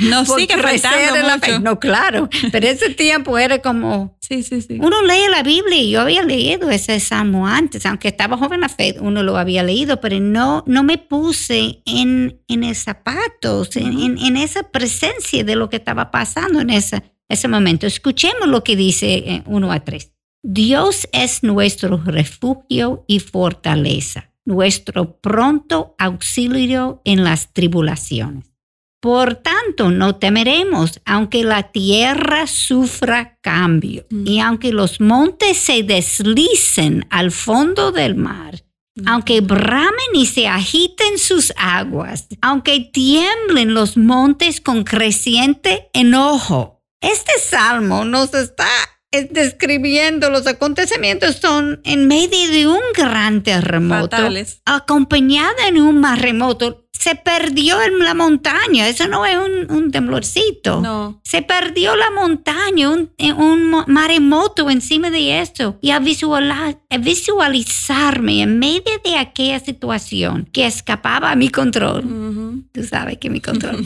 No 0.00 0.24
sigue 0.24 0.56
faltando 0.56 1.28
mucho. 1.28 1.60
No, 1.60 1.78
claro, 1.78 2.28
pero 2.50 2.66
ese 2.66 2.90
tiempo 2.90 3.38
era 3.38 3.60
como... 3.60 4.16
Sí, 4.20 4.42
sí, 4.42 4.62
sí. 4.62 4.78
Uno 4.80 5.02
lee 5.02 5.28
la 5.30 5.42
Biblia 5.42 5.76
y 5.76 5.90
yo 5.90 6.00
había 6.00 6.22
leído 6.22 6.70
ese 6.70 6.98
salmo 7.00 7.46
antes, 7.46 7.84
aunque 7.86 8.08
estaba 8.08 8.36
joven 8.36 8.54
en 8.54 8.60
la 8.62 8.68
fe, 8.68 8.96
uno 9.00 9.22
lo 9.22 9.36
había 9.36 9.62
leído, 9.62 10.00
pero 10.00 10.18
no, 10.20 10.64
no 10.66 10.82
me 10.82 10.98
puse 10.98 11.82
en, 11.84 12.40
en 12.48 12.64
el 12.64 12.74
zapatos, 12.74 13.76
en, 13.76 14.18
en, 14.18 14.36
esa 14.36 14.62
presencia 14.70 15.44
de 15.44 15.56
lo 15.56 15.68
que 15.68 15.76
estaba 15.76 16.10
pasando 16.10 16.60
en 16.60 16.70
ese, 16.70 17.02
ese 17.30 17.48
momento. 17.48 17.86
Escuchemos 17.86 18.48
lo 18.48 18.62
que 18.62 18.76
dice 18.76 19.42
1 19.46 19.72
eh, 19.72 19.74
a 19.74 19.80
3. 19.80 20.12
Dios 20.42 21.08
es 21.12 21.42
nuestro 21.42 22.02
refugio 22.04 23.04
y 23.06 23.20
fortaleza, 23.20 24.32
nuestro 24.44 25.18
pronto 25.20 25.94
auxilio 25.98 27.00
en 27.04 27.24
las 27.24 27.52
tribulaciones. 27.52 28.50
Por 29.00 29.36
tanto, 29.36 29.90
no 29.90 30.16
temeremos, 30.16 31.00
aunque 31.06 31.42
la 31.42 31.72
tierra 31.72 32.46
sufra 32.46 33.38
cambio 33.40 34.06
mm. 34.10 34.26
y 34.26 34.40
aunque 34.40 34.72
los 34.72 35.00
montes 35.00 35.56
se 35.56 35.82
deslicen 35.82 37.06
al 37.08 37.30
fondo 37.30 37.92
del 37.92 38.14
mar, 38.14 38.62
mm. 38.96 39.08
aunque 39.08 39.40
bramen 39.40 40.14
y 40.14 40.26
se 40.26 40.48
agiten 40.48 41.16
sus 41.16 41.52
aguas, 41.56 42.28
aunque 42.42 42.80
tiemblen 42.80 43.72
los 43.72 43.96
montes 43.96 44.60
con 44.60 44.84
creciente 44.84 45.88
enojo. 45.94 46.79
Este 47.00 47.32
salmo 47.38 48.04
nos 48.04 48.34
está 48.34 48.68
describiendo 49.10 50.30
los 50.30 50.46
acontecimientos 50.46 51.36
son 51.36 51.80
en 51.84 52.06
medio 52.06 52.48
de 52.50 52.66
un 52.68 52.80
gran 52.94 53.42
terremoto, 53.42 54.16
acompañada 54.64 55.66
en 55.66 55.80
un 55.80 56.00
maremoto. 56.00 56.79
Se 57.00 57.14
perdió 57.14 57.80
en 57.80 58.00
la 58.00 58.12
montaña, 58.12 58.86
eso 58.86 59.08
no 59.08 59.24
es 59.24 59.38
un, 59.38 59.90
temblorcito. 59.90 60.82
No. 60.82 61.18
Se 61.24 61.40
perdió 61.40 61.96
la 61.96 62.10
montaña, 62.10 62.90
un, 62.90 63.10
un 63.18 63.84
maremoto 63.86 64.68
encima 64.68 65.10
de 65.10 65.40
esto. 65.40 65.78
Y 65.80 65.92
a, 65.92 65.98
visualizarme 66.98 68.42
en 68.42 68.58
medio 68.58 69.00
de 69.02 69.16
aquella 69.16 69.58
situación 69.60 70.46
que 70.52 70.66
escapaba 70.66 71.30
a 71.30 71.36
mi 71.36 71.48
control 71.48 72.04
Tú 72.72 72.82
sabes 72.84 73.18
que 73.18 73.30
me 73.30 73.40
controla. 73.40 73.78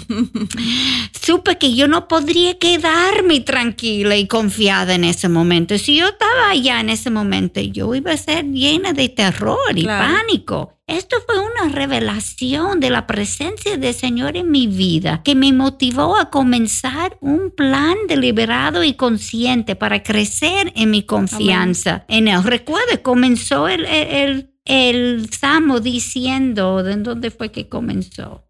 Supe 1.20 1.56
que 1.56 1.74
yo 1.74 1.86
no 1.88 2.08
podría 2.08 2.58
quedarme 2.58 3.40
tranquila 3.40 4.16
y 4.16 4.26
confiada 4.26 4.94
en 4.94 5.04
ese 5.04 5.28
momento. 5.28 5.78
Si 5.78 5.96
yo 5.96 6.08
estaba 6.08 6.50
allá 6.50 6.80
en 6.80 6.90
ese 6.90 7.10
momento, 7.10 7.60
yo 7.60 7.94
iba 7.94 8.12
a 8.12 8.16
ser 8.16 8.44
llena 8.46 8.92
de 8.92 9.08
terror 9.08 9.58
y 9.76 9.84
pánico. 9.84 10.74
Esto 10.86 11.16
fue 11.24 11.36
una 11.38 11.72
revelación 11.72 12.78
de 12.78 12.90
la 12.90 13.06
presencia 13.06 13.78
del 13.78 13.94
Señor 13.94 14.36
en 14.36 14.50
mi 14.50 14.66
vida 14.66 15.22
que 15.24 15.34
me 15.34 15.50
motivó 15.52 16.16
a 16.18 16.28
comenzar 16.28 17.16
un 17.22 17.50
plan 17.50 17.96
deliberado 18.06 18.84
y 18.84 18.92
consciente 18.92 19.76
para 19.76 20.02
crecer 20.02 20.72
en 20.76 20.90
mi 20.90 21.02
confianza 21.02 22.04
en 22.08 22.28
Él. 22.28 22.42
Recuerde, 22.44 23.00
comenzó 23.00 23.66
el, 23.66 23.86
el, 23.86 24.54
el, 24.66 25.30
salmo 25.30 25.80
diciendo, 25.80 26.82
¿de 26.82 26.96
dónde 26.96 27.30
fue 27.30 27.50
que 27.50 27.68
comenzó? 27.68 28.46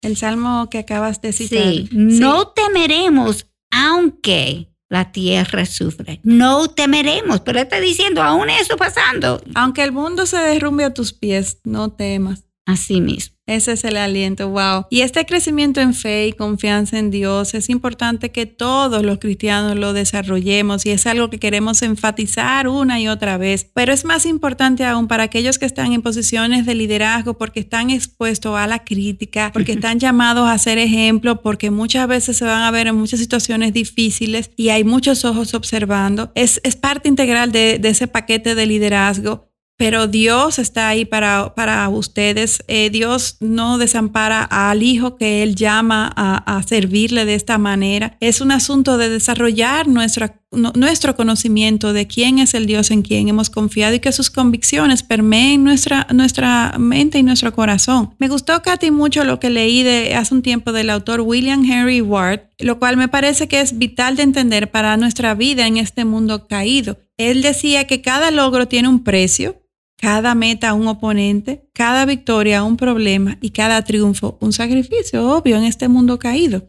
El 0.00 0.16
salmo 0.16 0.70
que 0.70 0.78
acabas 0.78 1.20
de 1.20 1.32
citar. 1.34 1.62
Sí, 1.62 1.88
no 1.92 2.48
temeremos 2.48 3.46
aunque 3.70 4.73
la 4.94 5.10
tierra 5.10 5.66
sufre. 5.66 6.20
No 6.22 6.68
temeremos, 6.68 7.40
pero 7.40 7.58
está 7.58 7.80
diciendo, 7.80 8.22
aún 8.22 8.48
eso 8.48 8.76
pasando. 8.76 9.42
Aunque 9.56 9.82
el 9.82 9.90
mundo 9.90 10.24
se 10.24 10.36
derrumbe 10.36 10.84
a 10.84 10.94
tus 10.94 11.12
pies, 11.12 11.58
no 11.64 11.90
temas. 11.92 12.44
Así 12.64 13.00
mismo. 13.00 13.33
Ese 13.46 13.72
es 13.72 13.84
el 13.84 13.98
aliento, 13.98 14.48
wow. 14.48 14.86
Y 14.88 15.02
este 15.02 15.26
crecimiento 15.26 15.82
en 15.82 15.92
fe 15.92 16.28
y 16.28 16.32
confianza 16.32 16.98
en 16.98 17.10
Dios 17.10 17.52
es 17.52 17.68
importante 17.68 18.30
que 18.30 18.46
todos 18.46 19.02
los 19.02 19.18
cristianos 19.18 19.76
lo 19.76 19.92
desarrollemos 19.92 20.86
y 20.86 20.90
es 20.90 21.06
algo 21.06 21.28
que 21.28 21.38
queremos 21.38 21.82
enfatizar 21.82 22.68
una 22.68 23.00
y 23.00 23.08
otra 23.08 23.36
vez. 23.36 23.70
Pero 23.74 23.92
es 23.92 24.06
más 24.06 24.24
importante 24.24 24.86
aún 24.86 25.08
para 25.08 25.24
aquellos 25.24 25.58
que 25.58 25.66
están 25.66 25.92
en 25.92 26.00
posiciones 26.00 26.64
de 26.64 26.74
liderazgo 26.74 27.34
porque 27.36 27.60
están 27.60 27.90
expuestos 27.90 28.56
a 28.56 28.66
la 28.66 28.82
crítica, 28.82 29.50
porque 29.52 29.72
están 29.74 29.98
llamados 29.98 30.48
a 30.48 30.56
ser 30.56 30.78
ejemplo, 30.78 31.42
porque 31.42 31.70
muchas 31.70 32.08
veces 32.08 32.38
se 32.38 32.46
van 32.46 32.62
a 32.62 32.70
ver 32.70 32.86
en 32.86 32.96
muchas 32.96 33.20
situaciones 33.20 33.74
difíciles 33.74 34.52
y 34.56 34.70
hay 34.70 34.84
muchos 34.84 35.26
ojos 35.26 35.52
observando. 35.52 36.32
Es, 36.34 36.62
es 36.64 36.76
parte 36.76 37.10
integral 37.10 37.52
de, 37.52 37.78
de 37.78 37.90
ese 37.90 38.06
paquete 38.06 38.54
de 38.54 38.64
liderazgo 38.64 39.53
pero 39.76 40.06
Dios 40.06 40.58
está 40.58 40.88
ahí 40.88 41.04
para, 41.04 41.54
para 41.54 41.88
ustedes. 41.88 42.62
Eh, 42.68 42.90
Dios 42.90 43.36
no 43.40 43.78
desampara 43.78 44.42
al 44.42 44.82
hijo 44.82 45.16
que 45.16 45.42
Él 45.42 45.56
llama 45.56 46.12
a, 46.16 46.62
servirle 46.62 47.24
de 47.24 47.34
esta 47.34 47.58
manera. 47.58 48.16
Es 48.20 48.40
un 48.40 48.52
asunto 48.52 48.96
de 48.96 49.08
desarrollar 49.08 49.88
nuestra, 49.88 50.40
nuestro 50.52 51.16
conocimiento 51.16 51.92
de 51.92 52.06
quién 52.06 52.38
es 52.38 52.54
el 52.54 52.66
Dios 52.66 52.90
en 52.92 53.02
quien 53.02 53.28
hemos 53.28 53.50
confiado 53.50 53.94
y 53.94 54.00
que 54.00 54.12
sus 54.12 54.30
convicciones 54.30 55.02
permeen 55.02 55.64
nuestra, 55.64 56.06
nuestra 56.12 56.76
mente 56.78 57.18
y 57.18 57.22
nuestro 57.24 57.52
corazón. 57.52 58.14
Me 58.18 58.28
gustó, 58.28 58.62
Katy, 58.62 58.92
mucho 58.92 59.24
lo 59.24 59.40
que 59.40 59.50
leí 59.50 59.82
de 59.82 60.14
hace 60.14 60.34
un 60.34 60.42
tiempo 60.42 60.72
del 60.72 60.90
autor 60.90 61.20
William 61.20 61.64
Henry 61.64 62.00
Ward, 62.00 62.42
lo 62.60 62.78
cual 62.78 62.96
me 62.96 63.08
parece 63.08 63.48
que 63.48 63.60
es 63.60 63.76
vital 63.76 64.14
de 64.16 64.22
entender 64.22 64.70
para 64.70 64.96
nuestra 64.96 65.34
vida 65.34 65.66
en 65.66 65.76
este 65.76 66.04
mundo 66.04 66.46
caído. 66.46 66.98
Él 67.16 67.42
decía 67.42 67.86
que 67.86 68.00
cada 68.00 68.30
logro 68.30 68.68
tiene 68.68 68.88
un 68.88 69.02
precio 69.04 69.63
cada 70.04 70.34
meta 70.34 70.74
un 70.74 70.86
oponente, 70.86 71.64
cada 71.72 72.04
victoria 72.04 72.62
un 72.62 72.76
problema 72.76 73.38
y 73.40 73.50
cada 73.50 73.82
triunfo 73.82 74.36
un 74.38 74.52
sacrificio, 74.52 75.26
obvio, 75.26 75.56
en 75.56 75.64
este 75.64 75.88
mundo 75.88 76.18
caído. 76.18 76.68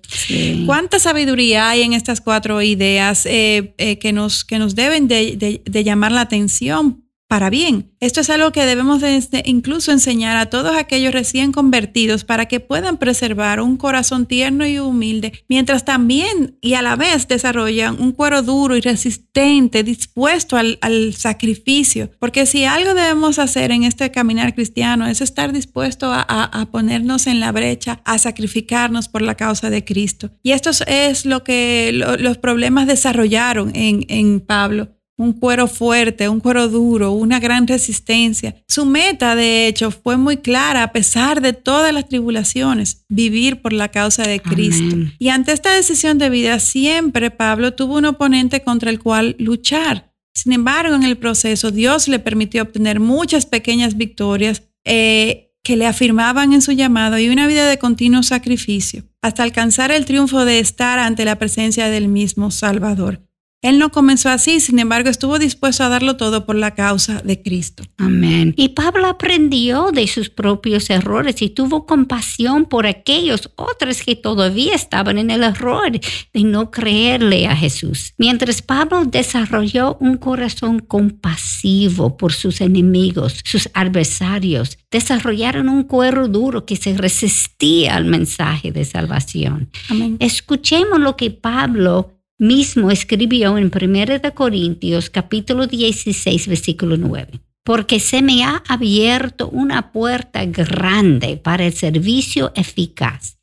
¿Cuánta 0.66 1.00
sabiduría 1.00 1.70
hay 1.70 1.82
en 1.82 1.92
estas 1.92 2.22
cuatro 2.22 2.62
ideas 2.62 3.26
eh, 3.26 3.74
eh, 3.78 4.00
que, 4.00 4.14
nos, 4.14 4.46
que 4.46 4.58
nos 4.58 4.74
deben 4.74 5.10
de, 5.10 5.62
de 5.66 5.84
llamar 5.84 6.14
la 6.14 6.22
atención 6.22 7.05
para 7.28 7.50
bien. 7.50 7.92
Esto 8.00 8.22
es 8.22 8.30
algo 8.30 8.52
que 8.52 8.66
debemos 8.66 9.02
de 9.02 9.44
incluso 9.46 9.92
enseñar 9.92 10.38
a 10.38 10.46
todos 10.46 10.76
aquellos 10.76 11.14
recién 11.14 11.52
convertidos 11.52 12.24
para 12.24 12.46
que 12.46 12.60
puedan 12.60 12.98
preservar 12.98 13.62
un 13.62 13.78
corazón 13.78 14.28
tierno 14.28 14.66
y 14.68 14.78
humilde, 14.78 15.34
mientras 15.50 15.86
también 15.86 16.58
y 16.62 16.76
a 16.76 16.82
la 16.84 16.96
vez 16.96 17.28
desarrollan 17.28 18.00
un 18.00 18.12
cuero 18.12 18.44
duro 18.44 18.78
y 18.78 18.82
resistente, 18.82 19.84
dispuesto 19.84 20.56
al, 20.58 20.78
sacrificio. 21.16 22.12
Porque 22.20 22.46
si 22.46 22.66
algo 22.66 22.94
debemos 22.94 23.40
hacer 23.40 23.72
en 23.72 23.84
este 23.84 24.12
caminar 24.12 24.54
cristiano 24.54 25.08
es 25.08 25.22
estar 25.22 25.52
dispuesto 25.52 26.12
a, 26.12 26.70
ponernos 26.72 27.28
en 27.28 27.40
la 27.40 27.52
brecha, 27.52 28.02
a 28.06 28.18
sacrificarnos 28.18 29.08
por 29.08 29.22
la 29.22 29.36
causa 29.36 29.70
de 29.70 29.84
Cristo. 29.84 30.32
Y 30.44 30.52
esto 30.52 30.70
es 30.88 31.26
lo 31.26 31.44
que 31.44 31.92
los 31.94 32.38
problemas 32.38 32.88
desarrollaron 32.88 33.72
en 33.74 34.40
Pablo 34.42 34.95
un 35.18 35.34
cuero 35.34 35.68
fuerte, 35.68 36.28
un 36.28 36.40
cuero 36.40 36.68
duro, 36.68 37.12
una 37.12 37.40
gran 37.40 37.68
resistencia. 37.68 38.56
Su 38.68 38.86
meta, 38.86 39.36
de 39.36 39.68
hecho, 39.68 39.92
fue 39.92 40.18
muy 40.18 40.38
clara 40.38 40.84
a 40.84 40.92
pesar 40.92 41.42
de 41.42 41.54
todas 41.54 41.94
las 41.94 42.08
tribulaciones, 42.10 43.06
vivir 43.08 43.62
por 43.62 43.74
la 43.74 43.90
causa 43.90 44.24
de 44.24 44.42
Cristo. 44.42 44.96
Y 45.18 45.30
ante 45.30 45.54
esta 45.54 45.74
decisión 45.74 46.18
de 46.18 46.30
vida, 46.30 46.60
siempre 46.60 47.32
Pablo 47.32 47.74
tuvo 47.74 47.96
un 47.98 48.06
oponente 48.06 48.62
contra 48.62 48.90
el 48.90 49.00
cual 49.00 49.36
luchar. 49.40 50.14
Sin 50.34 50.52
embargo, 50.52 50.96
en 50.96 51.04
el 51.04 51.18
proceso, 51.18 51.72
Dios 51.72 52.10
le 52.10 52.20
permitió 52.20 52.64
obtener 52.64 53.00
muchas 53.00 53.46
pequeñas 53.46 53.96
victorias 53.96 54.64
eh, 54.84 55.54
que 55.64 55.78
le 55.78 55.88
afirmaban 55.88 56.52
en 56.52 56.62
su 56.62 56.74
llamado 56.74 57.18
y 57.18 57.30
una 57.30 57.48
vida 57.48 57.68
de 57.68 57.80
continuo 57.80 58.22
sacrificio, 58.22 59.04
hasta 59.22 59.44
alcanzar 59.44 59.92
el 59.92 60.06
triunfo 60.06 60.44
de 60.44 60.60
estar 60.60 61.00
ante 61.00 61.26
la 61.26 61.40
presencia 61.40 61.90
del 61.90 62.10
mismo 62.10 62.52
Salvador. 62.52 63.22
Él 63.66 63.80
no 63.80 63.90
comenzó 63.90 64.30
así, 64.30 64.60
sin 64.60 64.78
embargo, 64.78 65.10
estuvo 65.10 65.40
dispuesto 65.40 65.84
a 65.84 65.90
darlo 65.90 66.18
todo 66.18 66.46
por 66.46 66.56
la 66.56 66.76
causa 66.76 67.24
de 67.24 67.42
Cristo. 67.42 67.82
Amén. 67.98 68.54
Y 68.56 68.70
Pablo 68.70 69.08
aprendió 69.08 69.90
de 69.92 70.06
sus 70.06 70.30
propios 70.30 70.92
errores 70.92 71.42
y 71.42 71.50
tuvo 71.50 71.88
compasión 71.88 72.66
por 72.66 72.86
aquellos 72.86 73.50
otros 73.56 74.04
que 74.04 74.16
todavía 74.16 74.76
estaban 74.76 75.18
en 75.18 75.32
el 75.32 75.42
error 75.42 75.92
de 75.92 76.44
no 76.44 76.70
creerle 76.70 77.48
a 77.48 77.56
Jesús. 77.56 78.14
Mientras 78.20 78.62
Pablo 78.62 79.04
desarrolló 79.06 79.98
un 80.00 80.18
corazón 80.18 80.78
compasivo 80.78 82.18
por 82.18 82.34
sus 82.34 82.62
enemigos, 82.62 83.40
sus 83.44 83.72
adversarios, 83.74 84.78
desarrollaron 84.92 85.70
un 85.70 85.86
cuero 85.86 86.28
duro 86.28 86.68
que 86.68 86.76
se 86.76 86.96
resistía 86.96 87.96
al 87.96 88.06
mensaje 88.06 88.72
de 88.72 88.86
salvación. 88.86 89.72
Amén. 89.90 90.18
Escuchemos 90.20 91.00
lo 91.00 91.18
que 91.18 91.32
Pablo 91.32 92.15
mismo 92.38 92.92
escribió 92.92 93.58
en 93.58 93.72
1 93.74 94.34
Corintios 94.34 95.10
capítulo 95.10 95.68
16 95.68 96.48
versículo 96.48 96.98
9. 96.98 97.40
Porque 97.64 98.00
se 98.00 98.22
me 98.22 98.44
ha 98.44 98.64
abierto 98.68 99.50
una 99.50 99.92
puerta 99.92 100.46
grande 100.46 101.38
para 101.38 101.66
el 101.66 101.74
servicio 101.74 102.52
eficaz 102.56 103.38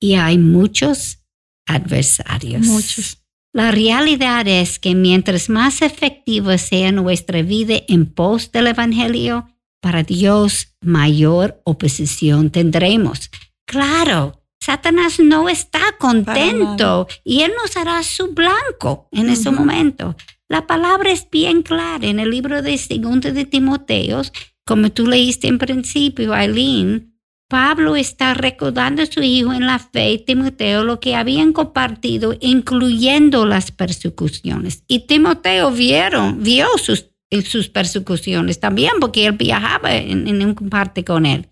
y 0.00 0.14
hay 0.14 0.38
muchos 0.38 1.20
adversarios. 1.66 2.66
Muchos. 2.66 3.18
La 3.52 3.70
realidad 3.70 4.46
es 4.46 4.78
que 4.78 4.94
mientras 4.94 5.48
más 5.48 5.82
efectiva 5.82 6.58
sea 6.58 6.92
nuestra 6.92 7.42
vida 7.42 7.76
en 7.88 8.06
pos 8.06 8.52
del 8.52 8.68
Evangelio, 8.68 9.48
para 9.80 10.02
Dios 10.02 10.74
mayor 10.80 11.60
oposición 11.64 12.50
tendremos. 12.50 13.30
Claro, 13.66 14.37
Satanás 14.68 15.18
no 15.18 15.48
está 15.48 15.80
contento 15.98 17.08
y 17.24 17.40
él 17.40 17.52
nos 17.56 17.74
hará 17.78 18.02
su 18.02 18.34
blanco 18.34 19.08
en 19.12 19.30
ese 19.30 19.50
momento. 19.50 20.14
La 20.46 20.66
palabra 20.66 21.10
es 21.10 21.26
bien 21.30 21.62
clara 21.62 22.06
en 22.06 22.20
el 22.20 22.28
libro 22.28 22.60
de 22.60 22.76
Segundo 22.76 23.32
de 23.32 23.46
Timoteos, 23.46 24.30
como 24.66 24.90
tú 24.90 25.06
leíste 25.06 25.48
en 25.48 25.56
principio, 25.56 26.34
Aileen. 26.34 27.18
Pablo 27.48 27.96
está 27.96 28.34
recordando 28.34 29.00
a 29.00 29.06
su 29.06 29.22
hijo 29.22 29.54
en 29.54 29.64
la 29.64 29.78
fe, 29.78 30.22
Timoteo, 30.26 30.84
lo 30.84 31.00
que 31.00 31.14
habían 31.14 31.54
compartido, 31.54 32.36
incluyendo 32.38 33.46
las 33.46 33.70
persecuciones. 33.70 34.84
Y 34.86 35.06
Timoteo 35.06 35.70
vieron, 35.70 36.42
vio 36.42 36.66
sus, 36.76 37.08
sus 37.44 37.68
persecuciones 37.68 38.60
también, 38.60 38.92
porque 39.00 39.26
él 39.26 39.32
viajaba 39.32 39.94
en, 39.94 40.26
en 40.26 40.42
un 40.44 40.54
parte 40.54 41.04
con 41.04 41.26
él. 41.26 41.48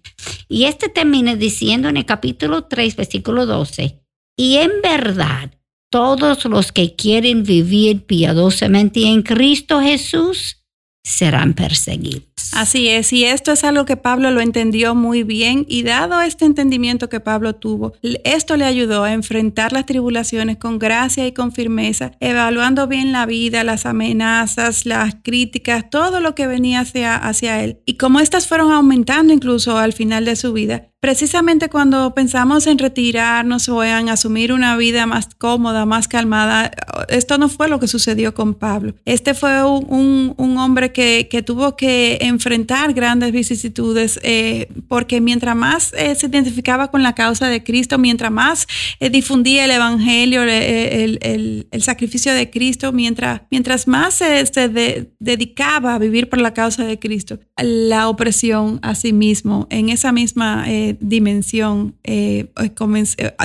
Y 0.49 0.65
este 0.65 0.89
termina 0.89 1.37
diciendo 1.37 1.89
en 1.89 1.97
el 1.97 2.07
capítulo 2.07 2.65
3, 2.65 2.97
versículo 2.97 3.47
12, 3.47 4.01
y 4.37 4.57
en 4.57 4.71
verdad, 4.83 5.53
todos 5.91 6.45
los 6.45 6.73
que 6.73 6.95
quieren 6.95 7.43
vivir 7.43 8.05
piadosamente 8.05 9.07
en 9.07 9.23
Cristo 9.23 9.81
Jesús 9.81 10.66
serán 11.07 11.55
perseguidos. 11.55 12.25
Así 12.53 12.89
es, 12.89 13.13
y 13.13 13.25
esto 13.25 13.53
es 13.53 13.65
algo 13.65 13.85
que 13.85 13.97
Pablo 13.97 14.31
lo 14.31 14.41
entendió 14.41 14.95
muy 14.95 15.23
bien 15.23 15.65
y 15.69 15.83
dado 15.83 16.21
este 16.21 16.45
entendimiento 16.45 17.09
que 17.09 17.21
Pablo 17.21 17.55
tuvo, 17.55 17.93
esto 18.25 18.57
le 18.57 18.65
ayudó 18.65 19.05
a 19.05 19.13
enfrentar 19.13 19.73
las 19.73 19.87
tribulaciones 19.87 20.57
con 20.57 20.79
gracia 20.79 21.27
y 21.27 21.33
con 21.33 21.53
firmeza, 21.53 22.13
evaluando 22.19 22.89
bien 22.89 23.13
la 23.13 23.25
vida, 23.25 23.63
las 23.63 23.87
amenazas, 23.87 24.85
las 24.85 25.17
críticas, 25.23 25.91
todo 25.91 26.21
lo 26.21 26.35
que 26.35 26.47
venía 26.47 26.81
hacia, 26.81 27.17
hacia 27.17 27.63
él. 27.63 27.81
Y 27.87 27.99
como 27.99 28.19
estas 28.21 28.49
fueron 28.49 28.73
aumentando 28.73 29.33
incluso 29.33 29.79
al 29.79 29.93
final 29.93 30.25
de 30.25 30.35
su 30.35 30.53
vida, 30.53 30.89
precisamente 31.07 31.69
cuando 31.69 32.13
pensamos 32.15 32.67
en 32.67 32.79
retirarnos 32.79 33.69
o 33.69 33.85
en 33.85 34.09
asumir 34.09 34.53
una 34.53 34.77
vida 34.77 35.07
más 35.07 35.29
cómoda, 35.39 35.87
más 35.87 36.09
calmada, 36.09 36.73
esto 37.09 37.39
no 37.39 37.49
fue 37.49 37.69
lo 37.69 37.79
que 37.79 37.87
sucedió 37.87 38.35
con 38.35 38.55
Pablo. 38.55 38.93
Este 39.05 39.33
fue 39.33 39.63
un, 39.63 40.35
hombre 40.59 40.91
que, 40.91 41.45
tuvo 41.47 41.77
que 41.77 42.19
enfrentar 42.23 42.93
grandes 42.93 43.31
vicisitudes 43.31 44.19
eh, 44.25 44.67
porque 44.89 45.21
mientras 45.21 45.55
más 45.55 45.93
eh, 45.93 46.17
se 46.17 46.27
identificaba 46.27 46.91
con 46.91 47.05
la 47.05 47.15
causa 47.15 47.47
de 47.47 47.63
Cristo, 47.63 47.99
mientras 47.99 48.33
más 48.33 48.67
eh, 48.99 49.09
difundía 49.09 49.67
el 49.67 49.71
Evangelio, 49.71 50.43
el, 50.43 51.69
sacrificio 51.79 52.35
de 52.35 52.51
Cristo, 52.51 52.91
mientras, 52.91 53.43
mientras 53.49 53.87
más 53.87 54.15
se, 54.15 55.09
dedicaba 55.21 55.95
a 55.95 55.99
vivir 56.01 56.29
por 56.29 56.41
la 56.41 56.53
causa 56.53 56.85
de 56.85 56.99
Cristo, 56.99 57.39
la 57.63 58.09
opresión 58.09 58.81
a 58.83 58.97
sí 58.97 59.13
mismo 59.13 59.69
en 59.71 59.91
esa 59.91 60.11
misma 60.11 60.67
dimensión 61.01 61.97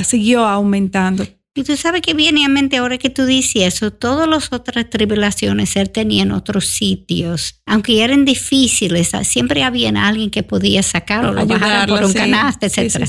siguió 0.03 0.45
aumentando. 0.45 1.25
Y 1.53 1.63
tú 1.63 1.75
sabes 1.75 2.01
que 2.01 2.13
viene 2.13 2.45
a 2.45 2.47
mente 2.47 2.77
ahora 2.77 2.97
que 2.97 3.09
tú 3.09 3.25
dices 3.25 3.73
eso, 3.73 3.91
todas 3.91 4.25
las 4.25 4.53
otras 4.53 4.89
tribulaciones 4.89 5.75
él 5.75 5.89
tenía 5.89 6.23
en 6.23 6.31
otros 6.31 6.65
sitios, 6.67 7.61
aunque 7.65 8.01
eran 8.01 8.23
difíciles, 8.23 9.11
siempre 9.23 9.63
había 9.63 9.89
alguien 9.89 10.29
que 10.29 10.43
podía 10.43 10.81
sacarlo, 10.81 11.33
lo 11.33 11.45
bajar 11.45 11.89
por 11.89 12.05
un 12.05 12.13
canasto, 12.13 12.67
etc. 12.67 13.05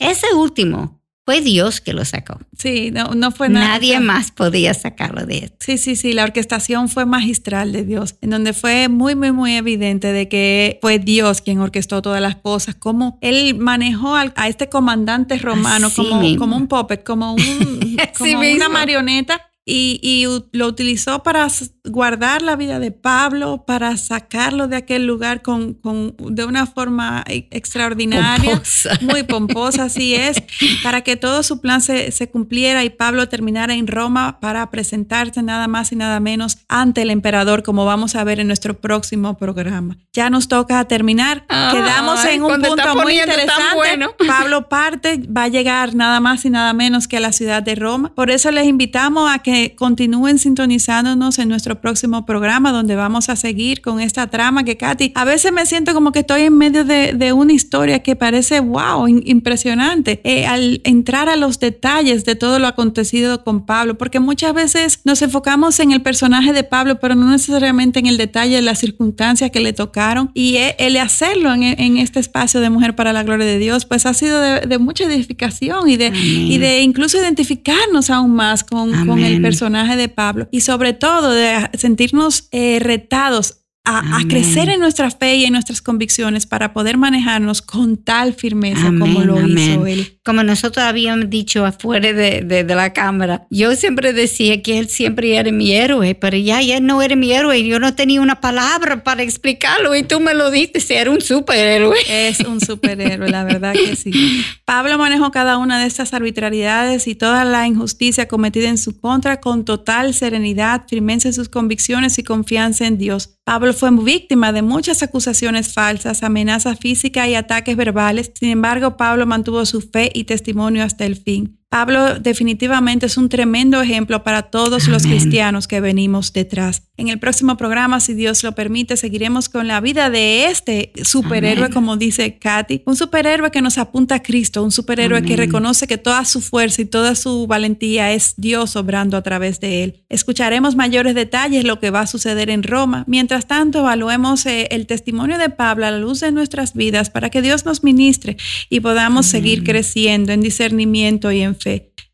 Ese 0.00 0.26
último 0.34 1.03
fue 1.24 1.40
Dios 1.40 1.80
que 1.80 1.94
lo 1.94 2.04
sacó. 2.04 2.38
Sí, 2.58 2.90
no, 2.90 3.14
no 3.14 3.30
fue 3.30 3.48
nada. 3.48 3.68
Nadie 3.68 3.98
más 4.00 4.30
podía 4.30 4.74
sacarlo 4.74 5.24
de 5.24 5.38
esto. 5.38 5.56
Sí, 5.60 5.78
sí, 5.78 5.96
sí, 5.96 6.12
la 6.12 6.24
orquestación 6.24 6.88
fue 6.88 7.06
magistral 7.06 7.72
de 7.72 7.84
Dios, 7.84 8.16
en 8.20 8.30
donde 8.30 8.52
fue 8.52 8.88
muy, 8.88 9.14
muy, 9.14 9.32
muy 9.32 9.54
evidente 9.54 10.12
de 10.12 10.28
que 10.28 10.78
fue 10.82 10.98
Dios 10.98 11.40
quien 11.40 11.60
orquestó 11.60 12.02
todas 12.02 12.20
las 12.20 12.36
cosas, 12.36 12.74
como 12.74 13.18
él 13.22 13.56
manejó 13.58 14.14
a 14.16 14.48
este 14.48 14.68
comandante 14.68 15.38
romano 15.38 15.88
como, 15.94 16.20
como 16.36 16.56
un 16.56 16.68
puppet, 16.68 17.02
como, 17.02 17.34
un, 17.34 17.96
como 18.18 18.40
una 18.40 18.68
marioneta 18.68 19.50
y, 19.66 20.26
lo 20.52 20.66
utilizó 20.66 21.22
para 21.22 21.48
guardar 21.84 22.42
la 22.42 22.54
vida 22.56 22.78
de 22.78 22.90
Pablo, 22.90 23.64
para 23.66 23.96
sacarlo 23.96 24.68
de 24.68 24.76
aquel 24.76 25.06
lugar 25.06 25.40
con, 25.40 25.78
de 26.18 26.44
una 26.44 26.66
forma 26.66 27.24
e, 27.26 27.48
extraordinaria, 27.50 28.60
muy 29.00 29.22
pomposa, 29.22 29.84
así 29.84 30.14
es, 30.14 30.42
para 30.82 31.00
que 31.00 31.16
todo 31.16 31.42
su 31.42 31.60
plan 31.60 31.80
se, 31.80 32.12
cumpliera 32.30 32.84
y 32.84 32.90
Pablo 32.90 33.28
terminara 33.28 33.74
en 33.74 33.86
Roma 33.86 34.38
para 34.40 34.70
presentarse 34.70 35.42
nada 35.42 35.66
más 35.66 35.92
y 35.92 35.96
nada 35.96 36.20
menos 36.20 36.58
ante 36.68 37.02
el 37.02 37.10
emperador, 37.10 37.62
como 37.62 37.84
vamos 37.84 38.16
a 38.16 38.24
ver 38.24 38.40
en 38.40 38.46
nuestro 38.46 38.80
próximo 38.80 39.36
programa. 39.38 39.96
Ya 40.12 40.28
nos 40.30 40.48
toca 40.48 40.84
terminar, 40.84 41.46
quedamos 41.46 42.24
en 42.24 42.42
un 42.42 42.60
punto 42.60 42.94
muy 42.96 43.18
interesante. 43.18 44.08
Pablo 44.26 44.68
parte, 44.68 45.22
va 45.34 45.44
a 45.44 45.48
llegar 45.48 45.94
nada 45.94 46.20
más 46.20 46.44
y 46.44 46.50
nada 46.50 46.72
menos 46.72 47.08
que 47.08 47.16
a 47.16 47.20
la 47.20 47.32
ciudad 47.32 47.62
de 47.62 47.74
Roma. 47.74 48.14
Por 48.14 48.30
eso 48.30 48.50
les 48.50 48.66
invitamos 48.66 49.30
a 49.30 49.38
que 49.38 49.53
continúen 49.76 50.38
sintonizándonos 50.38 51.38
en 51.38 51.48
nuestro 51.48 51.80
próximo 51.80 52.26
programa 52.26 52.72
donde 52.72 52.96
vamos 52.96 53.28
a 53.28 53.36
seguir 53.36 53.80
con 53.80 54.00
esta 54.00 54.26
trama 54.26 54.64
que 54.64 54.76
Katy, 54.76 55.12
a 55.14 55.24
veces 55.24 55.52
me 55.52 55.66
siento 55.66 55.94
como 55.94 56.12
que 56.12 56.20
estoy 56.20 56.42
en 56.42 56.56
medio 56.56 56.84
de, 56.84 57.32
una 57.34 57.52
historia 57.52 58.00
que 58.00 58.16
parece 58.16 58.60
wow, 58.60 59.08
impresionante, 59.08 60.20
eh, 60.24 60.46
al 60.46 60.80
entrar 60.84 61.28
a 61.28 61.36
los 61.36 61.58
detalles 61.58 62.24
de 62.24 62.36
todo 62.36 62.58
lo 62.58 62.66
acontecido 62.66 63.42
con 63.42 63.66
Pablo, 63.66 63.96
porque 63.96 64.20
muchas 64.20 64.54
veces 64.54 65.00
nos 65.04 65.22
enfocamos 65.22 65.80
en 65.80 65.90
el 65.90 66.02
personaje 66.02 66.52
de 66.52 66.64
Pablo, 66.64 67.00
pero 67.00 67.14
no 67.14 67.30
necesariamente 67.30 67.98
en 67.98 68.06
el 68.06 68.16
detalle 68.16 68.56
de 68.56 68.62
las 68.62 68.78
circunstancias 68.78 69.50
que 69.50 69.60
le 69.60 69.72
tocaron 69.72 70.30
y 70.34 70.56
e, 70.56 70.76
el 70.78 70.96
hacerlo 70.96 71.52
en, 71.54 71.96
este 71.98 72.20
espacio 72.20 72.60
de 72.60 72.70
Mujer 72.70 72.94
para 72.94 73.12
la 73.12 73.22
Gloria 73.22 73.46
de 73.46 73.58
Dios, 73.58 73.84
pues 73.84 74.06
ha 74.06 74.14
sido 74.14 74.40
de, 74.40 74.78
mucha 74.78 75.04
edificación 75.04 75.88
y 75.88 75.96
de, 75.96 76.12
y 76.14 76.58
de 76.58 76.82
incluso 76.82 77.18
identificarnos 77.18 78.10
aún 78.10 78.34
más 78.34 78.64
con, 78.64 79.06
con 79.06 79.18
el 79.20 79.40
personaje 79.44 79.96
de 79.96 80.08
Pablo 80.08 80.48
y 80.50 80.62
sobre 80.62 80.92
todo 80.92 81.30
de 81.30 81.70
sentirnos 81.74 82.48
eh, 82.50 82.78
retados 82.80 83.63
a, 83.86 84.20
crecer 84.28 84.70
en 84.70 84.80
nuestra 84.80 85.10
fe 85.10 85.36
y 85.36 85.44
en 85.44 85.52
nuestras 85.52 85.82
convicciones 85.82 86.46
para 86.46 86.72
poder 86.72 86.96
manejarnos 86.96 87.60
con 87.60 87.98
tal 87.98 88.32
firmeza 88.32 88.86
como 88.98 89.20
lo 89.20 89.46
hizo 89.46 89.86
él. 89.86 90.18
Como 90.24 90.42
nosotros 90.42 90.84
habíamos 90.84 91.28
dicho 91.28 91.66
afuera 91.66 92.12
de, 92.14 92.40
de, 92.40 92.64
la 92.74 92.94
cámara, 92.94 93.46
yo 93.50 93.76
siempre 93.76 94.14
decía 94.14 94.62
que 94.62 94.78
él 94.78 94.88
siempre 94.88 95.36
era 95.36 95.52
mi 95.52 95.72
héroe, 95.72 96.14
pero 96.14 96.36
ya, 96.38 96.62
ya 96.62 96.80
no 96.80 97.02
era 97.02 97.14
mi 97.14 97.32
héroe, 97.32 97.62
yo 97.62 97.78
no 97.78 97.94
tenía 97.94 98.22
una 98.22 98.40
palabra 98.40 99.04
para 99.04 99.22
explicarlo 99.22 99.94
y 99.94 100.02
tú 100.02 100.18
me 100.18 100.32
lo 100.32 100.50
diste, 100.50 100.82
era 100.98 101.10
un 101.10 101.20
superhéroe. 101.20 101.98
Es 102.08 102.40
un 102.40 102.60
superhéroe, 102.60 103.28
la 103.28 103.44
verdad 103.44 103.74
que 103.74 103.96
sí. 103.96 104.12
Pablo 104.64 104.96
manejó 104.96 105.30
cada 105.30 105.58
una 105.58 105.78
de 105.78 105.86
estas 105.86 106.14
arbitrariedades 106.14 107.06
y 107.06 107.14
toda 107.14 107.44
la 107.44 107.66
injusticia 107.66 108.28
cometida 108.28 108.70
en 108.70 108.78
su 108.78 108.98
contra 108.98 109.40
con 109.40 109.66
total 109.66 110.14
serenidad, 110.14 110.84
firmeza 110.88 111.28
en 111.28 111.34
sus 111.34 111.50
convicciones 111.50 112.18
y 112.18 112.22
confianza 112.22 112.86
en 112.86 112.96
Dios. 112.96 113.33
Pablo 113.44 113.74
fue 113.74 113.90
víctima 113.90 114.52
de 114.52 114.62
muchas 114.62 115.02
acusaciones 115.02 115.74
falsas, 115.74 116.22
amenazas 116.22 116.78
físicas 116.78 117.28
y 117.28 117.34
ataques 117.34 117.76
verbales. 117.76 118.32
Sin 118.34 118.48
embargo, 118.48 118.96
Pablo 118.96 119.26
mantuvo 119.26 119.66
su 119.66 119.82
fe 119.82 120.10
y 120.14 120.24
testimonio 120.24 120.82
hasta 120.82 121.04
el 121.04 121.16
fin. 121.16 121.58
Pablo 121.74 122.20
definitivamente 122.20 123.06
es 123.06 123.16
un 123.16 123.28
tremendo 123.28 123.82
ejemplo 123.82 124.22
para 124.22 124.42
todos 124.42 124.86
los 124.86 125.02
cristianos 125.02 125.66
que 125.66 125.80
venimos 125.80 126.32
detrás. 126.32 126.84
En 126.96 127.08
el 127.08 127.18
próximo 127.18 127.56
programa, 127.56 127.98
si 127.98 128.14
Dios 128.14 128.44
lo 128.44 128.52
permite, 128.52 128.96
seguiremos 128.96 129.48
con 129.48 129.66
la 129.66 129.80
vida 129.80 130.08
de 130.08 130.46
este 130.46 130.92
superhéroe, 131.02 131.70
como 131.70 131.96
dice 131.96 132.38
Katy, 132.38 132.82
un 132.86 132.94
superhéroe 132.94 133.50
que 133.50 133.60
nos 133.60 133.78
apunta 133.78 134.14
a 134.14 134.22
Cristo, 134.22 134.62
un 134.62 134.70
superhéroe 134.70 135.24
que 135.24 135.34
reconoce 135.34 135.88
que 135.88 135.98
toda 135.98 136.24
su 136.24 136.40
fuerza 136.40 136.82
y 136.82 136.84
toda 136.84 137.16
su 137.16 137.48
valentía 137.48 138.12
es 138.12 138.34
Dios 138.36 138.76
obrando 138.76 139.16
a 139.16 139.22
través 139.22 139.58
de 139.58 139.82
él. 139.82 140.04
Escucharemos 140.08 140.76
mayores 140.76 141.16
detalles 141.16 141.64
lo 141.64 141.80
que 141.80 141.90
va 141.90 142.02
a 142.02 142.06
suceder 142.06 142.50
en 142.50 142.62
Roma. 142.62 143.02
Mientras 143.08 143.48
tanto, 143.48 143.80
evaluemos 143.80 144.46
eh, 144.46 144.68
el 144.70 144.86
testimonio 144.86 145.38
de 145.38 145.50
Pablo 145.50 145.86
a 145.86 145.90
la 145.90 145.98
luz 145.98 146.20
de 146.20 146.30
nuestras 146.30 146.74
vidas 146.74 147.10
para 147.10 147.30
que 147.30 147.42
Dios 147.42 147.64
nos 147.64 147.82
ministre 147.82 148.36
y 148.70 148.78
podamos 148.78 149.26
seguir 149.26 149.64
creciendo 149.64 150.32
en 150.32 150.40
discernimiento 150.40 151.32
y 151.32 151.40
en 151.40 151.56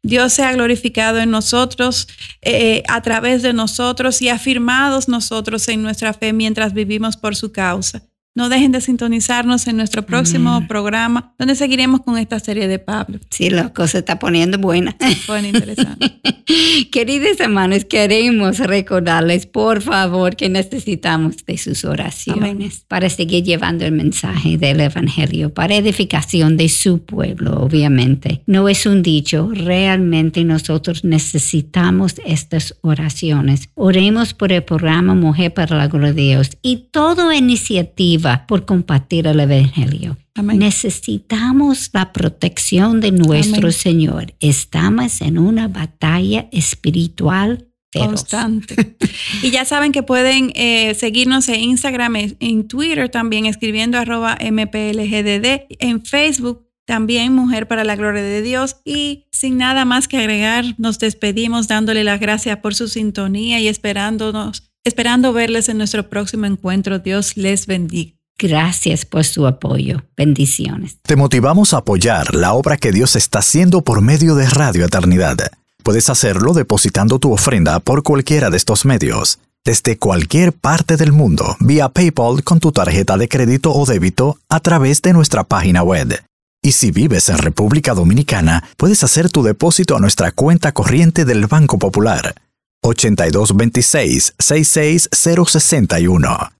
Dios 0.03 0.33
sea 0.33 0.53
glorificado 0.53 1.19
en 1.19 1.31
nosotros, 1.31 2.09
eh, 2.43 2.83
a 2.89 3.03
través 3.03 3.43
de 3.43 3.53
nosotros 3.53 4.23
y 4.23 4.29
afirmados 4.29 5.09
nosotros 5.09 5.69
en 5.69 5.83
nuestra 5.83 6.13
fe 6.15 6.33
mientras 6.33 6.73
vivimos 6.73 7.17
por 7.17 7.37
su 7.37 7.53
causa. 7.53 8.10
No 8.33 8.49
dejen 8.49 8.71
de 8.71 8.81
sintonizarnos 8.81 9.67
en 9.67 9.77
nuestro 9.77 10.07
próximo 10.07 10.65
programa, 10.69 11.35
donde 11.37 11.57
seguiremos 11.57 12.03
con 12.03 12.17
esta 12.17 12.39
serie 12.39 12.69
de 12.69 12.79
Pablo. 12.79 13.19
Sí, 13.29 13.51
la 13.51 13.73
cosa 13.73 13.99
está 13.99 14.21
poniendo 14.21 14.57
buena. 14.57 14.97
Bueno, 15.27 15.49
interesante. 15.49 16.21
Queridos 16.93 17.41
hermanos, 17.41 17.85
queremos 17.85 18.59
recordarles, 18.59 19.47
por 19.47 19.83
favor, 19.83 20.37
que 20.37 20.49
necesitamos 20.49 21.45
de 21.45 21.59
sus 21.59 21.85
oraciones 21.85 22.85
para 22.87 23.11
seguir 23.11 23.43
llevando 23.43 23.85
el 23.85 23.93
mensaje 23.93 24.57
del 24.57 24.81
Evangelio, 24.81 25.53
para 25.53 25.75
edificación 25.75 26.57
de 26.57 26.69
su 26.69 27.05
pueblo, 27.05 27.61
obviamente. 27.61 28.43
No 28.47 28.69
es 28.69 28.87
un 28.87 29.03
dicho, 29.03 29.51
realmente 29.53 30.45
nosotros 30.45 31.05
necesitamos 31.05 32.15
estas 32.25 32.77
oraciones. 32.83 33.71
Oremos 33.75 34.35
por 34.35 34.53
el 34.53 34.63
programa 34.63 35.15
Mujer 35.15 35.53
para 35.53 35.77
la 35.77 35.89
Gloria 35.89 36.13
de 36.13 36.23
Dios 36.23 36.51
y 36.63 36.89
toda 36.93 37.35
iniciativa 37.35 38.30
por 38.47 38.65
compartir 38.65 39.27
el 39.27 39.41
Evangelio. 39.41 40.17
Necesitamos 40.43 41.91
la 41.93 42.13
protección 42.13 43.01
de 43.01 43.13
nuestro 43.13 43.73
Señor. 43.73 44.35
Estamos 44.41 45.21
en 45.21 45.39
una 45.39 45.69
batalla 45.69 46.49
espiritual 46.53 47.69
constante. 47.93 48.97
y 49.43 49.51
ya 49.51 49.65
saben 49.65 49.93
que 49.93 50.03
pueden 50.03 50.53
eh, 50.55 50.95
seguirnos 50.95 51.49
en 51.49 51.61
Instagram, 51.61 52.17
en 52.17 52.69
Twitter 52.69 53.09
también, 53.09 53.47
escribiendo 53.47 53.99
arroba 53.99 54.39
mplgdd, 54.41 55.67
en 55.79 56.05
Facebook 56.05 56.67
también 56.87 57.33
Mujer 57.33 57.69
para 57.69 57.85
la 57.85 57.97
Gloria 57.97 58.23
de 58.23 58.43
Dios. 58.43 58.77
Y 58.85 59.27
sin 59.31 59.59
nada 59.59 59.85
más 59.85 60.09
que 60.09 60.19
agregar, 60.19 60.65
nos 60.79 60.99
despedimos 60.99 61.69
dándole 61.69 62.05
las 62.05 62.21
gracias 62.21 62.59
por 62.59 62.75
su 62.75 62.89
sintonía 62.89 63.61
y 63.61 63.69
esperándonos 63.69 64.71
Esperando 64.83 65.35
verles 65.35 65.69
en 65.69 65.77
nuestro 65.77 66.09
próximo 66.09 66.47
encuentro. 66.47 66.99
Dios 66.99 67.37
les 67.37 67.67
bendiga. 67.67 68.20
Gracias 68.41 69.05
por 69.05 69.25
su 69.25 69.47
apoyo. 69.47 70.03
Bendiciones. 70.17 70.97
Te 71.03 71.15
motivamos 71.15 71.75
a 71.75 71.79
apoyar 71.79 72.35
la 72.35 72.55
obra 72.55 72.79
que 72.79 72.91
Dios 72.91 73.15
está 73.15 73.41
haciendo 73.41 73.83
por 73.83 74.01
medio 74.01 74.35
de 74.35 74.49
Radio 74.49 74.87
Eternidad. 74.87 75.37
Puedes 75.83 76.09
hacerlo 76.09 76.55
depositando 76.55 77.19
tu 77.19 77.33
ofrenda 77.33 77.81
por 77.81 78.03
cualquiera 78.03 78.49
de 78.49 78.57
estos 78.57 78.87
medios, 78.87 79.41
desde 79.63 79.99
cualquier 79.99 80.55
parte 80.55 80.97
del 80.97 81.13
mundo, 81.13 81.55
vía 81.61 81.91
PayPal 81.91 82.43
con 82.43 82.61
tu 82.61 82.73
tarjeta 82.73 83.19
de 83.19 83.29
crédito 83.29 83.73
o 83.73 83.85
débito 83.85 84.39
a 84.49 84.61
través 84.61 85.03
de 85.03 85.13
nuestra 85.13 85.45
página 85.45 85.83
web. 85.83 86.23
Y 86.63 86.73
si 86.73 86.93
vives 86.93 87.29
en 87.29 87.39
República 87.39 87.93
Dominicana, 87.93 88.65
puedes 88.79 89.05
hacer 89.05 89.31
tu 89.31 89.43
depósito 89.43 89.97
a 89.97 90.01
nuestra 90.01 90.33
cuenta 90.33 90.73
corriente 90.73 91.27
del 91.27 91.47
Banco 91.47 91.79
Popular 91.79 92.35
8226 92.83 94.35
66061. 94.39 96.60